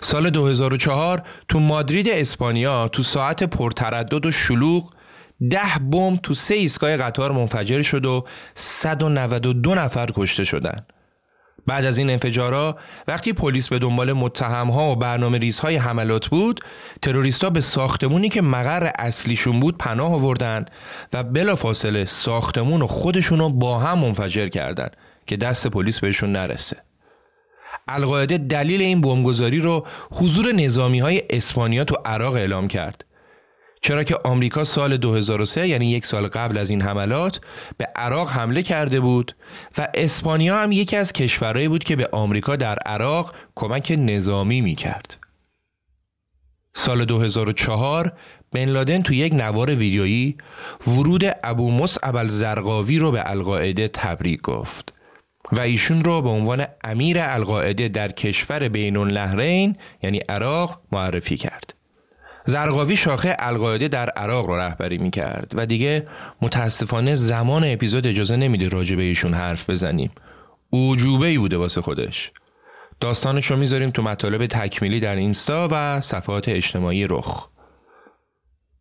سال 0.01 0.29
2004 0.29 1.23
تو 1.49 1.59
مادرید 1.59 2.09
اسپانیا 2.09 2.87
تو 2.87 3.03
ساعت 3.03 3.43
پرتردد 3.43 4.25
و 4.25 4.31
شلوغ 4.31 4.93
ده 5.51 5.79
بمب 5.91 6.19
تو 6.23 6.33
سه 6.33 6.55
ایستگاه 6.55 6.97
قطار 6.97 7.31
منفجر 7.31 7.81
شد 7.81 8.05
و 8.05 8.25
192 8.55 9.75
نفر 9.75 10.09
کشته 10.15 10.43
شدند. 10.43 10.93
بعد 11.67 11.85
از 11.85 11.97
این 11.97 12.09
انفجارها 12.09 12.75
وقتی 13.07 13.33
پلیس 13.33 13.67
به 13.67 13.79
دنبال 13.79 14.13
متهمها 14.13 14.91
و 14.91 14.95
برنامه 14.95 15.37
ریزهای 15.37 15.75
حملات 15.75 16.27
بود 16.27 16.61
تروریستا 17.01 17.49
به 17.49 17.61
ساختمونی 17.61 18.29
که 18.29 18.41
مقر 18.41 18.91
اصلیشون 18.95 19.59
بود 19.59 19.77
پناه 19.77 20.13
آوردن 20.13 20.65
و 21.13 21.23
بلافاصله 21.23 22.05
ساختمون 22.05 22.81
و 22.81 22.87
خودشون 22.87 23.39
رو 23.39 23.49
با 23.49 23.79
هم 23.79 23.99
منفجر 23.99 24.47
کردند 24.47 24.97
که 25.25 25.37
دست 25.37 25.67
پلیس 25.67 25.99
بهشون 25.99 26.31
نرسه 26.31 26.86
القاعده 27.87 28.37
دلیل 28.37 28.81
این 28.81 29.01
بمبگذاری 29.01 29.59
رو 29.59 29.87
حضور 30.11 30.51
نظامی 30.51 30.99
های 30.99 31.23
اسپانیا 31.29 31.83
تو 31.83 31.95
عراق 32.05 32.33
اعلام 32.33 32.67
کرد 32.67 33.05
چرا 33.81 34.03
که 34.03 34.15
آمریکا 34.23 34.63
سال 34.63 34.97
2003 34.97 35.67
یعنی 35.67 35.91
یک 35.91 36.05
سال 36.05 36.27
قبل 36.27 36.57
از 36.57 36.69
این 36.69 36.81
حملات 36.81 37.41
به 37.77 37.87
عراق 37.95 38.29
حمله 38.29 38.63
کرده 38.63 38.99
بود 38.99 39.35
و 39.77 39.87
اسپانیا 39.93 40.57
هم 40.57 40.71
یکی 40.71 40.95
از 40.95 41.13
کشورهایی 41.13 41.67
بود 41.67 41.83
که 41.83 41.95
به 41.95 42.09
آمریکا 42.11 42.55
در 42.55 42.77
عراق 42.85 43.35
کمک 43.55 43.95
نظامی 43.99 44.61
می 44.61 44.75
کرد. 44.75 45.17
سال 46.73 47.05
2004 47.05 48.13
بن 48.51 48.65
لادن 48.65 49.01
تو 49.01 49.13
یک 49.13 49.33
نوار 49.33 49.75
ویدیویی 49.75 50.37
ورود 50.87 51.23
ابو 51.43 51.71
مصعب 51.71 52.15
الزرقاوی 52.15 52.99
رو 52.99 53.11
به 53.11 53.31
القاعده 53.31 53.87
تبریک 53.87 54.41
گفت 54.41 54.93
و 55.51 55.59
ایشون 55.59 56.03
رو 56.03 56.21
به 56.21 56.29
عنوان 56.29 56.65
امیر 56.83 57.17
القاعده 57.19 57.87
در 57.87 58.11
کشور 58.11 58.67
بین 58.69 58.97
النهرین 58.97 59.75
یعنی 60.03 60.17
عراق 60.17 60.81
معرفی 60.91 61.37
کرد. 61.37 61.73
زرقاوی 62.45 62.95
شاخه 62.95 63.35
القاعده 63.39 63.87
در 63.87 64.09
عراق 64.09 64.45
رو 64.45 64.55
رهبری 64.55 64.97
می 64.97 65.11
کرد 65.11 65.53
و 65.55 65.65
دیگه 65.65 66.07
متاسفانه 66.41 67.15
زمان 67.15 67.63
اپیزود 67.65 68.07
اجازه 68.07 68.35
نمیده 68.35 68.69
راجع 68.69 68.95
به 68.95 69.03
ایشون 69.03 69.33
حرف 69.33 69.69
بزنیم. 69.69 70.11
اوجوبه 70.69 71.27
ای 71.27 71.37
بوده 71.37 71.57
واسه 71.57 71.81
خودش. 71.81 72.31
داستانش 72.99 73.45
رو 73.45 73.57
می‌ذاریم 73.57 73.89
تو 73.89 74.01
مطالب 74.01 74.45
تکمیلی 74.45 74.99
در 74.99 75.15
اینستا 75.15 75.67
و 75.71 76.01
صفحات 76.01 76.49
اجتماعی 76.49 77.07
رخ. 77.07 77.47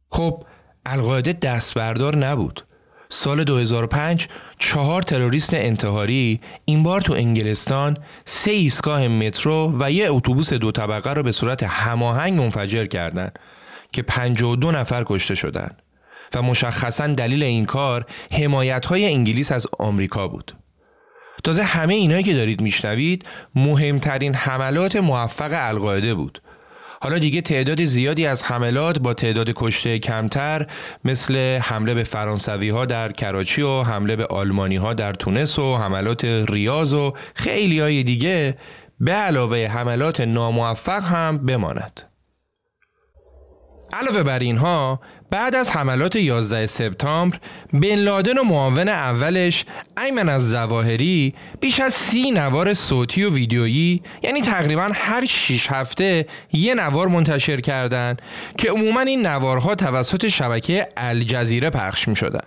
خب 0.09 0.45
القاعده 0.87 1.33
دست 1.33 1.75
بردار 1.75 2.17
نبود. 2.17 2.65
سال 3.09 3.45
2005 3.45 4.29
چهار 4.59 5.03
تروریست 5.03 5.55
انتحاری 5.55 6.41
این 6.65 6.83
بار 6.83 7.01
تو 7.01 7.13
انگلستان 7.13 7.99
سه 8.25 8.51
ایستگاه 8.51 9.09
مترو 9.09 9.73
و 9.81 9.91
یه 9.91 10.11
اتوبوس 10.11 10.53
دو 10.53 10.73
طبقه 10.73 11.13
رو 11.13 11.23
به 11.23 11.33
صورت 11.33 11.63
هماهنگ 11.63 12.41
منفجر 12.41 12.87
کردند 12.87 13.39
که 13.93 14.03
52 14.03 14.73
نفر 14.73 15.05
کشته 15.07 15.35
شدند 15.35 15.83
و 16.35 16.43
مشخصا 16.43 17.07
دلیل 17.07 17.43
این 17.43 17.67
کار 17.67 18.07
حمایت 18.33 18.87
های 18.87 19.05
انگلیس 19.05 19.53
از 19.53 19.67
آمریکا 19.79 20.29
بود. 20.29 20.57
تازه 21.45 21.63
همه 21.63 21.95
اینایی 21.95 22.23
که 22.23 22.35
دارید 22.35 22.61
میشنوید 22.61 23.27
مهمترین 23.55 24.35
حملات 24.35 24.97
موفق 24.97 25.51
القاعده 25.53 26.15
بود 26.15 26.43
حالا 27.01 27.19
دیگه 27.19 27.41
تعداد 27.41 27.85
زیادی 27.85 28.27
از 28.27 28.45
حملات 28.45 28.99
با 28.99 29.15
تعداد 29.15 29.53
کشته 29.57 29.99
کمتر 29.99 30.67
مثل 31.05 31.59
حمله 31.63 31.95
به 31.95 32.05
فرانسوی 32.05 32.69
ها 32.69 32.85
در 32.85 33.13
کراچی 33.13 33.63
و 33.63 33.83
حمله 33.83 34.17
به 34.17 34.27
آلمانی 34.27 34.77
ها 34.77 34.95
در 34.95 35.13
تونس 35.13 35.59
و 35.59 35.77
حملات 35.77 36.25
ریاض 36.25 36.95
و 36.95 37.13
خیلی 37.35 37.81
های 37.81 38.03
دیگه 38.03 38.57
به 39.01 39.13
علاوه 39.13 39.67
حملات 39.67 40.21
ناموفق 40.21 41.03
هم 41.03 41.47
بماند. 41.47 42.16
علاوه 43.93 44.23
بر 44.23 44.39
اینها 44.39 45.01
بعد 45.31 45.55
از 45.55 45.71
حملات 45.71 46.17
11 46.17 46.67
سپتامبر 46.67 47.39
بن 47.73 47.95
لادن 47.95 48.39
و 48.39 48.45
معاون 48.45 48.89
اولش 48.89 49.65
ایمن 50.05 50.29
از 50.29 50.51
زواهری 50.51 51.35
بیش 51.61 51.81
از 51.81 51.95
سی 51.95 52.31
نوار 52.31 52.75
صوتی 52.75 53.25
و 53.25 53.35
ویدیویی 53.35 54.03
یعنی 54.23 54.43
تقریبا 54.43 54.91
هر 54.95 55.25
6 55.25 55.73
هفته 55.73 56.27
یه 56.53 56.75
نوار 56.75 57.09
منتشر 57.09 57.61
کردند 57.61 58.23
که 58.59 58.71
عموما 58.71 59.01
این 59.01 59.27
نوارها 59.27 59.75
توسط 59.75 60.29
شبکه 60.29 60.89
الجزیره 60.97 61.71
پخش 61.71 62.09
می 62.09 62.17
شدن. 62.17 62.47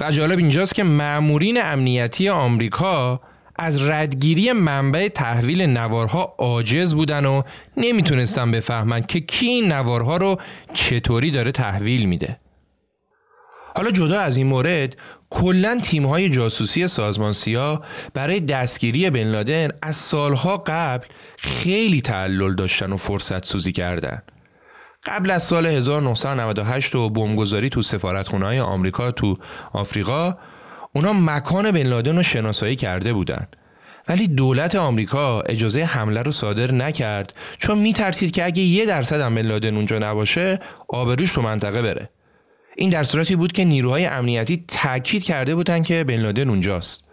و 0.00 0.10
جالب 0.10 0.38
اینجاست 0.38 0.74
که 0.74 0.84
معمورین 0.84 1.62
امنیتی 1.62 2.28
آمریکا 2.28 3.20
از 3.58 3.82
ردگیری 3.82 4.52
منبع 4.52 5.08
تحویل 5.08 5.62
نوارها 5.62 6.34
عاجز 6.38 6.94
بودن 6.94 7.26
و 7.26 7.42
نمی‌تونستن 7.76 8.50
بفهمن 8.50 9.02
که 9.02 9.20
کی 9.20 9.46
این 9.46 9.72
نوارها 9.72 10.16
رو 10.16 10.40
چطوری 10.74 11.30
داره 11.30 11.52
تحویل 11.52 12.06
میده. 12.06 12.40
حالا 13.76 13.90
جدا 13.90 14.20
از 14.20 14.36
این 14.36 14.46
مورد 14.46 14.96
کلا 15.30 15.80
تیم‌های 15.82 16.28
جاسوسی 16.28 16.88
سازمان 16.88 17.32
سیا 17.32 17.82
برای 18.14 18.40
دستگیری 18.40 19.10
بن 19.10 19.24
لادن 19.24 19.68
از 19.82 19.96
سالها 19.96 20.62
قبل 20.66 21.06
خیلی 21.38 22.00
تعلل 22.00 22.54
داشتن 22.54 22.92
و 22.92 22.96
فرصت 22.96 23.44
سوزی 23.44 23.72
کردن. 23.72 24.22
قبل 25.04 25.30
از 25.30 25.42
سال 25.42 25.66
1998 25.66 26.94
و 26.94 27.10
بمبگذاری 27.10 27.68
تو 27.68 27.82
سفارتخونه 27.82 28.62
آمریکا 28.62 29.10
تو 29.10 29.38
آفریقا 29.72 30.36
اونا 30.94 31.12
مکان 31.12 31.70
بن 31.70 31.82
لادن 31.82 32.16
رو 32.16 32.22
شناسایی 32.22 32.76
کرده 32.76 33.12
بودند. 33.12 33.56
ولی 34.08 34.28
دولت 34.28 34.74
آمریکا 34.74 35.40
اجازه 35.40 35.82
حمله 35.82 36.22
رو 36.22 36.32
صادر 36.32 36.72
نکرد 36.72 37.32
چون 37.58 37.78
میترسید 37.78 38.30
که 38.30 38.44
اگه 38.44 38.62
یه 38.62 38.86
درصد 38.86 39.20
هم 39.20 39.34
بن 39.34 39.42
لادن 39.42 39.76
اونجا 39.76 39.98
نباشه 39.98 40.60
آبروش 40.88 41.32
تو 41.32 41.42
منطقه 41.42 41.82
بره 41.82 42.10
این 42.76 42.90
در 42.90 43.04
صورتی 43.04 43.36
بود 43.36 43.52
که 43.52 43.64
نیروهای 43.64 44.06
امنیتی 44.06 44.64
تاکید 44.68 45.22
کرده 45.22 45.54
بودند 45.54 45.84
که 45.84 46.04
بن 46.04 46.16
لادن 46.16 46.48
اونجاست 46.48 47.04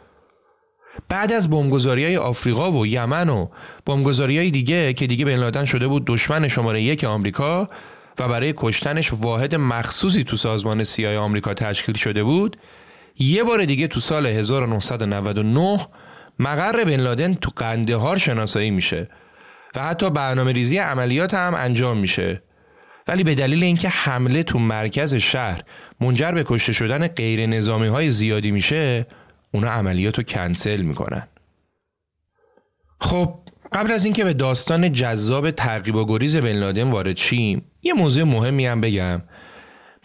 بعد 1.09 1.31
از 1.31 1.49
بمبگذاری 1.49 2.03
های 2.05 2.17
آفریقا 2.17 2.71
و 2.71 2.87
یمن 2.87 3.29
و 3.29 3.47
بمبگذاری 3.85 4.37
های 4.37 4.51
دیگه 4.51 4.93
که 4.93 5.07
دیگه 5.07 5.25
بن 5.25 5.35
لادن 5.35 5.65
شده 5.65 5.87
بود 5.87 6.03
دشمن 6.07 6.47
شماره 6.47 6.81
یک 6.81 7.03
آمریکا 7.03 7.69
و 8.19 8.27
برای 8.27 8.53
کشتنش 8.57 9.13
واحد 9.13 9.55
مخصوصی 9.55 10.23
تو 10.23 10.37
سازمان 10.37 10.83
سیای 10.83 11.17
آمریکا 11.17 11.53
تشکیل 11.53 11.95
شده 11.95 12.23
بود 12.23 12.57
یه 13.19 13.43
بار 13.43 13.65
دیگه 13.65 13.87
تو 13.87 13.99
سال 13.99 14.25
1999 14.25 15.87
مقر 16.39 16.83
بن 16.83 16.95
لادن 16.95 17.33
تو 17.33 17.51
قندهار 17.55 18.17
شناسایی 18.17 18.71
میشه 18.71 19.09
و 19.75 19.83
حتی 19.83 20.09
برنامه 20.09 20.51
ریزی 20.51 20.77
عملیات 20.77 21.33
هم 21.33 21.53
انجام 21.57 21.97
میشه. 21.97 22.41
ولی 23.07 23.23
به 23.23 23.35
دلیل 23.35 23.63
اینکه 23.63 23.89
حمله 23.89 24.43
تو 24.43 24.59
مرکز 24.59 25.13
شهر 25.15 25.61
منجر 26.01 26.31
به 26.31 26.43
کشته 26.47 26.73
شدن 26.73 27.07
غیر 27.07 27.45
نظامی 27.45 27.87
های 27.87 28.09
زیادی 28.09 28.51
میشه 28.51 29.07
اونا 29.51 29.69
عملیات 29.69 30.17
رو 30.17 30.23
کنسل 30.23 30.81
می‌کنن. 30.81 31.27
خب 32.99 33.39
قبل 33.73 33.91
از 33.91 34.05
اینکه 34.05 34.23
به 34.23 34.33
داستان 34.33 34.91
جذاب 34.91 35.51
تعقیب 35.51 35.95
و 35.95 36.05
گریز 36.05 36.35
بن 36.37 36.53
لادن 36.53 36.91
وارد 36.91 37.17
شیم 37.17 37.65
یه 37.81 37.93
موضوع 37.93 38.23
مهمی 38.23 38.65
هم 38.65 38.81
بگم. 38.81 39.21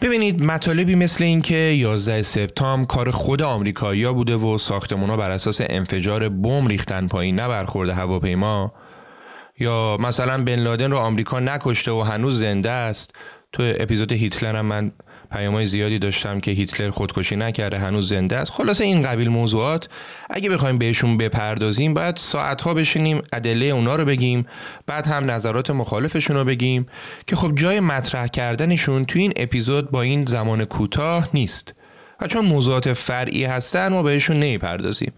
ببینید 0.01 0.43
مطالبی 0.43 0.95
مثل 0.95 1.23
اینکه 1.23 1.55
11 1.55 2.23
سپتامبر 2.23 2.85
کار 2.85 3.11
خود 3.11 3.41
آمریکایی‌ها 3.41 4.13
بوده 4.13 4.35
و 4.35 4.57
ساختمونا 4.57 5.17
بر 5.17 5.31
اساس 5.31 5.61
انفجار 5.63 6.29
بمب 6.29 6.67
ریختن 6.67 7.07
پایین 7.07 7.39
نبرخورده 7.39 7.93
هواپیما 7.93 8.73
یا 9.59 9.97
مثلا 9.99 10.43
بن 10.43 10.59
لادن 10.59 10.91
رو 10.91 10.97
آمریکا 10.97 11.39
نکشته 11.39 11.91
و 11.91 12.01
هنوز 12.01 12.39
زنده 12.39 12.69
است. 12.69 13.13
تو 13.51 13.63
اپیزود 13.79 14.11
هیتلر 14.11 14.55
هم 14.55 14.65
من 14.65 14.91
پیامهای 15.31 15.65
زیادی 15.65 15.99
داشتم 15.99 16.39
که 16.39 16.51
هیتلر 16.51 16.89
خودکشی 16.89 17.35
نکرده 17.35 17.79
هنوز 17.79 18.09
زنده 18.09 18.37
است. 18.37 18.51
خلاصه 18.51 18.83
این 18.83 19.01
قبیل 19.01 19.29
موضوعات 19.29 19.89
اگه 20.29 20.49
بخوایم 20.49 20.77
بهشون 20.77 21.17
بپردازیم 21.17 21.93
بعد 21.93 22.17
ساعتها 22.17 22.73
بشینیم 22.73 23.21
ادله 23.33 23.65
اونا 23.65 23.95
رو 23.95 24.05
بگیم 24.05 24.45
بعد 24.85 25.07
هم 25.07 25.31
نظرات 25.31 25.69
مخالفشون 25.69 26.35
رو 26.35 26.45
بگیم 26.45 26.85
که 27.27 27.35
خب 27.35 27.55
جای 27.55 27.79
مطرح 27.79 28.27
کردنشون 28.27 29.05
تو 29.05 29.19
این 29.19 29.33
اپیزود 29.35 29.91
با 29.91 30.01
این 30.01 30.25
زمان 30.25 30.65
کوتاه 30.65 31.29
نیست. 31.33 31.75
و 32.21 32.27
چون 32.27 32.45
موضوعات 32.45 32.93
فرعی 32.93 33.45
هستن 33.45 33.87
ما 33.87 34.03
بهشون 34.03 34.35
نمی‌پردازیم. 34.35 35.13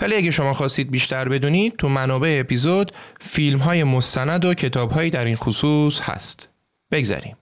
ولی 0.00 0.14
اگه 0.14 0.30
شما 0.30 0.54
خواستید 0.54 0.90
بیشتر 0.90 1.28
بدونید 1.28 1.76
تو 1.76 1.88
منابع 1.88 2.36
اپیزود 2.40 2.92
فیلم 3.20 3.58
های 3.58 3.84
مستند 3.84 4.44
و 4.44 4.54
کتاب 4.54 5.08
در 5.08 5.24
این 5.24 5.36
خصوص 5.36 6.00
هست. 6.00 6.48
بگذریم. 6.90 7.36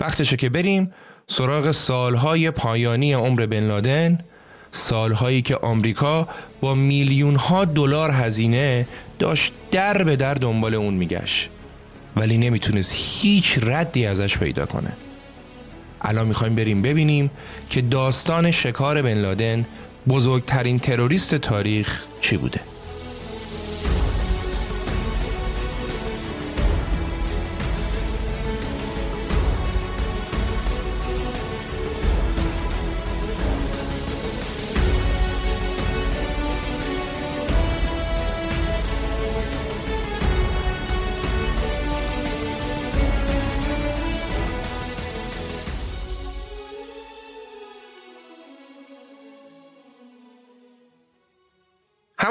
وقتشه 0.00 0.36
که 0.36 0.48
بریم 0.48 0.92
سراغ 1.30 1.70
سالهای 1.70 2.50
پایانی 2.50 3.12
عمر 3.12 3.46
بن 3.46 3.60
لادن 3.60 4.18
سالهایی 4.72 5.42
که 5.42 5.56
آمریکا 5.56 6.28
با 6.60 6.74
میلیون 6.74 7.36
ها 7.36 7.64
دلار 7.64 8.10
هزینه 8.10 8.88
داشت 9.18 9.52
در 9.70 10.02
به 10.02 10.16
در 10.16 10.34
دنبال 10.34 10.74
اون 10.74 10.94
میگشت. 10.94 11.48
ولی 12.16 12.38
نمی‌تونست 12.38 12.94
هیچ 12.96 13.58
ردی 13.62 14.06
ازش 14.06 14.38
پیدا 14.38 14.66
کنه. 14.66 14.92
الان 16.00 16.26
می‌خوایم 16.26 16.54
بریم 16.54 16.82
ببینیم 16.82 17.30
که 17.70 17.80
داستان 17.80 18.50
شکار 18.50 19.02
بن 19.02 19.14
لادن 19.14 19.66
بزرگترین 20.08 20.78
تروریست 20.78 21.34
تاریخ 21.34 22.04
چی 22.20 22.36
بوده. 22.36 22.60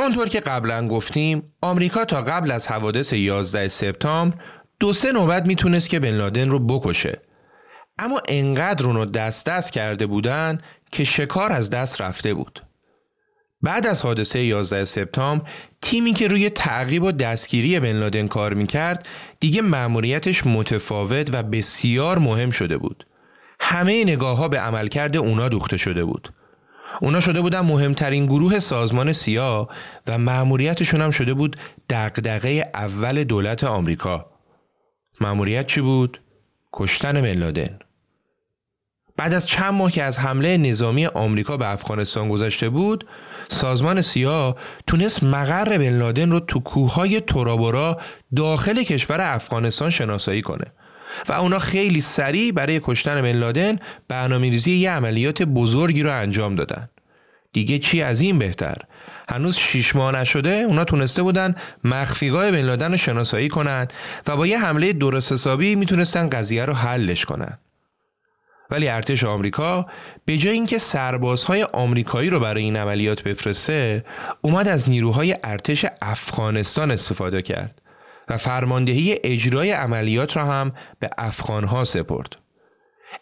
همانطور 0.08 0.30
که 0.30 0.39
قبلا 0.39 0.88
گفتیم 0.88 1.53
آمریکا 1.62 2.05
تا 2.05 2.22
قبل 2.22 2.51
از 2.51 2.68
حوادث 2.68 3.14
11 3.14 3.68
سپتامبر 3.68 4.38
دو 4.80 4.93
سه 4.93 5.12
نوبت 5.12 5.45
می‌تونست 5.45 5.89
که 5.89 5.99
بن 5.99 6.12
لادن 6.12 6.49
رو 6.49 6.60
بکشه. 6.60 7.22
اما 7.99 8.22
انقدر 8.28 8.86
اونو 8.86 9.05
دست 9.05 9.45
دست 9.45 9.72
کرده 9.72 10.05
بودن 10.05 10.58
که 10.91 11.03
شکار 11.03 11.51
از 11.51 11.70
دست 11.70 12.01
رفته 12.01 12.34
بود. 12.34 12.64
بعد 13.62 13.88
از 13.88 14.01
حادثه 14.01 14.39
11 14.39 14.86
سپتامبر 14.86 15.49
تیمی 15.82 16.14
که 16.14 16.28
روی 16.28 16.49
تعقیب 16.49 17.03
و 17.03 17.12
دستگیری 17.12 17.80
بن 17.80 17.95
لادن 17.99 18.28
کار 18.28 18.53
می‌کرد 18.53 19.05
دیگه 19.39 19.62
مأموریتش 19.62 20.45
متفاوت 20.45 21.30
و 21.34 21.43
بسیار 21.43 22.20
مهم 22.20 22.51
شده 22.51 22.78
بود. 22.78 23.05
همه 23.60 24.03
نگاه 24.03 24.38
ها 24.38 24.47
به 24.47 24.60
عملکرد 24.60 25.18
اونا 25.18 25.49
دوخته 25.49 25.78
شده 25.78 26.05
بود. 26.05 26.30
اونا 27.02 27.20
شده 27.20 27.42
بودن 27.42 27.60
مهمترین 27.60 28.26
گروه 28.26 28.60
سازمان 28.60 29.14
سیا 29.14 29.70
و 30.08 30.18
مأموریتشون 30.18 31.02
هم 31.02 31.12
شده 31.12 31.34
بود 31.34 31.56
دقدقه 31.90 32.72
اول 32.74 33.24
دولت 33.24 33.64
آمریکا. 33.64 34.26
مأموریت 35.22 35.68
چی 35.68 35.82
بود؟ 35.82 36.22
کشتن 36.74 37.22
بن 37.22 37.80
بعد 39.18 39.34
از 39.34 39.46
چند 39.46 39.74
ماه 39.74 39.92
که 39.92 40.04
از 40.04 40.20
حمله 40.20 40.58
نظامی 40.58 41.06
آمریکا 41.06 41.58
به 41.58 41.72
افغانستان 41.72 42.30
گذشته 42.30 42.70
بود، 42.70 43.06
سازمان 43.50 44.02
سیا 44.02 44.56
تونست 44.88 45.24
مقر 45.24 45.78
بن 45.78 45.98
لادن 45.98 46.32
رو 46.32 46.40
تو 46.40 46.60
کوههای 46.60 47.22
تورابورا 47.22 47.98
داخل 48.36 48.84
کشور 48.84 49.18
افغانستان 49.22 49.90
شناسایی 49.90 50.42
کنه. 50.42 50.66
و 51.30 51.34
اونا 51.34 51.59
خیلی 51.59 52.01
سریع 52.01 52.51
برای 52.51 52.82
کشتن 52.84 53.22
بن 53.22 53.32
لادن 53.32 53.80
برنامه‌ریزی 54.07 54.72
یه 54.72 54.91
عملیات 54.91 55.43
بزرگی 55.43 56.03
رو 56.03 56.11
انجام 56.11 56.55
دادن. 56.55 56.89
دیگه 57.53 57.80
چی 57.80 58.01
از 58.01 58.22
این 58.22 58.39
بهتر؟ 58.39 58.76
هنوز 59.30 59.55
شیش 59.55 59.95
ماه 59.95 60.11
نشده 60.11 60.49
اونا 60.49 60.84
تونسته 60.84 61.22
بودن 61.22 61.55
مخفیگاه 61.84 62.51
بن 62.51 62.61
لادن 62.61 62.91
رو 62.91 62.97
شناسایی 62.97 63.49
کنن 63.49 63.88
و 64.28 64.38
با 64.38 64.47
یه 64.47 64.59
حمله 64.59 64.93
درست 64.93 65.32
حسابی 65.32 65.76
می‌تونستن 65.76 66.30
قضیه 66.30 66.65
رو 66.65 66.74
حلش 66.74 67.26
کنن. 67.26 67.57
ولی 68.70 68.88
ارتش 68.88 69.24
آمریکا 69.24 69.86
به 70.26 70.38
جای 70.38 70.53
اینکه 70.53 70.78
سربازهای 70.78 71.63
آمریکایی 71.63 72.30
رو 72.30 72.39
برای 72.39 72.63
این 72.63 72.76
عملیات 72.76 73.24
بفرسته 73.24 74.05
اومد 74.41 74.68
از 74.68 74.89
نیروهای 74.89 75.38
ارتش 75.43 75.86
افغانستان 76.01 76.91
استفاده 76.91 77.41
کرد 77.41 77.82
و 78.30 78.38
فرماندهی 78.38 79.20
اجرای 79.24 79.72
عملیات 79.72 80.38
را 80.38 80.46
هم 80.46 80.74
به 81.00 81.10
افغانها 81.18 81.84
سپرد. 81.84 82.36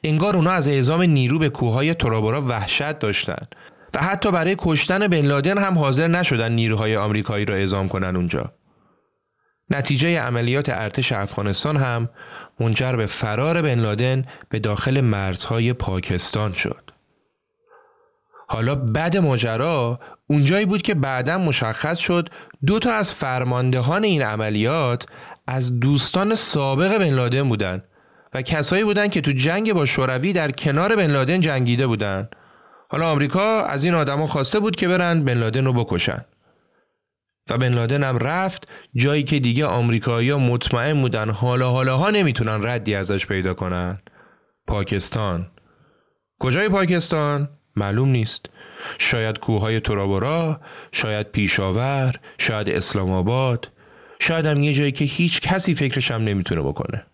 انگار 0.03 0.35
اونا 0.35 0.51
از 0.51 0.67
اعزام 0.67 1.01
نیرو 1.01 1.39
به 1.39 1.49
کوههای 1.49 1.93
ترابورا 1.93 2.41
وحشت 2.41 2.99
داشتند 2.99 3.55
و 3.93 4.03
حتی 4.03 4.31
برای 4.31 4.55
کشتن 4.59 5.07
بن 5.07 5.21
لادن 5.21 5.57
هم 5.57 5.77
حاضر 5.77 6.07
نشدن 6.07 6.51
نیروهای 6.51 6.95
آمریکایی 6.97 7.45
را 7.45 7.55
اعزام 7.55 7.87
کنن 7.87 8.15
اونجا. 8.15 8.53
نتیجه 9.69 10.19
عملیات 10.19 10.69
ارتش 10.69 11.11
افغانستان 11.11 11.77
هم 11.77 12.09
منجر 12.59 12.95
به 12.95 13.05
فرار 13.05 13.61
بن 13.61 13.79
لادن 13.79 14.25
به 14.49 14.59
داخل 14.59 15.01
مرزهای 15.01 15.73
پاکستان 15.73 16.53
شد. 16.53 16.91
حالا 18.47 18.75
بعد 18.75 19.17
ماجرا 19.17 19.99
اونجایی 20.27 20.65
بود 20.65 20.81
که 20.81 20.93
بعدا 20.93 21.37
مشخص 21.37 21.97
شد 21.97 22.29
دو 22.65 22.79
تا 22.79 22.93
از 22.93 23.13
فرماندهان 23.13 24.03
این 24.03 24.21
عملیات 24.21 25.05
از 25.47 25.79
دوستان 25.79 26.35
سابق 26.35 26.97
بن 26.97 27.13
لادن 27.13 27.49
بودن 27.49 27.83
و 28.33 28.41
کسایی 28.41 28.83
بودن 28.83 29.07
که 29.07 29.21
تو 29.21 29.31
جنگ 29.31 29.73
با 29.73 29.85
شوروی 29.85 30.33
در 30.33 30.51
کنار 30.51 30.95
بن 30.95 31.11
لادن 31.11 31.39
جنگیده 31.39 31.87
بودن. 31.87 32.29
حالا 32.89 33.11
آمریکا 33.11 33.65
از 33.65 33.83
این 33.83 33.93
آدما 33.93 34.27
خواسته 34.27 34.59
بود 34.59 34.75
که 34.75 34.87
برن 34.87 35.23
بن 35.23 35.33
لادن 35.33 35.65
رو 35.65 35.73
بکشن. 35.73 36.25
و 37.49 37.57
بن 37.57 37.73
لادن 37.73 38.03
هم 38.03 38.17
رفت 38.17 38.67
جایی 38.95 39.23
که 39.23 39.39
دیگه 39.39 39.65
آمریکایی 39.65 40.33
مطمئن 40.33 41.01
بودن 41.01 41.29
حالا 41.29 41.69
حالا 41.69 41.97
ها 41.97 42.09
نمی‌تونن 42.09 42.67
ردی 42.67 42.95
ازش 42.95 43.25
پیدا 43.25 43.53
کنن. 43.53 44.01
پاکستان. 44.67 45.47
کجای 46.39 46.69
پاکستان؟ 46.69 47.49
معلوم 47.75 48.09
نیست. 48.09 48.45
شاید 48.97 49.39
کوههای 49.39 49.79
ترابورا 49.79 50.61
شاید 50.91 51.31
پیشاور 51.31 52.19
شاید 52.37 52.69
اسلام 52.69 53.11
آباد. 53.11 53.71
شاید 54.19 54.45
هم 54.45 54.63
یه 54.63 54.73
جایی 54.73 54.91
که 54.91 55.05
هیچ 55.05 55.41
کسی 55.41 55.75
فکرش 55.75 56.11
هم 56.11 56.23
نمی‌تونه 56.23 56.61
بکنه. 56.61 57.05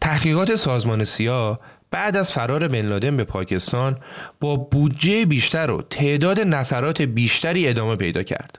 تحقیقات 0.00 0.54
سازمان 0.54 1.04
سیا 1.04 1.60
بعد 1.90 2.16
از 2.16 2.32
فرار 2.32 2.68
بن 2.68 2.86
لادن 2.86 3.16
به 3.16 3.24
پاکستان 3.24 3.98
با 4.40 4.56
بودجه 4.56 5.26
بیشتر 5.26 5.70
و 5.70 5.82
تعداد 5.82 6.40
نفرات 6.40 7.02
بیشتری 7.02 7.68
ادامه 7.68 7.96
پیدا 7.96 8.22
کرد. 8.22 8.58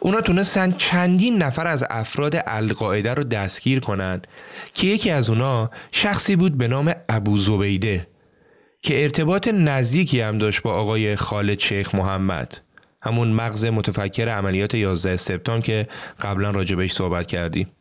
اونا 0.00 0.20
تونستن 0.20 0.72
چندین 0.72 1.42
نفر 1.42 1.66
از 1.66 1.84
افراد 1.90 2.42
القاعده 2.46 3.14
رو 3.14 3.24
دستگیر 3.24 3.80
کنند 3.80 4.26
که 4.74 4.86
یکی 4.86 5.10
از 5.10 5.30
اونا 5.30 5.70
شخصی 5.92 6.36
بود 6.36 6.58
به 6.58 6.68
نام 6.68 6.94
ابو 7.08 7.38
زبیده. 7.38 8.06
که 8.82 9.02
ارتباط 9.02 9.48
نزدیکی 9.48 10.20
هم 10.20 10.38
داشت 10.38 10.62
با 10.62 10.74
آقای 10.74 11.16
خالد 11.16 11.60
شیخ 11.60 11.94
محمد. 11.94 12.58
همون 13.02 13.28
مغز 13.28 13.64
متفکر 13.64 14.28
عملیات 14.28 14.74
11 14.74 15.16
سپتامبر 15.16 15.66
که 15.66 15.88
قبلا 16.20 16.50
راجبش 16.50 16.92
صحبت 16.92 17.26
کردیم. 17.26 17.72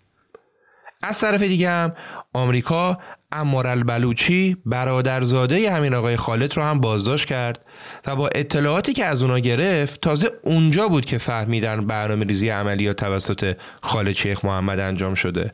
از 1.03 1.19
طرف 1.19 1.41
دیگه 1.41 1.69
هم 1.69 1.93
آمریکا 2.33 2.97
امار 3.31 3.67
البلوچی 3.67 4.57
برادرزاده 4.65 5.71
همین 5.71 5.93
آقای 5.93 6.17
خالد 6.17 6.57
رو 6.57 6.63
هم 6.63 6.79
بازداشت 6.79 7.27
کرد 7.27 7.65
و 8.05 8.15
با 8.15 8.29
اطلاعاتی 8.35 8.93
که 8.93 9.05
از 9.05 9.21
اونا 9.21 9.39
گرفت 9.39 10.01
تازه 10.01 10.31
اونجا 10.43 10.87
بود 10.87 11.05
که 11.05 11.17
فهمیدن 11.17 11.87
برنامه 11.87 12.25
ریزی 12.25 12.49
عملیات 12.49 12.95
توسط 12.95 13.57
خالد 13.81 14.11
شیخ 14.11 14.45
محمد 14.45 14.79
انجام 14.79 15.13
شده. 15.13 15.51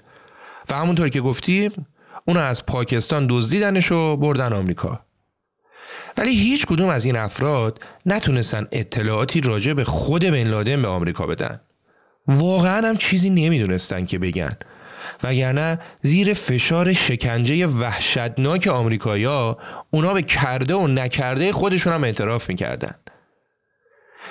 و 0.70 0.76
همونطور 0.76 1.10
که 1.10 1.22
گفتیم 1.22 1.88
اونا 2.26 2.42
از 2.42 2.66
پاکستان 2.66 3.28
دزدیدنش 3.30 3.92
و 3.92 4.18
بردن 4.18 4.54
آمریکا. 4.54 5.07
ولی 6.18 6.32
هیچ 6.32 6.66
کدوم 6.66 6.90
از 6.90 7.06
این 7.06 7.16
افراد 7.16 7.80
نتونستن 8.06 8.68
اطلاعاتی 8.72 9.42
راجع 9.42 9.74
به 9.74 9.84
خود 9.84 10.22
بن 10.26 10.48
لادن 10.48 10.82
به 10.82 10.88
آمریکا 10.88 11.28
بدن. 11.28 11.62
واقعا 12.28 12.88
هم 12.88 12.98
چیزی 12.98 13.30
نمی‌دونستن 13.30 14.06
که 14.06 14.20
بگن. 14.20 14.58
وگرنه 15.24 15.80
زیر 16.02 16.34
فشار 16.34 16.94
شکنجه 16.94 17.68
وحشتناک 17.68 18.68
آمریکایا 18.68 19.58
اونا 19.92 20.14
به 20.14 20.22
کرده 20.22 20.76
و 20.76 20.88
نکرده 20.88 21.52
خودشون 21.52 21.94
هم 21.94 22.04
اعتراف 22.04 22.50
می‌کردن. 22.50 22.96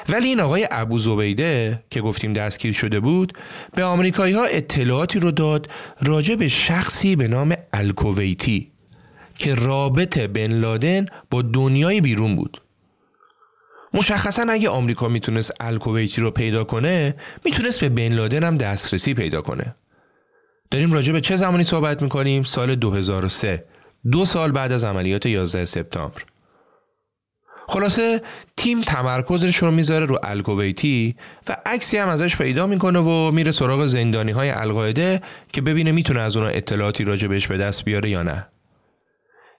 ولی 0.09 0.28
این 0.28 0.41
آقای 0.41 0.68
ابو 0.70 0.99
زبیده 0.99 1.82
که 1.91 2.01
گفتیم 2.01 2.32
دستگیر 2.32 2.72
شده 2.72 3.01
بود 3.01 3.32
به 3.74 3.84
آمریکایی 3.84 4.34
ها 4.34 4.45
اطلاعاتی 4.45 5.18
رو 5.18 5.30
داد 5.30 5.68
راجع 6.03 6.34
به 6.34 6.49
شخصی 6.49 7.16
به 7.16 7.28
نام 7.28 7.57
الکویتی 7.72 8.72
که 9.39 9.55
رابط 9.55 10.18
بن 10.18 10.53
لادن 10.53 11.07
با 11.30 11.43
دنیای 11.43 12.01
بیرون 12.01 12.37
بود. 12.37 12.62
مشخصا 13.95 14.47
اگه 14.49 14.68
آمریکا 14.68 15.09
می‌تونست 15.09 15.53
الکویتی 15.61 16.20
رو 16.20 16.30
پیدا 16.30 16.64
کنه 16.64 17.14
می‌تونست 17.45 17.80
به 17.80 17.89
بن 17.89 18.14
لادن 18.14 18.45
هم 18.45 18.57
دسترسی 18.57 19.14
پیدا 19.14 19.41
کنه. 19.41 19.74
داریم 20.70 20.93
راجع 20.93 21.12
به 21.12 21.20
چه 21.20 21.37
زمانی 21.37 21.64
صحبت 21.64 22.03
می‌کنیم؟ 22.03 22.43
سال 22.43 22.74
2003 22.74 23.64
دو 24.12 24.24
سال 24.24 24.53
بعد 24.53 24.72
از 24.72 24.84
عملیات 24.84 25.26
11 25.26 25.64
سپتامبر. 25.64 26.22
خلاصه 27.68 28.22
تیم 28.57 28.82
تمرکزش 28.82 29.57
رو 29.57 29.70
می‌ذاره 29.70 30.07
رو 30.07 30.18
الکویتی 30.22 31.16
و 31.49 31.57
عکسی 31.66 31.97
هم 31.97 32.09
ازش 32.09 32.37
پیدا 32.37 32.66
می‌کنه 32.66 32.99
و 32.99 33.30
میره 33.30 33.51
سراغ 33.51 33.87
زندانی 33.87 34.32
های 34.32 34.51
القاعده 34.51 35.22
که 35.53 35.61
ببینه 35.61 35.93
می‌تونه 35.93 36.20
از 36.20 36.37
اونا 36.37 36.49
اطلاعاتی 36.49 37.05
راجع 37.05 37.28
بهش 37.28 37.47
به 37.47 37.57
دست 37.57 37.84
بیاره 37.84 38.11
یا 38.11 38.22
نه. 38.22 38.49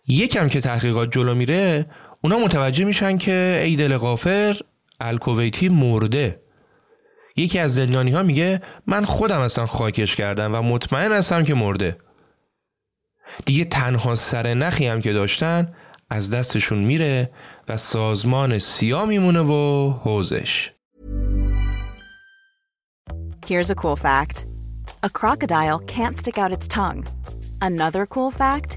یکم 0.07 0.49
که 0.49 0.61
تحقیقات 0.61 1.11
جلو 1.11 1.35
میره 1.35 1.85
اونا 2.21 2.37
متوجه 2.39 2.85
میشن 2.85 3.17
که 3.17 3.61
ای 3.63 3.75
دل 3.75 3.97
غافر 3.97 4.59
الکویتی 4.99 5.69
مرده 5.69 6.41
یکی 7.35 7.59
از 7.59 7.73
زندانی 7.73 8.11
ها 8.11 8.23
میگه 8.23 8.61
من 8.87 9.05
خودم 9.05 9.39
اصلا 9.39 9.65
خاکش 9.65 10.15
کردم 10.15 10.55
و 10.55 10.61
مطمئن 10.61 11.11
هستم 11.11 11.43
که 11.43 11.53
مرده 11.53 11.97
دیگه 13.45 13.65
تنها 13.65 14.15
سر 14.15 14.53
نخی 14.53 14.87
هم 14.87 15.01
که 15.01 15.13
داشتن 15.13 15.73
از 16.09 16.29
دستشون 16.29 16.79
میره 16.79 17.31
و 17.67 17.77
سازمان 17.77 18.59
سیا 18.59 19.05
میمونه 19.05 19.41
و 19.41 19.89
حوزش 20.03 20.71
Here's 23.47 23.69
a 23.69 23.75
cool 23.75 23.95
fact. 23.95 24.45
A 25.03 25.09
crocodile 25.09 25.79
can't 25.79 26.17
stick 26.17 26.37
out 26.37 26.51
its 26.51 26.67
tongue. 26.67 27.05
Another 27.61 28.05
cool 28.05 28.29
fact, 28.29 28.76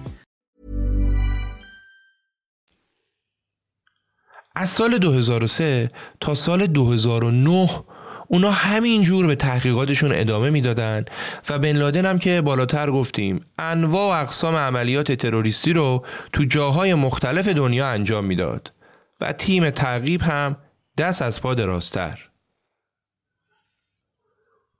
از 4.55 4.69
سال 4.69 4.97
2003 4.97 5.91
تا 6.19 6.33
سال 6.33 6.65
2009 6.65 7.69
اونا 8.27 8.51
همین 8.51 9.03
جور 9.03 9.27
به 9.27 9.35
تحقیقاتشون 9.35 10.11
ادامه 10.15 10.49
می‌دادن 10.49 11.05
و 11.49 11.59
بن 11.59 11.71
لادن 11.71 12.05
هم 12.05 12.19
که 12.19 12.41
بالاتر 12.41 12.91
گفتیم 12.91 13.45
انواع 13.59 14.17
و 14.17 14.21
اقسام 14.21 14.55
عملیات 14.55 15.11
تروریستی 15.11 15.73
رو 15.73 16.05
تو 16.33 16.43
جاهای 16.43 16.93
مختلف 16.93 17.47
دنیا 17.47 17.87
انجام 17.87 18.25
می‌داد 18.25 18.73
و 19.21 19.33
تیم 19.33 19.69
تعقیب 19.69 20.21
هم 20.21 20.57
دست 20.97 21.21
از 21.21 21.41
پا 21.41 21.53
دراستر. 21.53 22.19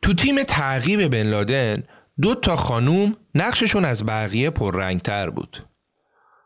تو 0.01 0.13
تیم 0.13 0.43
تعقیب 0.43 1.07
بن 1.07 1.27
لادن 1.27 1.83
دو 2.21 2.35
تا 2.35 2.55
خانوم 2.55 3.15
نقششون 3.35 3.85
از 3.85 4.05
بقیه 4.05 4.49
پررنگتر 4.49 5.29
بود. 5.29 5.67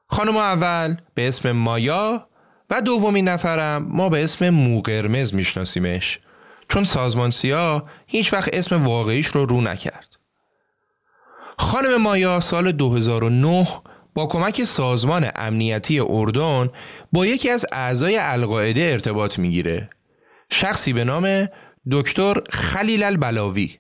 خانم 0.08 0.38
اول 0.38 0.96
به 1.14 1.28
اسم 1.28 1.52
مایا 1.52 2.30
و 2.70 2.82
دومین 2.82 3.30
نفرم 3.30 3.88
ما 3.90 4.10
به 4.10 4.24
اسم 4.24 4.50
موقرمز 4.50 5.34
میشناسیمش 5.34 6.20
چون 6.70 6.84
سازمان 6.84 7.30
سیا 7.30 7.86
هیچ 8.08 8.34
وقت 8.34 8.50
اسم 8.54 8.86
واقعیش 8.86 9.28
رو 9.28 9.46
رو 9.46 9.62
نکرد. 9.62 10.08
خانم 11.58 12.02
مایا 12.02 12.40
سال 12.40 12.72
2009 12.72 13.68
با 14.14 14.28
کمک 14.28 14.64
سازمان 14.64 15.32
امنیتی 15.36 16.00
اردن 16.00 16.70
با 17.12 17.26
یکی 17.26 17.50
از 17.50 17.66
اعضای 17.72 18.18
القاعده 18.18 18.82
ارتباط 18.82 19.40
می‌گیره. 19.40 19.90
شخصی 20.50 20.94
به 20.94 21.04
نام 21.04 21.48
دکتر 21.92 22.42
خلیل 22.50 23.04
البلاوی. 23.04 23.80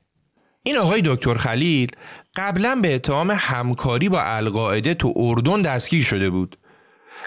این 0.64 0.78
آقای 0.78 1.02
دکتر 1.06 1.34
خلیل 1.34 1.92
قبلا 2.36 2.76
به 2.76 2.96
اتهام 2.96 3.32
همکاری 3.32 4.10
با 4.10 4.22
القاعده 4.22 4.94
تو 4.94 5.14
اردن 5.16 5.62
دستگیر 5.62 6.04
شده 6.04 6.30
بود 6.30 6.58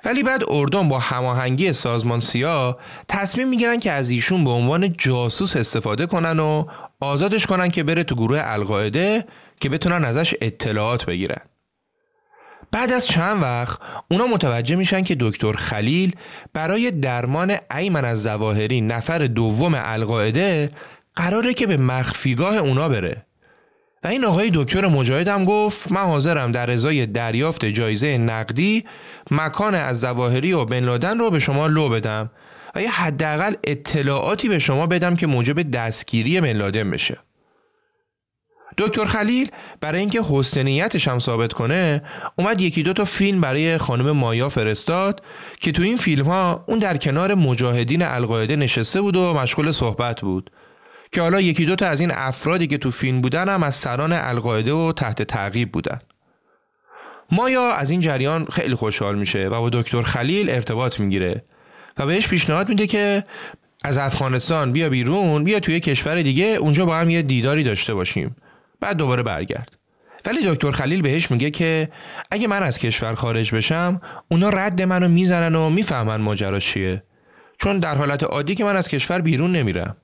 ولی 0.05 0.23
بعد 0.23 0.43
اردن 0.49 0.89
با 0.89 0.99
هماهنگی 0.99 1.73
سازمان 1.73 2.21
سیا 2.21 2.79
تصمیم 3.09 3.49
می‌گیرن 3.49 3.79
که 3.79 3.93
از 3.93 4.11
ایشون 4.11 4.45
به 4.45 4.51
عنوان 4.51 4.93
جاسوس 4.93 5.57
استفاده 5.57 6.07
کنن 6.07 6.41
و 6.41 6.67
آزادش 7.01 7.47
کنن 7.47 7.71
که 7.71 7.83
بره 7.83 8.05
تو 8.05 8.15
گروه 8.15 8.41
القاعده 8.43 9.25
که 9.61 9.69
بتونن 9.69 10.05
ازش 10.05 10.35
اطلاعات 10.41 11.07
بگیرن. 11.07 11.41
بعد 12.71 12.93
از 12.93 13.07
چند 13.07 13.43
وقت 13.43 13.81
اونا 14.11 14.27
متوجه 14.27 14.77
میشن 14.77 15.03
که 15.03 15.17
دکتر 15.21 15.53
خلیل 15.53 16.17
برای 16.53 16.91
درمان 16.91 17.57
ایمن 17.77 18.05
از 18.05 18.23
زواهری 18.23 18.81
نفر 18.81 19.19
دوم 19.19 19.73
القاعده 19.77 20.71
قراره 21.15 21.55
که 21.55 21.67
به 21.67 21.77
مخفیگاه 21.77 22.57
اونا 22.57 22.89
بره. 22.89 23.25
و 24.05 24.09
این 24.09 24.25
آقای 24.25 24.51
دکتر 24.55 24.87
مجاهد 24.87 25.29
هم 25.29 25.45
گفت 25.45 25.93
من 25.93 26.01
حاضرم 26.01 26.53
در 26.53 26.71
ازای 26.71 27.07
دریافت 27.07 27.65
جایزه 27.65 28.19
نقدی 28.19 28.85
مکان 29.31 29.75
از 29.75 30.01
زواهری 30.01 30.53
و 30.53 30.65
بن 30.65 30.85
لادن 30.85 31.19
رو 31.19 31.31
به 31.31 31.39
شما 31.39 31.67
لو 31.67 31.89
بدم 31.89 32.31
و 32.75 32.83
یه 32.83 32.91
حداقل 32.91 33.55
اطلاعاتی 33.65 34.49
به 34.49 34.59
شما 34.59 34.87
بدم 34.87 35.17
که 35.17 35.27
موجب 35.27 35.71
دستگیری 35.71 36.41
بن 36.41 36.53
لادن 36.53 36.91
بشه. 36.91 37.19
دکتر 38.79 39.05
خلیل 39.05 39.51
برای 39.81 40.01
اینکه 40.01 40.23
حسنیتش 40.31 41.09
هم 41.09 41.19
ثابت 41.19 41.53
کنه 41.53 42.03
اومد 42.37 42.61
یکی 42.61 42.83
دو 42.83 42.93
تا 42.93 43.05
فیلم 43.05 43.41
برای 43.41 43.79
خانم 43.79 44.11
مایا 44.11 44.49
فرستاد 44.49 45.23
که 45.61 45.73
تو 45.73 45.83
این 45.83 45.97
فیلم 45.97 46.27
ها 46.27 46.65
اون 46.69 46.79
در 46.79 46.97
کنار 46.97 47.35
مجاهدین 47.35 48.03
القاعده 48.03 48.57
نشسته 48.57 49.01
بود 49.01 49.17
و 49.17 49.35
مشغول 49.35 49.73
صحبت 49.73 50.21
بود. 50.21 50.51
که 51.13 51.21
حالا 51.21 51.41
یکی 51.41 51.65
دو 51.65 51.77
تا 51.77 51.87
از 51.87 52.01
این 52.01 52.11
افرادی 52.11 52.67
که 52.67 52.79
تو 52.79 52.91
فیلم 52.91 53.21
بودن 53.21 53.49
هم 53.49 53.63
از 53.63 53.75
سران 53.75 54.13
القاعده 54.13 54.73
و 54.73 54.93
تحت 54.93 55.23
تعقیب 55.23 55.73
بودن. 55.73 56.01
مایا 57.33 57.73
از 57.73 57.91
این 57.91 58.01
جریان 58.01 58.45
خیلی 58.45 58.75
خوشحال 58.75 59.19
میشه 59.19 59.49
و 59.49 59.61
با 59.61 59.71
دکتر 59.71 60.03
خلیل 60.03 60.51
ارتباط 60.51 61.01
می‌گیره 61.01 61.45
و 61.99 62.07
بهش 62.07 62.29
پیشنهاد 62.29 62.69
میده 62.69 62.87
که 62.87 63.25
از 63.85 63.99
افغانستان 63.99 64.73
بیا 64.73 64.89
بیرون 64.89 65.45
بیا 65.45 65.61
توی 65.61 65.81
کشور 65.81 66.23
دیگه 66.23 66.45
اونجا 66.45 66.87
با 66.87 66.97
هم 66.97 67.11
یه 67.11 67.23
دیداری 67.23 67.65
داشته 67.65 67.95
باشیم. 67.95 68.37
بعد 68.81 68.97
دوباره 68.97 69.23
برگرد. 69.23 69.79
ولی 70.27 70.39
دکتر 70.51 70.71
خلیل 70.71 71.03
بهش 71.03 71.31
میگه 71.31 71.51
که 71.51 71.89
اگه 72.31 72.49
من 72.49 72.63
از 72.63 72.79
کشور 72.79 73.15
خارج 73.15 73.55
بشم 73.55 74.01
اونا 74.31 74.49
رد 74.49 74.83
منو 74.83 75.09
می‌زنن 75.09 75.55
و 75.55 75.71
می‌فهمن 75.71 76.21
ماجرا 76.21 76.61
چیه. 76.61 77.03
چون 77.59 77.79
در 77.79 77.95
حالت 77.95 78.25
عادی 78.25 78.55
که 78.55 78.65
من 78.65 78.77
از 78.77 78.89
کشور 78.89 79.21
بیرون 79.21 79.53
نمیرم. 79.53 79.97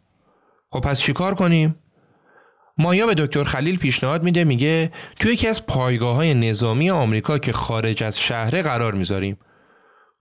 خب 0.71 0.81
پس 0.81 1.01
چیکار 1.01 1.35
کنیم؟ 1.35 1.77
مایا 2.79 3.07
به 3.07 3.15
دکتر 3.15 3.45
خلیل 3.45 3.79
پیشنهاد 3.79 4.23
میده 4.23 4.45
میگه 4.45 4.93
توی 5.21 5.33
یکی 5.33 5.49
از 5.49 5.67
پایگاه 5.67 6.17
های 6.17 6.35
نظامی 6.35 6.91
آمریکا 6.91 7.39
که 7.39 7.53
خارج 7.53 8.03
از 8.03 8.21
شهره 8.21 8.63
قرار 8.63 8.95
می‌ذاریم. 8.95 9.39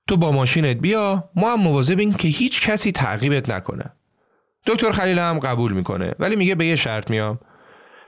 تو 0.07 0.17
با 0.17 0.31
ماشینت 0.31 0.77
بیا 0.77 1.29
ما 1.35 1.53
هم 1.53 1.59
مواظبیم 1.59 2.13
که 2.13 2.27
هیچ 2.27 2.67
کسی 2.67 2.91
تعقیبت 2.91 3.49
نکنه. 3.49 3.85
دکتر 4.65 4.91
خلیل 4.91 5.19
هم 5.19 5.39
قبول 5.39 5.73
می‌کنه 5.73 6.15
ولی 6.19 6.35
میگه 6.35 6.55
به 6.55 6.65
یه 6.65 6.75
شرط 6.75 7.09
میام. 7.09 7.39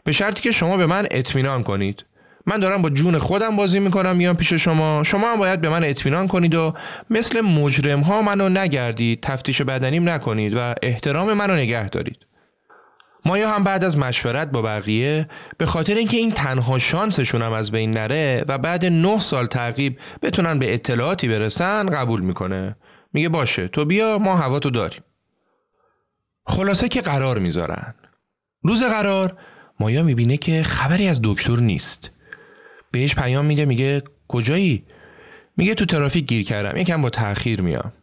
به 0.04 0.12
شرطی 0.12 0.42
که 0.42 0.52
شما 0.52 0.78
به 0.78 0.86
من 0.86 1.08
اطمینان 1.12 1.64
کنید. 1.64 2.06
من 2.46 2.60
دارم 2.60 2.82
با 2.82 2.90
جون 2.90 3.18
خودم 3.18 3.56
بازی 3.56 3.80
می‌کنم 3.80 4.16
میام 4.16 4.36
پیش 4.36 4.54
شما. 4.54 5.04
شما 5.04 5.32
هم 5.32 5.40
باید 5.40 5.62
به 5.62 5.70
من 5.70 5.84
اطمینان 5.84 6.28
کنید 6.28 6.56
و 6.56 6.74
مثل 7.10 7.42
مجرم 7.42 8.02
ها 8.02 8.22
منو 8.22 8.50
نگردید 8.50 9.20
تفتیش 9.22 9.62
بدنیم 9.62 10.10
نکنید 10.10 10.54
و 10.56 10.76
احترام 10.84 11.34
منو 11.34 11.56
نگه 11.56 11.90
دارید. 11.90 12.18
مایا 13.26 13.50
هم 13.50 13.64
بعد 13.64 13.84
از 13.84 13.98
مشورت 13.98 14.52
با 14.52 14.62
بقیه 14.62 15.28
به 15.58 15.66
خاطر 15.66 15.96
اینکه 15.96 16.18
این 16.18 16.32
تنها 16.32 16.80
شانسشون 16.80 17.42
هم 17.42 17.54
از 17.54 17.72
بین 17.72 17.92
نره 17.92 18.46
و 18.48 18.58
بعد 18.58 18.86
نه 18.86 19.20
سال 19.20 19.46
تعقیب 19.46 20.00
بتونن 20.22 20.60
به 20.60 20.74
اطلاعاتی 20.74 21.28
برسن 21.28 21.90
قبول 21.90 22.22
می‌کنه. 22.22 22.76
میگه 23.14 23.30
باشه 23.30 23.68
تو 23.68 23.86
بیا 23.86 24.18
ما 24.18 24.36
هوا 24.36 24.60
تو 24.60 24.70
داریم. 24.70 25.04
خلاصه 26.46 26.88
که 26.88 27.02
قرار 27.02 27.40
می‌ذارن. 27.40 27.94
روز 28.64 28.84
قرار 28.84 29.38
مایا 29.80 30.04
می‌بینه 30.04 30.38
که 30.38 30.64
خبری 30.64 31.08
از 31.08 31.20
دکتر 31.24 31.56
نیست. 31.56 32.12
بهش 32.92 33.16
پیام 33.16 33.46
میده 33.46 33.66
میگه 33.66 34.04
کجایی؟ 34.28 34.86
میگه 35.58 35.76
تو 35.76 35.86
ترافیک 35.86 36.26
گیر 36.26 36.46
کردم 36.46 36.78
یکم 36.78 37.02
با 37.02 37.10
تاخیر 37.10 37.62
میام. 37.62 37.94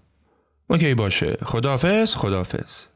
اوکی 0.70 0.94
باشه. 0.94 1.36
خدافز 1.42 2.16
خدافز 2.16 2.91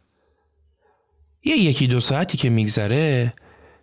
یه 1.47 1.57
یکی 1.57 1.87
دو 1.87 2.01
ساعتی 2.01 2.37
که 2.37 2.51
میگذره 2.51 3.33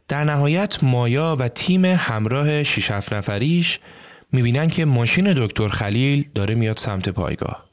در 0.07 0.23
نهایت 0.23 0.83
مایا 0.83 1.37
و 1.39 1.47
تیم 1.47 1.85
همراه 1.85 2.63
6 2.63 2.91
7 2.91 3.13
نفریش 3.13 3.79
می‌بینن 4.31 4.67
که 4.67 4.85
ماشین 4.85 5.33
دکتر 5.33 5.67
خلیل 5.67 6.29
داره 6.35 6.55
میاد 6.55 6.77
سمت 6.77 7.09
پایگاه. 7.09 7.65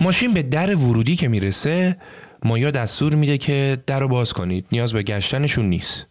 ماشین 0.00 0.34
به 0.34 0.42
در 0.42 0.76
ورودی 0.76 1.16
که 1.16 1.28
می‌رسه 1.28 1.96
مایا 2.42 2.70
دستور 2.70 3.14
میده 3.14 3.38
که 3.38 3.82
در 3.86 4.00
رو 4.00 4.08
باز 4.08 4.32
کنید 4.32 4.66
نیاز 4.72 4.92
به 4.92 5.02
گشتنشون 5.02 5.68
نیست. 5.68 6.06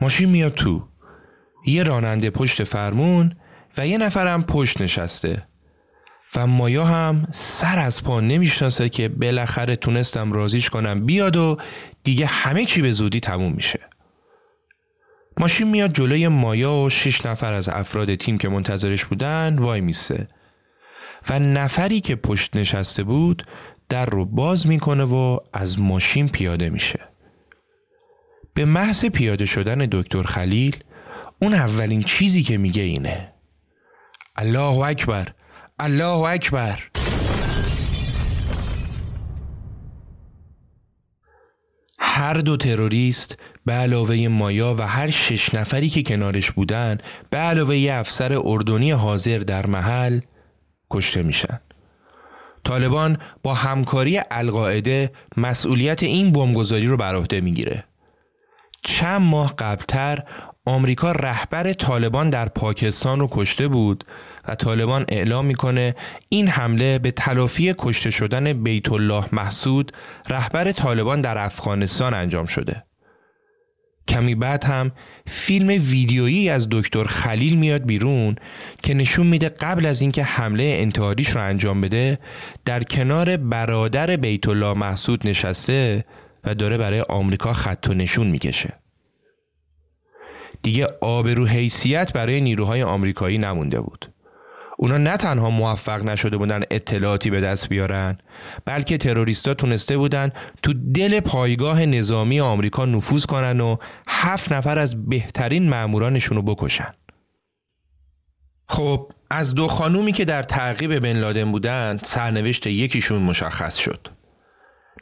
ماشین 0.00 0.28
میاد 0.28 0.54
تو. 0.54 0.88
یه 1.66 1.82
راننده 1.82 2.30
پشت 2.30 2.64
فرمون 2.64 3.36
و 3.76 3.86
یه 3.86 3.98
نفرم 3.98 4.42
پشت 4.42 4.82
نشسته 4.82 5.46
و 6.36 6.46
مایا 6.46 6.84
هم 6.84 7.28
سر 7.32 7.78
از 7.78 8.04
پا 8.04 8.20
نمی‌شناسه 8.20 8.88
که 8.88 9.08
بالاخره 9.08 9.76
تونستم 9.76 10.32
رازیش 10.32 10.70
کنم 10.70 11.06
بیاد 11.06 11.36
و 11.36 11.56
دیگه 12.02 12.26
همه 12.26 12.64
چی 12.64 12.82
به 12.82 12.92
زودی 12.92 13.20
تموم 13.20 13.52
میشه. 13.52 13.80
ماشین 15.38 15.68
میاد 15.68 15.92
جلوی 15.92 16.28
مایا 16.28 16.72
و 16.72 16.90
شش 16.90 17.26
نفر 17.26 17.52
از 17.52 17.68
افراد 17.68 18.14
تیم 18.14 18.38
که 18.38 18.48
منتظرش 18.48 19.04
بودن 19.04 19.58
وای 19.58 19.80
میسه 19.80 20.28
و 21.28 21.38
نفری 21.38 22.00
که 22.00 22.16
پشت 22.16 22.56
نشسته 22.56 23.02
بود 23.02 23.46
در 23.88 24.06
رو 24.06 24.24
باز 24.24 24.66
می‌کنه 24.66 25.04
و 25.04 25.38
از 25.52 25.80
ماشین 25.80 26.28
پیاده 26.28 26.70
میشه. 26.70 27.00
به 28.54 28.64
محض 28.64 29.04
پیاده 29.04 29.46
شدن 29.46 29.88
دکتر 29.92 30.22
خلیل 30.22 30.76
اون 31.42 31.54
اولین 31.54 32.02
چیزی 32.02 32.42
که 32.42 32.58
میگه 32.58 32.82
اینه 32.82 33.32
الله 34.36 34.78
اکبر 34.78 35.28
الله 35.84 36.22
اکبر 36.22 36.82
هر 41.98 42.34
دو 42.34 42.56
تروریست 42.56 43.42
به 43.66 43.72
علاوه 43.72 44.28
مایا 44.28 44.74
و 44.78 44.86
هر 44.86 45.10
شش 45.10 45.54
نفری 45.54 45.88
که 45.88 46.02
کنارش 46.02 46.50
بودن 46.50 46.98
به 47.30 47.38
علاوه 47.38 47.88
افسر 47.90 48.40
اردنی 48.44 48.90
حاضر 48.90 49.38
در 49.38 49.66
محل 49.66 50.20
کشته 50.90 51.22
میشن. 51.22 51.60
طالبان 52.64 53.18
با 53.42 53.54
همکاری 53.54 54.20
القاعده 54.30 55.12
مسئولیت 55.36 56.02
این 56.02 56.32
بمبگذاری 56.32 56.86
رو 56.86 56.96
بر 56.96 57.14
عهده 57.16 57.40
می‌گیره. 57.40 57.84
چند 58.84 59.22
ماه 59.22 59.54
قبلتر 59.58 60.24
آمریکا 60.64 61.12
رهبر 61.12 61.72
طالبان 61.72 62.30
در 62.30 62.48
پاکستان 62.48 63.20
رو 63.20 63.28
کشته 63.30 63.68
بود 63.68 64.04
و 64.48 64.54
طالبان 64.54 65.04
اعلام 65.08 65.46
می‌کنه 65.46 65.94
این 66.28 66.48
حمله 66.48 66.98
به 66.98 67.10
تلافی 67.10 67.74
کشته 67.78 68.10
شدن 68.10 68.52
بیت 68.52 68.92
الله 68.92 69.24
محسود 69.32 69.92
رهبر 70.28 70.72
طالبان 70.72 71.20
در 71.20 71.38
افغانستان 71.38 72.14
انجام 72.14 72.46
شده. 72.46 72.84
کمی 74.08 74.34
بعد 74.34 74.64
هم 74.64 74.92
فیلم 75.26 75.68
ویدیویی 75.68 76.48
از 76.48 76.68
دکتر 76.70 77.04
خلیل 77.04 77.58
میاد 77.58 77.84
بیرون 77.84 78.36
که 78.82 78.94
نشون 78.94 79.26
میده 79.26 79.48
قبل 79.48 79.86
از 79.86 80.00
اینکه 80.00 80.22
حمله 80.22 80.64
انتحاریش 80.64 81.28
رو 81.28 81.40
انجام 81.40 81.80
بده 81.80 82.18
در 82.64 82.82
کنار 82.82 83.36
برادر 83.36 84.16
بیت 84.16 84.48
الله 84.48 84.74
محسود 84.74 85.28
نشسته 85.28 86.04
و 86.44 86.54
داره 86.54 86.78
برای 86.78 87.00
آمریکا 87.00 87.52
خط 87.52 87.86
و 87.90 87.94
نشون 87.94 88.26
می‌کشه. 88.26 88.72
دیگه 90.62 90.86
آبرو 91.00 91.46
حیثیت 91.46 92.12
برای 92.12 92.40
نیروهای 92.40 92.82
آمریکایی 92.82 93.38
نمونده 93.38 93.80
بود. 93.80 94.11
اونا 94.82 94.98
نه 94.98 95.16
تنها 95.16 95.50
موفق 95.50 96.04
نشده 96.04 96.36
بودن 96.36 96.62
اطلاعاتی 96.70 97.30
به 97.30 97.40
دست 97.40 97.68
بیارن 97.68 98.18
بلکه 98.64 98.98
تروریستا 98.98 99.54
تونسته 99.54 99.96
بودن 99.96 100.32
تو 100.62 100.72
دل 100.94 101.20
پایگاه 101.20 101.86
نظامی 101.86 102.40
آمریکا 102.40 102.84
نفوذ 102.84 103.24
کنن 103.24 103.60
و 103.60 103.76
هفت 104.08 104.52
نفر 104.52 104.78
از 104.78 105.08
بهترین 105.08 105.68
مامورانشون 105.68 106.36
رو 106.36 106.42
بکشن. 106.42 106.94
خب 108.68 109.12
از 109.30 109.54
دو 109.54 109.68
خانومی 109.68 110.12
که 110.12 110.24
در 110.24 110.42
تعقیب 110.42 110.98
بن 110.98 111.16
لادن 111.16 111.52
بودن 111.52 111.98
سرنوشت 112.02 112.66
یکیشون 112.66 113.22
مشخص 113.22 113.76
شد. 113.76 114.08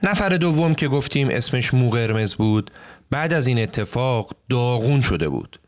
نفر 0.03 0.28
دوم 0.28 0.74
که 0.74 0.89
گفتیم 0.89 1.28
اسمش 1.31 1.74
مو 1.74 1.91
قرمز 1.91 2.35
بود 2.35 2.70
بعد 3.11 3.33
از 3.33 3.47
این 3.47 3.59
اتفاق 3.59 4.33
داغون 4.51 5.01
شده 5.01 5.28
بود. 5.28 5.61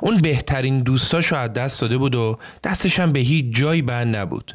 اون 0.00 0.20
بهترین 0.20 0.80
دوستاشو 0.80 1.36
از 1.36 1.52
دست 1.52 1.80
داده 1.80 1.98
بود 1.98 2.14
و 2.14 2.38
دستش 2.64 3.00
هم 3.00 3.12
به 3.12 3.18
هیچ 3.18 3.56
جایی 3.56 3.82
بند 3.82 4.16
نبود. 4.16 4.54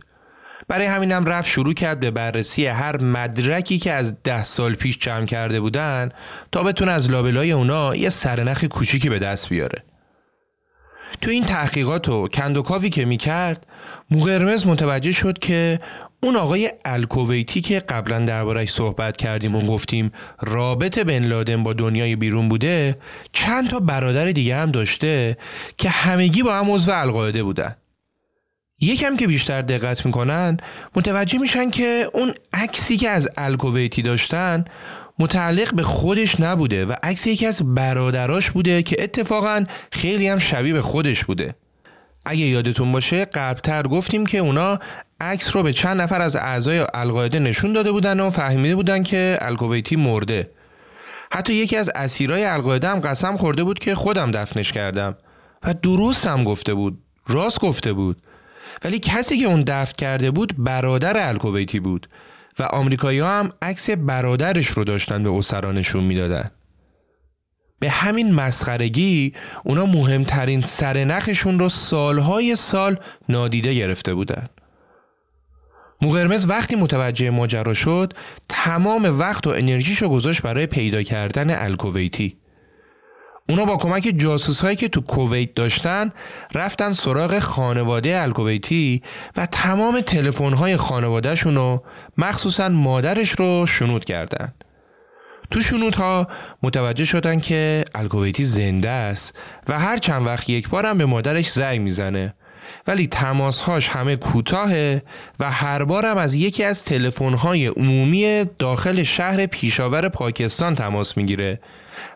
برای 0.68 0.86
همینم 0.86 1.26
رفت 1.26 1.50
شروع 1.50 1.74
کرد 1.74 2.00
به 2.00 2.12
بررسی 2.12 2.66
هر 2.66 3.02
مدرکی 3.02 3.80
که 3.80 3.92
از 3.92 4.24
ده 4.24 4.44
سال 4.44 4.76
پیش 4.76 4.98
جمع 4.98 5.26
کرده 5.26 5.60
بودن 5.60 6.10
تا 6.52 6.64
بتونه 6.64 6.92
از 6.92 7.12
لابلای 7.12 7.52
اونا 7.52 7.96
یه 7.96 8.10
سرنخ 8.10 8.64
کوچیکی 8.64 9.10
به 9.10 9.20
دست 9.20 9.50
بیاره. 9.50 9.84
تو 11.22 11.32
این 11.32 11.46
تحقیقات 11.46 12.10
و 12.10 12.28
کندوکاوی 12.28 12.90
که 12.90 13.06
می‌کرد 13.06 13.68
موقرمز 14.12 14.66
متوجه 14.68 15.12
شد 15.12 15.40
که 15.40 15.80
اون 16.24 16.36
آقای 16.36 16.72
الکویتی 16.86 17.62
که 17.62 17.80
قبلا 17.80 18.20
دربارش 18.20 18.72
صحبت 18.72 19.18
کردیم 19.18 19.56
و 19.56 19.62
گفتیم 19.62 20.12
رابط 20.42 21.00
بن 21.00 21.24
لادن 21.24 21.64
با 21.64 21.74
دنیای 21.74 22.16
بیرون 22.16 22.50
بوده 22.50 22.98
چند 23.32 23.70
تا 23.70 23.80
برادر 23.80 24.26
دیگه 24.26 24.56
هم 24.56 24.72
داشته 24.72 25.38
که 25.78 25.90
همگی 25.90 26.44
با 26.44 26.54
هم 26.54 26.72
عضو 26.72 26.92
القاعده 26.92 27.44
بودن. 27.44 27.76
یکم 28.82 29.18
که 29.18 29.28
بیشتر 29.28 29.62
دقت 29.62 30.06
می‌کنن 30.06 30.58
متوجه 30.96 31.38
میشن 31.38 31.70
که 31.70 32.10
اون 32.14 32.34
عکسی 32.54 32.98
که 32.98 33.10
از 33.10 33.30
الکویتی 33.38 34.02
داشتن 34.02 34.66
متعلق 35.20 35.76
به 35.76 35.84
خودش 35.84 36.40
نبوده 36.40 36.86
و 36.86 36.96
عکس 37.04 37.28
یکی 37.28 37.46
از 37.46 37.76
برادراش 37.76 38.52
بوده 38.52 38.84
که 38.84 39.04
اتفاقا 39.04 39.66
خیلی 39.92 40.28
هم 40.28 40.40
شبیه 40.40 40.74
به 40.74 40.82
خودش 40.82 41.26
بوده. 41.26 41.56
اگه 42.26 42.46
یادتون 42.46 42.92
باشه 42.92 43.26
قبلتر 43.26 43.84
گفتیم 43.84 44.26
که 44.26 44.38
اونا 44.38 44.80
عکس 45.22 45.56
رو 45.56 45.64
به 45.64 45.74
چند 45.74 46.02
نفر 46.02 46.22
از 46.22 46.36
اعضای 46.36 46.86
القاعده 46.94 47.40
نشون 47.40 47.74
داده 47.74 47.92
بودن 47.92 48.20
و 48.20 48.30
فهمیده 48.30 48.76
بودن 48.76 49.04
که 49.04 49.38
الکویتی 49.42 49.96
مرده. 49.96 50.50
حتی 51.32 51.54
یکی 51.54 51.78
از 51.78 51.90
اسیرای 51.96 52.46
القاعده 52.46 52.90
هم 52.90 53.00
قسم 53.00 53.38
خورده 53.38 53.64
بود 53.64 53.80
که 53.80 53.96
خودم 53.96 54.32
دفنش 54.32 54.72
کردم. 54.72 55.16
و 55.64 55.74
درست 55.74 56.28
هم 56.28 56.44
گفته 56.44 56.74
بود. 56.74 57.00
راست 57.28 57.60
گفته 57.60 57.94
بود. 57.94 58.18
ولی 58.84 59.00
کسی 59.00 59.38
که 59.38 59.46
اون 59.46 59.64
دفن 59.68 59.94
کرده 59.98 60.32
بود 60.32 60.56
برادر 60.58 61.28
الکویتی 61.30 61.80
بود. 61.80 62.10
و 62.60 62.64
آمریکایی 62.64 63.20
هم 63.20 63.50
عکس 63.62 63.90
برادرش 63.90 64.68
رو 64.68 64.84
داشتن 64.84 65.24
به 65.24 65.30
اسرانشون 65.32 66.04
می‌دادن. 66.04 66.52
به 67.82 67.90
همین 67.90 68.34
مسخرگی 68.34 69.34
اونا 69.64 69.86
مهمترین 69.86 70.62
سرنخشون 70.62 71.60
رو 71.60 71.70
سالهای 71.70 72.56
سال 72.56 73.00
نادیده 73.30 73.74
گرفته 73.74 74.14
بودن. 74.14 74.50
موقرمز 76.02 76.50
وقتی 76.50 76.76
متوجه 76.76 77.30
ماجرا 77.30 77.74
شد 77.74 78.14
تمام 78.50 79.20
وقت 79.20 79.48
و 79.48 79.50
انرژیشو 79.50 80.10
گذاشت 80.10 80.42
برای 80.42 80.68
پیدا 80.68 81.04
کردن 81.04 81.50
الکویتی. 81.50 82.38
اونا 83.50 83.66
با 83.66 83.78
کمک 83.78 84.14
جاسوس 84.18 84.62
هایی 84.62 84.76
که 84.76 84.88
تو 84.88 85.02
کویت 85.02 85.54
داشتن 85.54 86.12
رفتن 86.54 86.92
سراغ 86.92 87.40
خانواده 87.40 88.22
الکویتی 88.22 89.02
و 89.38 89.46
تمام 89.46 90.02
تلفن 90.02 90.54
های 90.54 90.78
خانوادهشون 90.78 91.56
رو 91.56 91.84
مخصوصا 92.18 92.70
مادرش 92.70 93.32
رو 93.32 93.66
شنود 93.68 94.06
کردن. 94.06 94.54
تو 95.52 95.62
شنودها 95.62 96.28
متوجه 96.64 97.06
شدن 97.06 97.40
که 97.40 97.86
الکویتی 97.96 98.44
زنده 98.44 98.90
است 98.90 99.38
و 99.68 99.80
هر 99.80 99.98
چند 99.98 100.26
وقت 100.26 100.50
یک 100.50 100.70
بارم 100.70 100.98
به 100.98 101.06
مادرش 101.06 101.52
زنگ 101.52 101.82
می‌زنه 101.82 102.34
ولی 102.88 103.08
تماسهاش 103.08 103.88
همه 103.90 104.16
کوتاهه 104.16 105.04
و 105.40 105.52
هر 105.52 105.84
بارم 105.84 106.18
از 106.18 106.36
یکی 106.36 106.64
از 106.64 106.86
تلفن‌های 106.86 107.68
عمومی 107.68 108.46
داخل 108.60 109.04
شهر 109.04 109.46
پیشاور 109.46 110.10
پاکستان 110.10 110.76
تماس 110.76 111.18
می‌گیره 111.18 111.60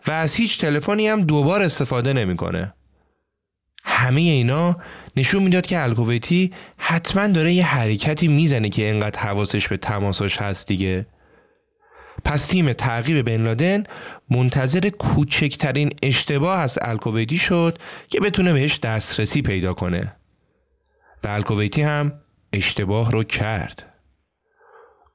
و 0.06 0.12
از 0.12 0.34
هیچ 0.34 0.60
تلفنی 0.60 1.08
هم 1.08 1.22
دوبار 1.22 1.62
استفاده 1.62 2.12
نمی‌کنه. 2.12 2.74
همه 3.84 4.20
اینا 4.20 4.76
نشون 5.16 5.42
می‌داد 5.42 5.66
که 5.66 5.82
الکویتی 5.82 6.52
حتما 6.76 7.26
داره 7.26 7.52
یه 7.52 7.66
حرکتی 7.66 8.28
می‌زنه 8.28 8.68
که 8.68 8.90
انقدر 8.90 9.20
حواسش 9.20 9.68
به 9.68 9.76
تماساش 9.76 10.36
هست 10.36 10.68
دیگه. 10.68 11.06
پس 12.26 12.46
تیم 12.46 12.72
تعقیب 12.72 13.22
بن 13.22 13.42
لادن 13.42 13.84
منتظر 14.30 14.88
کوچکترین 14.88 15.90
اشتباه 16.02 16.58
از 16.58 16.78
الکویتی 16.82 17.38
شد 17.38 17.78
که 18.08 18.20
بتونه 18.20 18.52
بهش 18.52 18.78
دسترسی 18.78 19.42
پیدا 19.42 19.74
کنه. 19.74 20.16
و 21.24 21.28
الکویتی 21.28 21.82
هم 21.82 22.12
اشتباه 22.52 23.12
رو 23.12 23.22
کرد. 23.22 23.92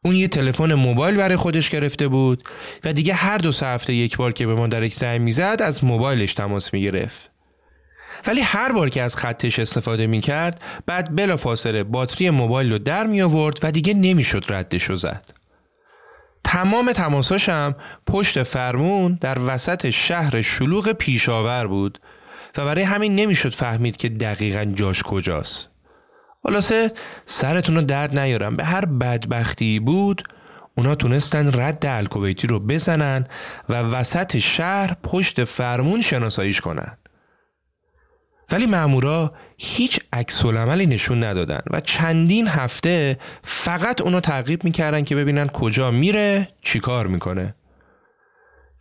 اون 0.06 0.16
یه 0.16 0.28
تلفن 0.28 0.74
موبایل 0.74 1.18
برای 1.18 1.36
خودش 1.36 1.70
گرفته 1.70 2.08
بود 2.08 2.44
و 2.84 2.94
دیگه 2.94 3.14
هر 3.14 3.38
دو 3.38 3.52
سه 3.52 3.66
هفته 3.66 3.94
یک 3.94 4.18
بار 4.18 4.32
که 4.32 4.48
به 4.48 4.56
مادرک 4.56 4.94
زنگ 4.94 5.22
می‌زد 5.22 5.58
از 5.62 5.84
موبایلش 5.84 6.34
تماس 6.34 6.74
می‌گرفت 6.74 7.32
ولی 8.28 8.42
هر 8.42 8.72
بار 8.72 8.90
که 8.90 9.02
از 9.02 9.16
خطش 9.16 9.60
استفاده 9.60 10.08
می‌کرد 10.08 10.62
بعد 10.86 11.16
بلافاصله 11.16 11.84
باتری 11.84 12.30
موبایل 12.30 12.72
رو 12.72 12.78
در 12.78 13.08
می 13.08 13.22
آورد 13.22 13.60
و 13.64 13.72
دیگه 13.72 13.94
نمی‌شد 13.94 14.46
ردش 14.50 14.84
رو 14.84 14.96
زد 14.96 15.41
تمام 16.44 16.92
تماساشم 16.92 17.76
پشت 18.08 18.44
فرمون 18.44 19.18
در 19.22 19.38
وسط 19.40 19.90
شهر 19.90 20.42
شلوغ 20.42 20.92
پیشاور 20.92 21.68
بود 21.68 22.00
و 22.58 22.66
برای 22.66 22.84
همین 22.84 23.16
نمی‌شد 23.16 23.54
فهمید 23.54 23.98
که 23.98 24.10
دقیقا 24.10 24.66
جاش 24.66 25.04
کجاست. 25.04 25.68
خلاصه 26.44 26.92
سرتون 27.26 27.76
رو 27.76 27.82
درد 27.82 28.20
نیارم. 28.20 28.56
به 28.56 28.64
هر 28.64 28.86
بدبختی 28.86 29.80
بود 29.80 30.24
اونا 30.78 30.96
تونستن 30.96 31.60
رد 31.62 31.86
الکویتی 31.86 32.48
رو 32.48 32.60
بزنن 32.60 33.28
و 33.70 33.82
وسط 33.82 34.38
شهر 34.38 34.96
پشت 35.04 35.44
فرمون 35.44 36.02
شناساییش 36.02 36.62
کنن. 36.62 36.98
ولی 38.52 38.66
مامورا 38.66 39.34
هیچ 39.64 40.00
عکس 40.14 40.46
عملی 40.46 40.86
نشون 40.86 41.24
ندادن 41.24 41.62
و 41.72 41.80
چندین 41.80 42.48
هفته 42.48 43.18
فقط 43.44 44.02
اونو 44.02 44.20
تعقیب 44.20 44.64
می‌کردن 44.64 45.04
که 45.04 45.16
ببینن 45.16 45.48
کجا 45.48 45.92
میره 45.92 46.48
چیکار 46.62 47.08
می‌کنه. 47.08 47.56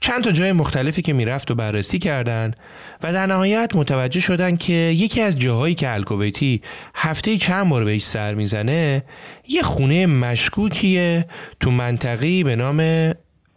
چند 0.01 0.25
تا 0.25 0.33
جای 0.33 0.53
مختلفی 0.53 1.03
که 1.03 1.13
می‌رفت 1.13 1.51
و 1.51 1.55
بررسی 1.55 1.99
کردن 1.99 2.55
و 3.03 3.13
در 3.13 3.27
نهایت 3.27 3.71
متوجه 3.75 4.21
شدن 4.21 4.57
که 4.57 4.73
یکی 4.73 5.21
از 5.21 5.39
جاهایی 5.39 5.75
که 5.75 5.95
الکویتی 5.95 6.63
هفته 6.95 7.37
چند 7.37 7.69
بار 7.69 7.85
بهش 7.85 8.07
سر 8.07 8.35
می‌زنه 8.35 9.05
یه 9.49 9.63
خونه 9.63 10.07
مشکوکیه 10.07 11.27
تو 11.61 11.71
منطقی 11.71 12.45
به 12.45 12.57
نام 12.57 12.81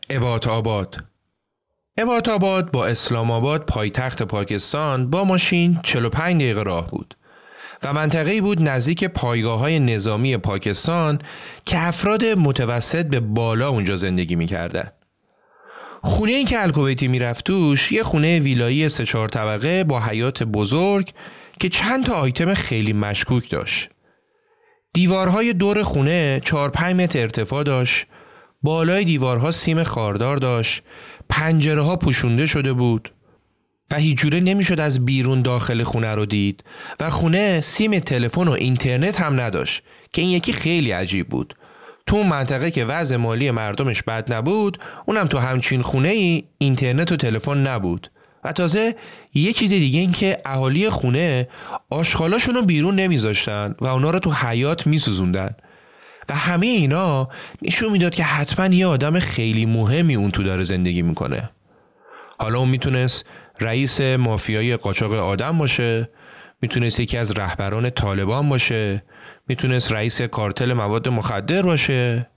عبات 0.10 0.48
آباد. 0.48 1.13
عبات 1.98 2.30
آباد 2.30 2.72
با 2.72 2.86
اسلام 2.86 3.32
آباد 3.32 3.66
پایتخت 3.66 4.24
پاکستان 4.24 5.10
با 5.10 5.24
ماشین 5.24 5.80
45 5.84 6.42
دقیقه 6.42 6.64
راه 6.64 6.88
بود 6.88 7.18
و 7.84 7.94
منطقه‌ای 7.94 8.42
بود 8.42 8.70
نزدیک 8.70 9.04
پایگاه 9.04 9.60
های 9.60 9.80
نظامی 9.80 10.38
پاکستان 10.38 11.22
که 11.66 11.88
افراد 11.88 12.26
متوسط 12.26 13.06
به 13.06 13.20
بالا 13.20 13.70
اونجا 13.70 13.96
زندگی 13.96 14.36
می‌کردن. 14.36 14.92
خونه 16.02 16.32
این 16.32 16.46
که 16.46 16.62
الکویتی 16.62 17.08
می‌رفت 17.08 17.46
توش 17.46 17.92
یه 17.92 18.04
خونه 18.04 18.40
ویلایی 18.40 18.90
سه 18.90 19.06
چهار 19.06 19.30
طبقه 19.30 19.84
با 19.84 20.00
حیات 20.00 20.44
بزرگ 20.44 21.10
که 21.60 21.70
چند 21.70 22.06
تا 22.06 22.14
آیتم 22.14 22.54
خیلی 22.54 22.94
مشکوک 22.94 23.50
داشت. 23.50 23.90
دیوارهای 24.94 25.54
دور 25.54 25.84
خونه 25.84 26.42
4 26.46 26.70
5 26.70 26.96
متر 26.96 27.22
ارتفاع 27.22 27.64
داشت. 27.64 28.06
بالای 28.64 29.04
دیوارها 29.04 29.52
سیم 29.52 29.84
خاردار 29.84 30.38
داشت. 30.38 30.84
پنجره 31.36 31.82
ها 31.82 31.96
پوشونده 31.96 32.48
شده 32.48 32.74
بود. 32.74 33.12
و 33.92 33.96
هیچ 33.96 34.18
جوره 34.18 34.40
نمی‌شد 34.40 34.80
از 34.80 35.06
بیرون 35.06 35.42
داخل 35.42 35.84
خونه 35.84 36.16
رو 36.16 36.26
دید 36.26 36.64
و 37.00 37.10
خونه 37.10 37.62
سیم 37.62 38.00
تلفن 38.00 38.48
و 38.48 38.52
اینترنت 38.52 39.22
هم 39.22 39.40
نداشت 39.40 39.84
که 40.14 40.22
این 40.22 40.32
یکی 40.32 40.54
خیلی 40.54 40.92
عجیب 40.92 41.30
بود 41.30 41.56
تو 42.06 42.16
اون 42.16 42.28
منطقه 42.28 42.72
که 42.72 42.86
وضع 42.86 43.16
مالی 43.16 43.52
مردمش 43.52 44.04
بد 44.04 44.34
نبود 44.34 44.80
اونم 45.06 45.28
تو 45.28 45.38
همچین 45.38 45.82
خونه 45.82 46.10
ای 46.10 46.44
اینترنت 46.58 47.12
و 47.12 47.16
تلفن 47.16 47.68
نبود 47.68 48.12
و 48.44 48.52
تازه 48.52 48.96
یه 49.34 49.54
چیز 49.54 49.70
دیگه 49.70 50.00
این 50.00 50.12
که 50.12 50.42
اهالی 50.46 50.90
خونه 50.90 51.48
آشغالاشون 51.90 52.56
رو 52.56 52.62
بیرون 52.62 52.96
نمیذاشتن 52.96 53.76
و 53.82 53.86
اونا 53.86 54.12
رو 54.12 54.20
تو 54.20 54.32
حیات 54.32 54.88
میسوزوندن 54.88 55.56
و 56.30 56.36
همه 56.36 56.68
اینا 56.68 57.30
نشون 57.62 57.92
می‌داد 57.92 58.16
که 58.16 58.24
حتما 58.24 58.76
یه 58.76 58.88
آدم 58.88 59.20
خیلی 59.20 59.66
مهمی 59.66 60.16
اون 60.16 60.32
تو 60.32 60.44
داره 60.44 60.64
زندگی 60.64 61.02
می‌کنه. 61.02 61.50
حالا 62.40 62.60
اون 62.60 62.70
می‌تونست 62.70 63.26
رئیس 63.60 64.02
مافیای 64.02 64.78
قاچاق 64.78 65.14
آدم 65.14 65.58
باشه 65.58 66.10
می‌تونست 66.62 67.00
یکی 67.00 67.18
از 67.18 67.32
رهبران 67.32 67.90
طالبان 67.90 68.50
باشه 68.50 69.04
می‌تونست 69.48 69.92
رئیس 69.92 70.22
کارتل 70.22 70.74
مواد 70.74 71.08
مخدر 71.08 71.62
باشه 71.62 72.30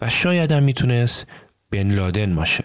و 0.00 0.10
شاید 0.10 0.52
هم 0.52 0.62
می‌تونست 0.62 1.26
بن 1.70 1.90
لادن 1.90 2.34
باشه. 2.34 2.64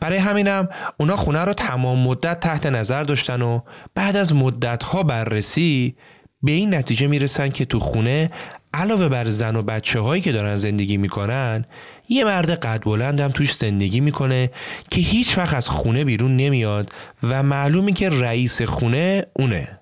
برای 0.00 0.18
همینم 0.18 0.68
اونا 0.96 1.16
خونه 1.16 1.44
رو 1.44 1.52
تمام 1.52 1.98
مدت 1.98 2.40
تحت 2.40 2.66
نظر 2.66 3.02
داشتن 3.02 3.42
و 3.42 3.60
بعد 3.94 4.16
از 4.16 4.34
مدت 4.34 4.82
ها 4.82 5.02
بررسی 5.02 5.96
به 6.42 6.52
این 6.52 6.74
نتیجه 6.74 7.06
می‌رسن 7.06 7.48
که 7.48 7.64
تو 7.64 7.80
خونه 7.80 8.30
علاوه 8.74 9.08
بر 9.08 9.28
زن 9.28 9.56
و 9.56 9.62
بچه 9.62 10.00
هایی 10.00 10.22
که 10.22 10.32
دارن 10.32 10.56
زندگی 10.56 10.96
می‌کنن 10.96 11.64
یه 12.08 12.24
مرد 12.24 12.50
قد 12.50 12.82
بلند 12.84 13.20
هم 13.20 13.30
توش 13.30 13.54
زندگی 13.54 14.00
می‌کنه 14.00 14.50
که 14.90 15.00
هیچ 15.00 15.38
وقت 15.38 15.54
از 15.54 15.68
خونه 15.68 16.04
بیرون 16.04 16.36
نمیاد 16.36 16.92
و 17.22 17.42
معلومی 17.42 17.92
که 17.92 18.10
رئیس 18.10 18.62
خونه 18.62 19.26
اونه. 19.36 19.80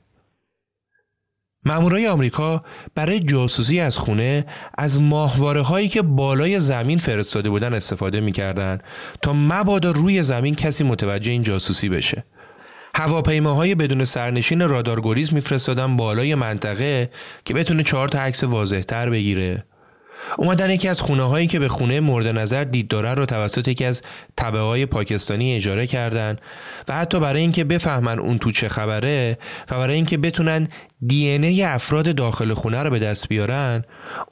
مامورای 1.65 2.09
آمریکا 2.09 2.65
برای 2.95 3.21
جاسوسی 3.21 3.81
از 3.81 3.99
خونه 3.99 4.47
از 4.79 5.01
ماهواره 5.01 5.61
هایی 5.61 5.89
که 5.89 6.03
بالای 6.03 6.61
زمین 6.61 6.99
فرستاده 6.99 7.51
بودن 7.51 7.75
استفاده 7.75 8.21
می‌کردن 8.21 8.79
تا 9.23 9.33
مبادا 9.33 9.91
روی 9.91 10.23
زمین 10.23 10.55
کسی 10.55 10.85
متوجه 10.85 11.33
این 11.33 11.43
جاسوسی 11.43 11.89
بشه. 11.89 12.25
هواپیماهای 12.99 13.75
بدون 13.75 14.05
سرنشین 14.05 14.69
رادارگوریز 14.69 15.33
میفرستادن 15.33 15.97
بالای 15.97 16.35
منطقه 16.35 17.11
که 17.45 17.55
بتونه 17.55 17.83
چهار 17.83 18.09
تا 18.09 18.19
عکس 18.19 18.45
واضحتر 18.45 19.11
بگیره. 19.11 19.65
اومدن 20.37 20.71
یکی 20.71 20.89
از 20.89 21.01
خونه 21.01 21.23
هایی 21.23 21.47
که 21.47 21.59
به 21.59 21.69
خونه 21.69 22.01
مورد 22.01 22.27
نظر 22.27 22.65
دید 22.65 22.89
داره 22.89 23.15
رو 23.15 23.27
توسط 23.27 23.69
یکی 23.69 23.85
از 23.85 24.03
طبعه 24.37 24.61
های 24.61 24.87
پاکستانی 24.87 25.55
اجاره 25.55 25.87
کردن 25.87 26.37
و 26.89 26.95
حتی 26.95 27.21
برای 27.21 27.41
اینکه 27.41 27.65
بفهمن 27.65 28.19
اون 28.19 28.39
تو 28.39 28.51
چه 28.51 28.69
خبره 28.69 29.39
و 29.71 29.79
برای 29.79 29.97
اینکه 29.97 30.19
بتونن 30.19 30.69
دی 31.07 31.29
ای 31.29 31.63
افراد 31.63 32.15
داخل 32.15 32.55
خونه 32.55 32.83
رو 32.83 32.91
به 32.91 32.99
دست 32.99 33.29
بیارن 33.29 33.85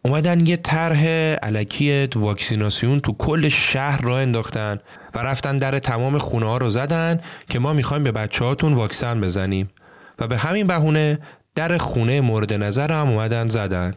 اومدن 0.03 0.47
یه 0.47 0.57
طرح 0.57 1.07
علکی 1.43 2.07
واکسیناسیون 2.07 3.01
تو 3.01 3.13
کل 3.13 3.49
شهر 3.49 4.03
را 4.03 4.19
انداختن 4.19 4.79
و 5.15 5.19
رفتن 5.19 5.59
در 5.59 5.79
تمام 5.79 6.19
خونه 6.19 6.47
ها 6.47 6.59
رو 6.59 6.69
زدن 6.69 7.21
که 7.49 7.59
ما 7.59 7.73
می‌خوایم 7.73 8.05
به 8.05 8.13
بچه 8.13 8.45
هاتون 8.45 8.73
واکسن 8.73 9.21
بزنیم. 9.21 9.71
و 10.19 10.27
به 10.27 10.39
همین 10.39 10.67
بهونه 10.67 11.19
در 11.55 11.79
خونه 11.79 12.21
مورد 12.21 12.53
نظر 12.53 12.93
هم 12.93 13.09
اومدن 13.09 13.49
زدن. 13.49 13.95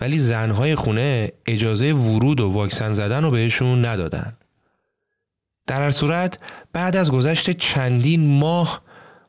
ولی 0.00 0.18
زنهای 0.18 0.74
خونه 0.74 1.32
اجازه 1.46 1.92
ورود 1.92 2.40
و 2.40 2.48
واکسن 2.48 2.92
زدن 2.92 3.22
رو 3.22 3.30
بهشون 3.30 3.84
ندادن. 3.84 4.36
در 5.66 5.82
هر 5.82 5.90
صورت 5.90 6.38
بعد 6.72 6.96
از 6.96 7.12
گذشت 7.12 7.50
چندین 7.50 8.38
ماه 8.38 8.82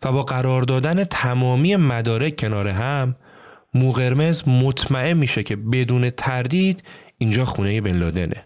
و 0.03 0.11
با 0.11 0.23
قرار 0.23 0.61
دادن 0.61 1.03
تمامی 1.03 1.75
مدارک 1.75 2.39
کنار 2.39 2.67
هم 2.67 3.15
مو 3.73 3.91
قرمز 3.91 4.47
مطمئن 4.47 5.13
میشه 5.13 5.43
که 5.43 5.55
بدون 5.55 6.09
تردید 6.09 6.83
اینجا 7.17 7.45
خونه 7.45 7.81
بن 7.81 7.97
لادنه. 7.97 8.45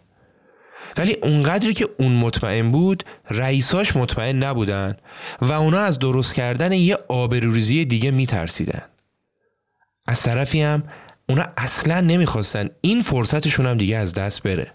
ولی 0.98 1.18
اونقدری 1.24 1.74
که 1.74 1.90
اون 2.00 2.12
مطمئن 2.12 2.72
بود 2.72 3.04
رئیساش 3.30 3.96
مطمئن 3.96 4.44
نبودن 4.44 4.94
و 5.42 5.52
اونا 5.52 5.80
از 5.80 6.00
درست 6.00 6.36
کردن 6.36 6.72
یه 6.72 6.98
آبروریزی 7.08 7.86
دیگه 7.86 8.12
میترسیدن. 8.12 8.82
از 10.08 10.22
طرفی 10.22 10.62
هم 10.62 10.84
اونا 11.30 11.44
اصلا 11.58 12.02
نمی‌خواستن. 12.02 12.70
این 12.82 13.02
فرصتشون 13.02 13.66
هم 13.66 13.78
دیگه 13.78 13.98
از 13.98 14.14
دست 14.14 14.44
بره. 14.44 14.72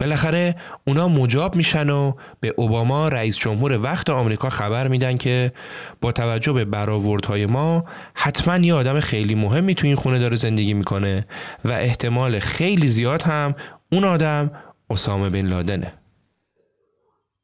بالاخره 0.00 0.56
اونا 0.86 1.08
مجاب 1.08 1.56
میشن 1.56 1.90
و 1.90 2.12
به 2.40 2.54
اوباما 2.56 3.08
رئیس 3.08 3.36
جمهور 3.36 3.82
وقت 3.82 4.10
آمریکا 4.10 4.50
خبر 4.50 4.88
میدن 4.88 5.16
که 5.16 5.52
با 6.00 6.12
توجه 6.12 6.52
به 6.52 6.64
برآوردهای 6.64 7.46
ما 7.46 7.84
حتما 8.14 8.56
یه 8.56 8.74
آدم 8.74 9.00
خیلی 9.00 9.34
مهمی 9.34 9.74
تو 9.74 9.86
این 9.86 9.96
خونه 9.96 10.18
داره 10.18 10.36
زندگی 10.36 10.74
می‌کنه 10.74 11.26
و 11.64 11.72
احتمال 11.72 12.38
خیلی 12.38 12.86
زیاد 12.86 13.22
هم 13.22 13.54
اون 13.92 14.04
آدم 14.04 14.50
اسامه 14.90 15.30
بن 15.30 15.46
لادنه. 15.46 15.92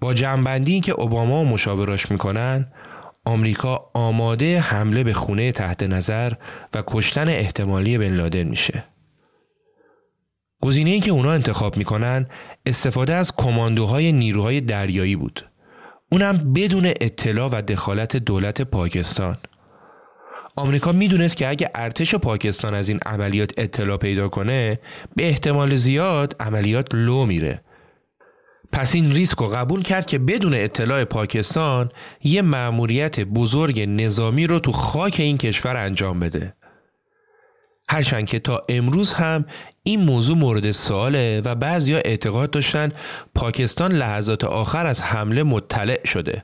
با 0.00 0.14
جنبندی 0.14 0.80
که 0.80 0.92
اوباما 0.92 1.40
و 1.40 1.44
مشاوراش 1.44 2.10
می‌کنن 2.10 2.72
آمریکا 3.26 3.90
آماده 3.94 4.60
حمله 4.60 5.04
به 5.04 5.12
خونه 5.12 5.52
تحت 5.52 5.82
نظر 5.82 6.32
و 6.74 6.82
کشتن 6.86 7.28
احتمالی 7.28 7.98
بن 7.98 8.14
لادن 8.14 8.42
میشه. 8.42 8.84
گزینه 10.62 10.90
ای 10.90 11.00
که 11.00 11.10
اونا 11.10 11.32
انتخاب 11.32 11.76
می‌کنن 11.76 12.26
استفاده 12.66 13.14
از 13.14 13.32
کماندوهای 13.36 14.12
نیروهای 14.12 14.60
دریایی 14.60 15.16
بود. 15.16 15.44
اونم 16.12 16.52
بدون 16.52 16.86
اطلاع 16.86 17.48
و 17.52 17.62
دخالت 17.62 18.16
دولت 18.16 18.62
پاکستان. 18.62 19.36
آمریکا 20.56 20.92
می‌دونست 20.92 21.36
که 21.36 21.48
اگه 21.48 21.70
ارتش 21.74 22.14
پاکستان 22.14 22.74
از 22.74 22.88
این 22.88 22.98
عملیات 23.06 23.50
اطلاع 23.58 23.96
پیدا 23.96 24.28
کنه 24.28 24.78
به 25.16 25.28
احتمال 25.28 25.74
زیاد 25.74 26.36
عملیات 26.40 26.94
لو 26.94 27.26
میره 27.26 27.60
پس 28.72 28.94
این 28.94 29.12
ریسک 29.12 29.38
رو 29.38 29.46
قبول 29.46 29.82
کرد 29.82 30.06
که 30.06 30.18
بدون 30.18 30.54
اطلاع 30.54 31.04
پاکستان 31.04 31.90
یه 32.24 32.42
مأموریت 32.42 33.20
بزرگ 33.20 33.80
نظامی 33.80 34.46
رو 34.46 34.58
تو 34.58 34.72
خاک 34.72 35.16
این 35.18 35.38
کشور 35.38 35.76
انجام 35.76 36.20
بده. 36.20 36.54
هرچند 37.88 38.26
که 38.26 38.38
تا 38.38 38.64
امروز 38.68 39.12
هم 39.12 39.44
این 39.82 40.00
موضوع 40.00 40.36
مورد 40.36 40.70
سواله 40.70 41.42
و 41.44 41.54
بعضیا 41.54 41.98
اعتقاد 41.98 42.50
داشتن 42.50 42.92
پاکستان 43.34 43.92
لحظات 43.92 44.44
آخر 44.44 44.86
از 44.86 45.02
حمله 45.02 45.42
مطلع 45.42 46.06
شده 46.06 46.42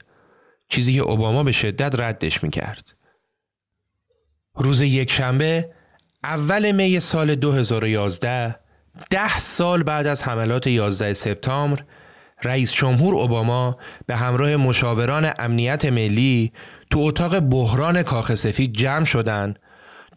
چیزی 0.69 0.95
که 0.95 1.01
اوباما 1.01 1.43
به 1.43 1.53
شدت 1.53 2.01
ردش 2.01 2.43
می‌کرد 2.43 2.95
روز 4.55 4.81
یک 4.81 5.11
شنبه 5.11 5.71
اول 6.25 6.73
می 6.73 7.01
سال 7.01 7.35
2011 7.35 8.57
ده 9.11 9.39
سال 9.39 9.83
بعد 9.83 10.07
از 10.07 10.23
حملات 10.23 10.67
11 10.67 11.15
سپتامبر 11.15 11.85
رئیس 12.45 12.73
جمهور 12.73 13.15
اوباما 13.15 13.77
به 14.07 14.17
همراه 14.17 14.57
مشاوران 14.57 15.33
امنیت 15.39 15.85
ملی 15.85 16.53
تو 16.91 16.99
اتاق 17.01 17.41
بحران 17.41 18.03
کاخ 18.03 18.35
سفید 18.35 18.73
جمع 18.73 19.05
شدند 19.05 19.59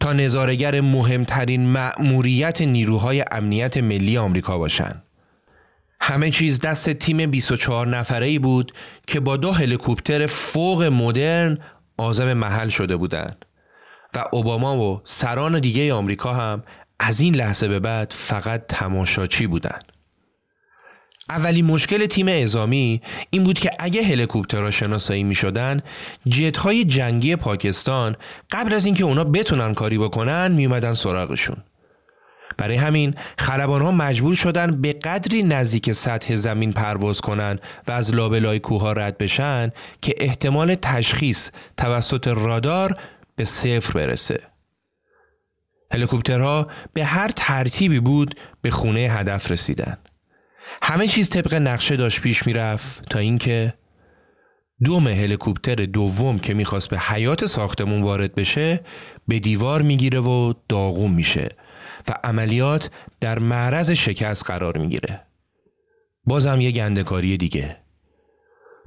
تا 0.00 0.12
نظارگر 0.12 0.80
مهمترین 0.80 1.66
مأموریت 1.66 2.60
نیروهای 2.60 3.24
امنیت 3.30 3.76
ملی 3.76 4.18
آمریکا 4.18 4.58
باشند. 4.58 5.02
همه 6.00 6.30
چیز 6.30 6.60
دست 6.60 6.90
تیم 6.90 7.30
24 7.30 7.88
نفره 7.88 8.26
ای 8.26 8.38
بود 8.38 8.72
که 9.06 9.20
با 9.20 9.36
دو 9.36 9.52
هلیکوپتر 9.52 10.26
فوق 10.26 10.82
مدرن 10.82 11.58
آزم 11.96 12.32
محل 12.32 12.68
شده 12.68 12.96
بودند 12.96 13.44
و 14.14 14.24
اوباما 14.32 14.76
و 14.76 15.00
سران 15.04 15.60
دیگه 15.60 15.94
آمریکا 15.94 16.34
هم 16.34 16.62
از 17.00 17.20
این 17.20 17.34
لحظه 17.34 17.68
به 17.68 17.80
بعد 17.80 18.14
فقط 18.16 18.66
تماشاچی 18.68 19.46
بودند. 19.46 19.92
اولین 21.28 21.64
مشکل 21.64 22.06
تیم 22.06 22.28
ازامی 22.28 23.02
این 23.30 23.44
بود 23.44 23.58
که 23.58 23.70
اگه 23.78 24.02
هلیکوپترها 24.02 24.70
شناسایی 24.70 25.24
می 25.24 25.34
شدن 25.34 25.80
جت 26.28 26.56
های 26.56 26.84
جنگی 26.84 27.36
پاکستان 27.36 28.16
قبل 28.50 28.74
از 28.74 28.84
اینکه 28.84 29.04
اونا 29.04 29.24
بتونن 29.24 29.74
کاری 29.74 29.98
بکنن 29.98 30.52
می 30.52 30.66
اومدن 30.66 30.94
سراغشون. 30.94 31.56
برای 32.56 32.76
همین 32.76 33.14
خلبان 33.38 33.82
ها 33.82 33.92
مجبور 33.92 34.34
شدن 34.34 34.80
به 34.80 34.92
قدری 34.92 35.42
نزدیک 35.42 35.92
سطح 35.92 36.34
زمین 36.34 36.72
پرواز 36.72 37.20
کنن 37.20 37.58
و 37.88 37.92
از 37.92 38.14
لابلای 38.14 38.58
کوه 38.58 38.80
ها 38.80 38.92
رد 38.92 39.18
بشن 39.18 39.72
که 40.02 40.14
احتمال 40.16 40.74
تشخیص 40.74 41.50
توسط 41.76 42.28
رادار 42.28 42.96
به 43.36 43.44
صفر 43.44 43.92
برسه. 43.92 44.40
هلیکوپترها 45.92 46.66
به 46.92 47.04
هر 47.04 47.30
ترتیبی 47.36 48.00
بود 48.00 48.34
به 48.62 48.70
خونه 48.70 49.00
هدف 49.00 49.50
رسیدن. 49.50 49.98
همه 50.82 51.06
چیز 51.06 51.30
طبق 51.30 51.54
نقشه 51.54 51.96
داشت 51.96 52.20
پیش 52.20 52.46
می‌رفت 52.46 53.08
تا 53.08 53.18
اینکه 53.18 53.74
دوم 54.84 55.08
هلیکوپتر 55.08 55.74
دوم 55.74 56.38
که 56.38 56.54
می‌خواست 56.54 56.90
به 56.90 56.98
حیات 56.98 57.46
ساختمون 57.46 58.02
وارد 58.02 58.34
بشه 58.34 58.80
به 59.28 59.38
دیوار 59.38 59.82
می‌گیره 59.82 60.20
و 60.20 60.52
داغون 60.68 61.10
میشه 61.10 61.48
و 62.08 62.14
عملیات 62.24 62.90
در 63.20 63.38
معرض 63.38 63.90
شکست 63.90 64.44
قرار 64.44 64.78
می‌گیره. 64.78 65.22
بازم 66.24 66.60
یه 66.60 66.70
گندکاری 66.70 67.36
دیگه. 67.36 67.76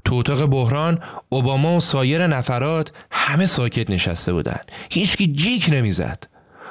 تو 0.06 0.16
اتاق 0.16 0.46
بحران 0.46 1.04
اوباما 1.30 1.78
و 1.78 1.80
سایر 1.80 2.28
نفرات 2.28 2.92
همه 3.12 3.46
ساکت 3.46 3.90
نشسته 3.90 4.34
بودن. 4.34 4.60
هیچکی 4.90 5.28
جیک 5.28 5.70
نمی‌زد. 5.72 6.28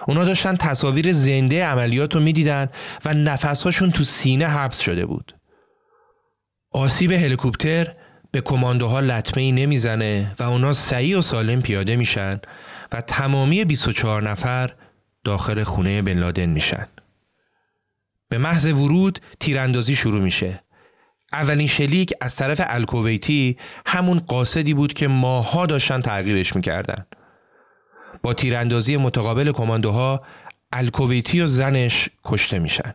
اونا 0.08 0.24
داشتن 0.24 0.56
تصاویر 0.56 1.12
زنده 1.12 1.64
عملیات 1.64 2.14
رو 2.14 2.20
می‌دیدن 2.20 2.68
و 3.04 3.14
نفسهاشون 3.14 3.90
تو 3.90 4.04
سینه 4.04 4.46
حبس 4.46 4.80
شده 4.80 5.06
بود. 5.06 5.36
آسیب 6.72 7.12
هلیکوپتر 7.12 7.92
به 8.30 8.40
کماندوها 8.40 9.00
لطمه 9.00 9.42
ای 9.42 9.52
نمی‌زنه 9.52 10.34
و 10.38 10.42
اونا 10.42 10.72
سریع 10.72 11.18
و 11.18 11.22
سالم 11.22 11.62
پیاده 11.62 11.96
میشن 11.96 12.40
و 12.92 13.00
تمامی 13.00 13.64
24 13.64 14.30
نفر 14.30 14.70
داخل 15.24 15.62
خونه 15.62 16.02
بن 16.02 16.18
لادن 16.18 16.48
میشن. 16.48 16.86
به 18.28 18.38
محض 18.38 18.66
ورود 18.66 19.20
تیراندازی 19.40 19.94
شروع 19.94 20.20
میشه. 20.20 20.62
اولین 21.32 21.66
شلیک 21.66 22.12
از 22.20 22.36
طرف 22.36 22.60
الکویتی 22.64 23.56
همون 23.86 24.18
قاصدی 24.18 24.74
بود 24.74 24.92
که 24.92 25.08
ماها 25.08 25.66
داشتن 25.66 26.00
تعقیبش 26.00 26.56
می‌کردن. 26.56 27.06
با 28.22 28.34
تیراندازی 28.34 28.96
متقابل 28.96 29.52
کماندوها 29.52 30.22
الکویتی 30.72 31.40
و 31.40 31.46
زنش 31.46 32.08
کشته 32.24 32.58
میشن. 32.58 32.94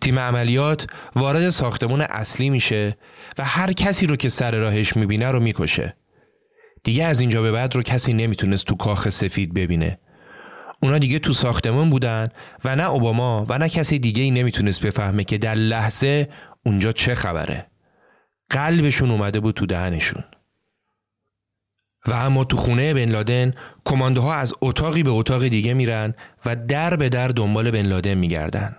تیم 0.00 0.18
عملیات 0.18 0.86
وارد 1.16 1.50
ساختمون 1.50 2.00
اصلی 2.00 2.50
میشه 2.50 2.96
و 3.38 3.44
هر 3.44 3.72
کسی 3.72 4.06
رو 4.06 4.16
که 4.16 4.28
سر 4.28 4.50
راهش 4.50 4.96
می‌بینه 4.96 5.30
رو 5.30 5.40
می‌کشه. 5.40 5.96
دیگه 6.84 7.04
از 7.04 7.20
اینجا 7.20 7.42
به 7.42 7.52
بعد 7.52 7.74
رو 7.74 7.82
کسی 7.82 8.12
نمی‌تونست 8.12 8.66
تو 8.66 8.74
کاخ 8.74 9.08
سفید 9.08 9.54
ببینه. 9.54 9.98
اونا 10.82 10.98
دیگه 10.98 11.18
تو 11.18 11.32
ساختمون 11.32 11.90
بودن 11.90 12.28
و 12.64 12.76
نه 12.76 12.90
اوباما 12.90 13.46
و 13.48 13.58
نه 13.58 13.68
کسی 13.68 13.98
دیگه 13.98 14.22
ای 14.22 14.30
نمی‌تونست 14.30 14.86
بفهمه 14.86 15.24
که 15.24 15.38
در 15.38 15.54
لحظه 15.54 16.28
اونجا 16.66 16.92
چه 16.92 17.14
خبره. 17.14 17.66
قلبشون 18.50 19.10
اومده 19.10 19.40
بود 19.40 19.54
تو 19.54 19.66
دهنشون. 19.66 20.24
و 22.06 22.12
اما 22.12 22.44
تو 22.44 22.56
خونه 22.56 22.94
بن 22.94 23.10
لادن 23.10 23.54
کماندوها 23.84 24.34
از 24.34 24.54
اتاقی 24.60 25.02
به 25.02 25.10
اتاق 25.10 25.48
دیگه 25.48 25.74
میرن 25.74 26.14
و 26.46 26.56
در 26.56 26.96
به 26.96 27.08
در 27.08 27.28
دنبال 27.28 27.70
بن 27.70 27.86
لادن 27.86 28.14
میگردن. 28.14 28.76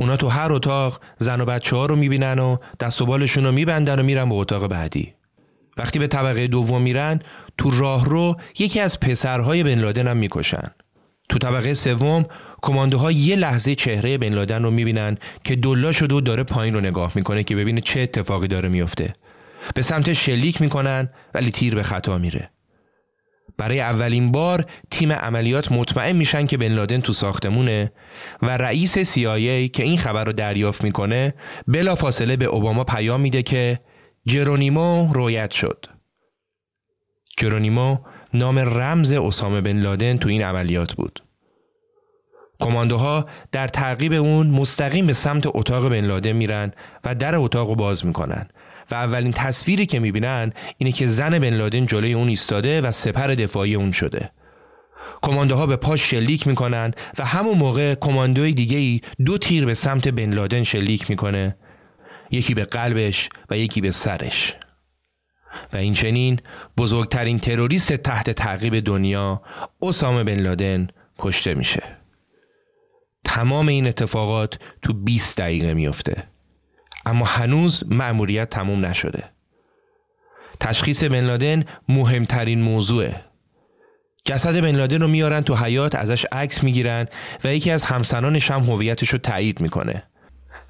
اونا 0.00 0.16
تو 0.16 0.28
هر 0.28 0.52
اتاق 0.52 1.00
زن 1.18 1.40
و 1.40 1.44
بچه 1.44 1.76
ها 1.76 1.86
رو 1.86 1.96
می‌بینن 1.96 2.38
و 2.38 2.56
دست 2.80 3.02
و 3.02 3.06
بالشون 3.06 3.44
رو 3.44 3.52
میبندن 3.52 4.00
و 4.00 4.02
میرن 4.02 4.28
به 4.28 4.34
اتاق 4.34 4.66
بعدی. 4.66 5.14
وقتی 5.76 5.98
به 5.98 6.06
طبقه 6.06 6.46
دوم 6.46 6.82
میرن 6.82 7.20
تو 7.58 7.70
راه 7.70 8.04
رو 8.04 8.36
یکی 8.58 8.80
از 8.80 9.00
پسرهای 9.00 9.62
بن 9.62 9.78
لادن 9.78 10.08
هم 10.08 10.16
می‌کشن. 10.16 10.70
تو 11.28 11.38
طبقه 11.38 11.74
سوم 11.74 12.26
کماندوها 12.62 13.12
یه 13.12 13.36
لحظه 13.36 13.74
چهره 13.74 14.18
بن 14.18 14.28
لادن 14.28 14.62
رو 14.62 14.70
می‌بینن 14.70 15.18
که 15.44 15.56
دلا 15.56 15.92
شده 15.92 16.14
و 16.14 16.20
داره 16.20 16.42
پایین 16.42 16.74
رو 16.74 16.80
نگاه 16.80 17.12
می‌کنه 17.14 17.42
که 17.42 17.56
ببینه 17.56 17.80
چه 17.80 18.00
اتفاقی 18.00 18.48
داره 18.48 18.68
میفته. 18.68 19.12
به 19.74 19.82
سمت 19.82 20.12
شلیک 20.12 20.60
می‌کنن 20.60 21.08
ولی 21.34 21.50
تیر 21.50 21.74
به 21.74 21.82
خطا 21.82 22.18
میره. 22.18 22.50
برای 23.58 23.80
اولین 23.80 24.32
بار 24.32 24.66
تیم 24.90 25.12
عملیات 25.12 25.72
مطمئن 25.72 26.16
میشن 26.16 26.46
که 26.46 26.56
بن 26.56 26.68
لادن 26.68 27.00
تو 27.00 27.12
ساختمونه 27.12 27.92
و 28.42 28.56
رئیس 28.56 28.98
CIA 28.98 29.70
که 29.70 29.82
این 29.82 29.98
خبر 29.98 30.24
رو 30.24 30.32
دریافت 30.32 30.84
می‌کنه 30.84 31.34
بلا 31.66 31.94
فاصله 31.94 32.36
به 32.36 32.44
اوباما 32.44 32.84
پیام 32.84 33.20
میده 33.20 33.42
که 33.42 33.80
جرونیمو 34.26 35.12
رویت 35.12 35.50
شد. 35.50 35.86
جرونیمو 37.36 37.98
نام 38.34 38.58
رمز 38.58 39.12
اسامه 39.12 39.60
بن 39.60 39.78
لادن 39.78 40.16
تو 40.16 40.28
این 40.28 40.42
عملیات 40.42 40.92
بود. 40.92 41.22
کماندوها 42.60 43.26
در 43.52 43.68
تعقیب 43.68 44.12
اون 44.12 44.46
مستقیم 44.46 45.06
به 45.06 45.12
سمت 45.12 45.46
اتاق 45.46 45.88
بن 45.88 46.04
لادن 46.04 46.32
میرن 46.32 46.72
و 47.04 47.14
در 47.14 47.36
اتاق 47.36 47.68
رو 47.68 47.74
باز 47.74 48.06
می‌کنن 48.06 48.48
و 48.90 48.94
اولین 48.94 49.32
تصویری 49.32 49.86
که 49.86 49.98
می‌بینن 49.98 50.52
اینه 50.78 50.92
که 50.92 51.06
زن 51.06 51.38
بن 51.38 51.54
لادن 51.54 51.86
جلوی 51.86 52.12
اون 52.12 52.28
ایستاده 52.28 52.80
و 52.80 52.90
سپر 52.90 53.26
دفاعی 53.26 53.74
اون 53.74 53.92
شده. 53.92 54.30
کماندوها 55.22 55.66
به 55.66 55.76
پاش 55.76 56.10
شلیک 56.10 56.46
می‌کنن 56.46 56.94
و 57.18 57.24
همون 57.24 57.58
موقع 57.58 57.94
کماندوی 57.94 58.52
دیگه 58.52 58.78
ای 58.78 59.00
دو 59.24 59.38
تیر 59.38 59.66
به 59.66 59.74
سمت 59.74 60.08
بن 60.08 60.34
لادن 60.34 60.62
شلیک 60.62 61.10
می‌کنه. 61.10 61.56
یکی 62.30 62.54
به 62.54 62.64
قلبش 62.64 63.28
و 63.50 63.58
یکی 63.58 63.80
به 63.80 63.90
سرش. 63.90 64.56
و 65.72 65.76
این 65.76 65.94
چنین 65.94 66.40
بزرگترین 66.76 67.38
تروریست 67.38 67.92
تحت 67.92 68.30
تعقیب 68.30 68.80
دنیا 68.80 69.42
اسامه 69.82 70.24
بن 70.24 70.40
لادن 70.40 70.88
کشته 71.18 71.54
میشه. 71.54 71.82
تمام 73.24 73.68
این 73.68 73.86
اتفاقات 73.86 74.58
تو 74.82 74.92
20 74.92 75.38
دقیقه 75.38 75.74
میفته 75.74 76.24
اما 77.08 77.24
هنوز 77.24 77.84
مأموریت 77.86 78.50
تموم 78.50 78.86
نشده. 78.86 79.24
تشخیص 80.60 81.04
بن 81.04 81.24
لادن 81.24 81.64
مهمترین 81.88 82.62
موضوعه. 82.62 83.24
جسد 84.24 84.60
بن 84.60 84.76
لادن 84.76 85.00
رو 85.00 85.08
میارن 85.08 85.40
تو 85.40 85.54
حیات 85.54 85.94
ازش 85.94 86.26
عکس 86.32 86.62
می‌گیرن 86.62 87.06
و 87.44 87.54
یکی 87.54 87.70
از 87.70 87.82
همسرانش 87.82 88.50
هم 88.50 88.62
هویتش 88.62 89.08
رو 89.08 89.18
تایید 89.18 89.60
می‌کنه. 89.60 90.02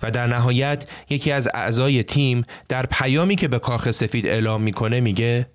و 0.03 0.11
در 0.11 0.27
نهایت 0.27 0.85
یکی 1.11 1.33
از 1.33 1.49
اعضای 1.55 2.03
تیم 2.03 2.45
در 2.69 2.87
پیامی 2.87 3.37
که 3.37 3.49
به 3.49 3.59
کاخ 3.59 3.91
سفید 3.91 4.27
اعلام 4.27 4.63
می‌کنه 4.63 5.01
میگه 5.01 5.51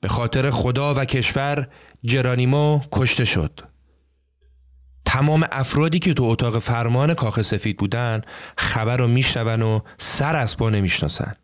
به 0.00 0.08
خاطر 0.08 0.50
خدا 0.50 0.94
و 0.94 1.04
کشور 1.04 1.68
جرانیمو 2.04 2.80
کشته 2.92 3.24
شد. 3.24 3.60
تمام 5.06 5.46
افرادی 5.52 5.98
که 5.98 6.14
تو 6.14 6.24
اتاق 6.24 6.58
فرمان 6.58 7.14
کاخ 7.14 7.42
سفید 7.42 7.76
بودن 7.76 8.22
خبر 8.58 8.96
رو 8.96 9.08
میشنون 9.08 9.62
و 9.62 9.80
سر 9.98 10.36
از 10.36 10.56
پا 10.56 10.70
نمی‌شناسن 10.70 11.34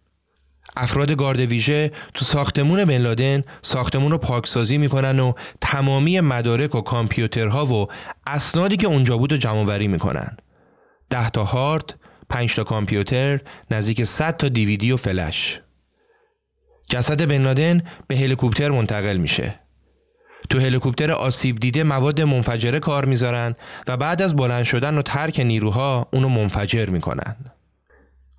افراد 0.77 1.13
گارد 1.13 1.41
ویژه 1.41 1.93
تو 2.15 2.25
ساختمون 2.25 2.85
بن 2.85 2.99
لادن 2.99 3.43
ساختمون 3.63 4.11
رو 4.11 4.19
پاکسازی 4.19 4.79
می‌کنن 4.79 5.21
و 5.21 5.33
تمامی 5.61 6.21
مدارک 6.21 6.75
و 6.75 6.81
کامپیوترها 6.81 7.67
و 7.67 7.87
اسنادی 8.27 8.77
که 8.77 8.87
اونجا 8.87 9.19
بود 9.19 9.33
رو 9.33 9.39
جمع 9.39 9.65
وری 9.65 9.89
می‌کنن 9.89 10.37
ده 11.11 11.31
تا 11.31 11.45
هارد، 11.45 11.95
پنج 12.31 12.55
تا 12.55 12.65
کامپیوتر، 12.65 13.41
نزدیک 13.71 14.05
100 14.05 14.37
تا 14.37 14.49
دیویدی 14.49 14.93
و 14.93 14.97
فلش. 14.97 15.61
جسد 16.91 17.29
بن 17.29 17.43
لادن 17.43 17.83
به 18.07 18.17
هلیکوپتر 18.17 18.71
منتقل 18.71 19.17
میشه. 19.17 19.61
تو 20.53 20.59
هلیکوپتر 20.59 21.11
آسیب 21.11 21.61
دیده 21.61 21.85
مواد 21.85 22.21
منفجره 22.21 22.79
کار 22.79 23.05
می‌ذارن 23.05 23.55
و 23.89 23.97
بعد 23.97 24.23
از 24.23 24.37
بلند 24.37 24.65
شدن 24.65 24.99
و 24.99 25.03
ترک 25.03 25.41
نیروها 25.41 26.09
اونو 26.13 26.29
منفجر 26.29 26.87
می‌کنن. 26.87 27.37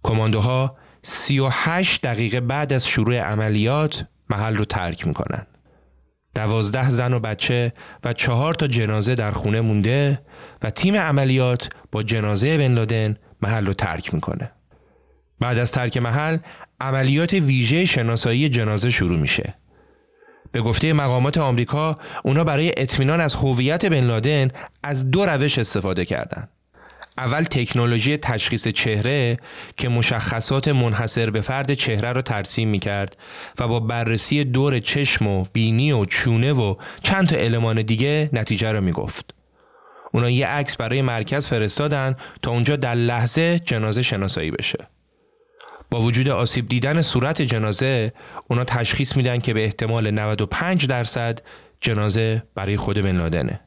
کماندوها 0.03 0.77
38 1.01 2.01
دقیقه 2.01 2.39
بعد 2.41 2.73
از 2.73 2.87
شروع 2.87 3.17
عملیات 3.17 4.05
محل 4.29 4.55
رو 4.55 4.65
ترک 4.65 5.07
می‌کنن. 5.07 5.47
دوازده 6.35 6.91
زن 6.91 7.13
و 7.13 7.19
بچه 7.19 7.73
و 8.03 8.13
چهار 8.13 8.53
تا 8.53 8.67
جنازه 8.67 9.15
در 9.15 9.31
خونه 9.31 9.61
مونده 9.61 10.21
و 10.61 10.69
تیم 10.69 10.95
عملیات 10.95 11.69
با 11.91 12.03
جنازه 12.03 12.57
بن 12.57 12.73
لادن 12.73 13.17
محل 13.41 13.65
رو 13.65 13.73
ترک 13.73 14.13
می‌کنه. 14.13 14.51
بعد 15.39 15.57
از 15.57 15.71
ترک 15.71 15.97
محل 15.97 16.37
عملیات 16.81 17.33
ویژه 17.33 17.85
شناسایی 17.85 18.49
جنازه 18.49 18.89
شروع 18.89 19.19
میشه. 19.19 19.53
به 20.53 20.61
گفته 20.61 20.93
مقامات 20.93 21.37
آمریکا 21.37 21.97
اونا 22.23 22.43
برای 22.43 22.73
اطمینان 22.77 23.21
از 23.21 23.35
هویت 23.35 23.85
بن 23.85 24.03
لادن 24.03 24.51
از 24.83 25.11
دو 25.11 25.25
روش 25.25 25.57
استفاده 25.57 26.05
کردند. 26.05 26.49
اول 27.17 27.43
تکنولوژی 27.43 28.17
تشخیص 28.17 28.67
چهره 28.67 29.37
که 29.77 29.89
مشخصات 29.89 30.67
منحصر 30.67 31.29
به 31.29 31.41
فرد 31.41 31.73
چهره 31.73 32.13
رو 32.13 32.21
ترسیم 32.21 32.69
می 32.69 32.79
کرد 32.79 33.17
و 33.59 33.67
با 33.67 33.79
بررسی 33.79 34.43
دور 34.43 34.79
چشم 34.79 35.27
و 35.27 35.45
بینی 35.53 35.91
و 35.91 36.05
چونه 36.05 36.53
و 36.53 36.75
چند 37.03 37.27
تا 37.27 37.35
المان 37.35 37.81
دیگه 37.81 38.29
نتیجه 38.33 38.71
رو 38.71 38.81
می 38.81 38.91
گفت. 38.91 39.33
اونا 40.11 40.29
یه 40.29 40.47
عکس 40.47 40.77
برای 40.77 41.01
مرکز 41.01 41.47
فرستادن 41.47 42.15
تا 42.41 42.51
اونجا 42.51 42.75
در 42.75 42.95
لحظه 42.95 43.59
جنازه 43.59 44.01
شناسایی 44.01 44.51
بشه. 44.51 44.87
با 45.91 46.01
وجود 46.01 46.29
آسیب 46.29 46.69
دیدن 46.69 47.01
صورت 47.01 47.41
جنازه 47.41 48.13
اونا 48.47 48.63
تشخیص 48.63 49.15
میدن 49.17 49.39
که 49.39 49.53
به 49.53 49.63
احتمال 49.63 50.11
95 50.11 50.87
درصد 50.87 51.39
جنازه 51.81 52.43
برای 52.55 52.77
خود 52.77 53.01
بن 53.01 53.17
لادنه. 53.17 53.59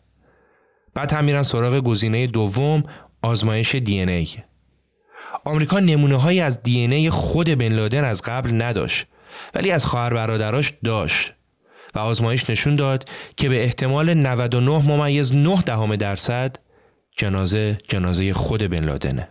بعد 0.94 1.12
هم 1.12 1.24
میرن 1.24 1.42
سراغ 1.42 1.78
گزینه 1.78 2.26
دوم 2.26 2.84
آزمایش 3.22 3.74
دی 3.74 4.00
ای. 4.00 4.28
آمریکا 5.44 5.80
نمونه 5.80 6.16
های 6.16 6.40
از 6.40 6.62
دی 6.62 6.78
ای 6.80 7.10
خود 7.10 7.50
بن 7.50 7.72
لادن 7.72 8.04
از 8.04 8.22
قبل 8.22 8.62
نداشت 8.62 9.06
ولی 9.54 9.70
از 9.70 9.86
خواهر 9.86 10.14
برادراش 10.14 10.72
داشت 10.84 11.32
و 11.94 11.98
آزمایش 11.98 12.50
نشون 12.50 12.76
داد 12.76 13.08
که 13.36 13.48
به 13.48 13.64
احتمال 13.64 14.14
99 14.14 14.70
ممیز 14.70 15.34
9 15.34 15.62
دهم 15.62 15.96
درصد 15.96 16.56
جنازه 17.16 17.78
جنازه 17.88 18.32
خود 18.32 18.62
بن 18.62 18.84
لادنه. 18.84 19.28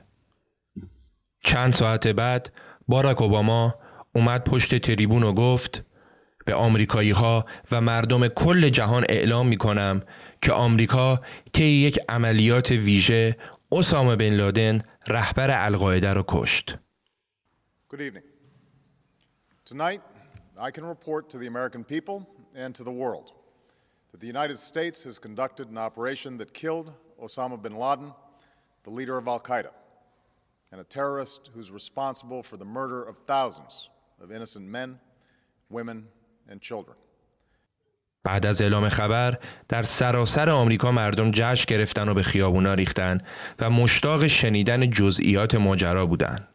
چند 1.41 1.73
ساعت 1.73 2.07
بعد 2.07 2.51
باراک 2.87 3.21
اوباما 3.21 3.75
اومد 4.15 4.43
پشت 4.43 4.75
تریبون 4.75 5.23
و 5.23 5.33
گفت 5.33 5.83
به 6.45 6.55
آمریکایی 6.55 7.11
ها 7.11 7.45
و 7.71 7.81
مردم 7.81 8.27
کل 8.27 8.69
جهان 8.69 9.05
اعلام 9.09 9.47
می 9.47 9.57
کنم 9.57 10.03
که 10.41 10.53
آمریکا 10.53 11.19
طی 11.53 11.65
یک 11.65 11.99
عملیات 12.09 12.71
ویژه 12.71 13.37
اسامه 13.71 14.15
بن 14.15 14.33
لادن 14.33 14.81
رهبر 15.07 15.65
القاعده 15.65 16.13
را 16.13 16.25
کشت. 16.27 16.75
Good 17.89 18.01
evening. 18.01 18.23
Tonight, 19.65 20.01
I 20.59 20.69
can 20.71 20.85
report 20.85 21.29
to 21.29 21.37
the 21.37 21.47
American 21.47 21.83
people 21.83 22.17
and 22.55 22.75
to 22.75 22.83
the 22.83 22.91
world 22.91 23.31
that 24.11 24.19
the 24.21 24.27
United 24.27 24.57
States 24.57 25.03
has 25.03 25.19
conducted 25.19 25.69
an 25.69 25.77
operation 25.77 26.37
that 26.37 26.53
killed 26.53 26.93
Osama 27.21 27.57
bin 27.61 27.75
Laden, 27.75 28.13
the 28.83 28.91
leader 28.91 29.17
of 29.17 29.27
Al 29.27 29.39
Qaeda, 29.39 29.71
and 30.71 30.81
a 30.81 30.83
terrorist 30.83 31.41
who's 31.53 31.71
responsible 31.71 32.41
for 32.43 32.57
the 32.57 32.65
murder 32.77 33.01
of 33.09 33.15
thousands 33.27 33.89
of 34.21 34.31
innocent 34.31 34.65
men, 34.67 34.99
women, 35.69 36.07
and 36.49 36.61
children. 36.61 36.95
بعد 38.23 38.45
از 38.45 38.61
اعلام 38.61 38.89
خبر 38.89 39.39
در 39.69 39.83
سراسر 39.83 40.49
آمریکا 40.49 40.91
مردم 40.91 41.31
جشن 41.31 41.65
گرفتن 41.67 42.09
و 42.09 42.13
به 42.13 42.23
خیابونا 42.23 42.73
ریختن 42.73 43.17
و 43.59 43.69
مشتاق 43.69 44.27
شنیدن 44.27 44.89
جزئیات 44.89 45.55
ماجرا 45.55 46.05
بودند. 46.05 46.47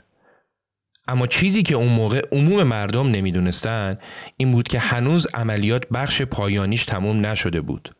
اما 1.08 1.26
چیزی 1.26 1.62
که 1.62 1.74
اون 1.74 1.88
موقع 1.88 2.28
عموم 2.32 2.62
مردم 2.62 3.10
نمی‌دونستن 3.10 3.98
این 4.36 4.52
بود 4.52 4.68
که 4.68 4.78
هنوز 4.78 5.26
عملیات 5.34 5.88
بخش 5.88 6.22
پایانیش 6.22 6.84
تموم 6.84 7.26
نشده 7.26 7.60
بود. 7.60 7.94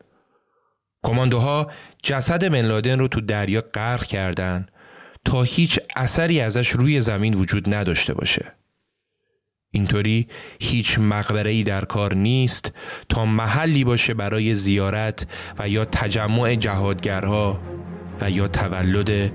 کماندوها 1.03 1.71
جسد 2.03 2.51
بن 2.51 2.61
لادن 2.61 2.99
رو 2.99 3.07
تو 3.07 3.21
دریا 3.21 3.61
غرق 3.61 4.03
کردند 4.03 4.70
تا 5.25 5.41
هیچ 5.41 5.79
اثری 5.95 6.41
ازش 6.41 6.69
روی 6.69 7.01
زمین 7.01 7.33
وجود 7.33 7.73
نداشته 7.73 8.13
باشه. 8.13 8.53
اینطوری 9.71 10.27
هیچ 10.59 10.99
مقبره 10.99 11.63
در 11.63 11.85
کار 11.85 12.13
نیست 12.13 12.73
تا 13.09 13.25
محلی 13.25 13.83
باشه 13.83 14.13
برای 14.13 14.53
زیارت 14.53 15.27
و 15.59 15.69
یا 15.69 15.85
تجمع 15.85 16.55
جهادگرها 16.55 17.61
و 18.21 18.31
یا 18.31 18.47
تولد 18.47 19.31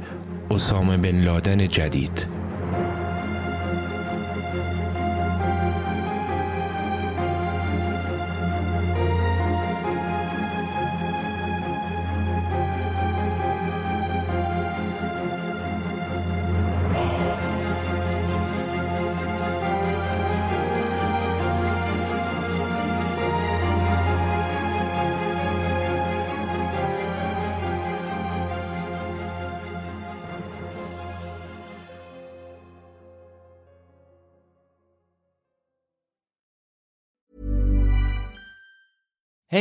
اسامه 0.50 0.96
بن 0.96 1.20
لادن 1.24 1.68
جدید 1.68 2.26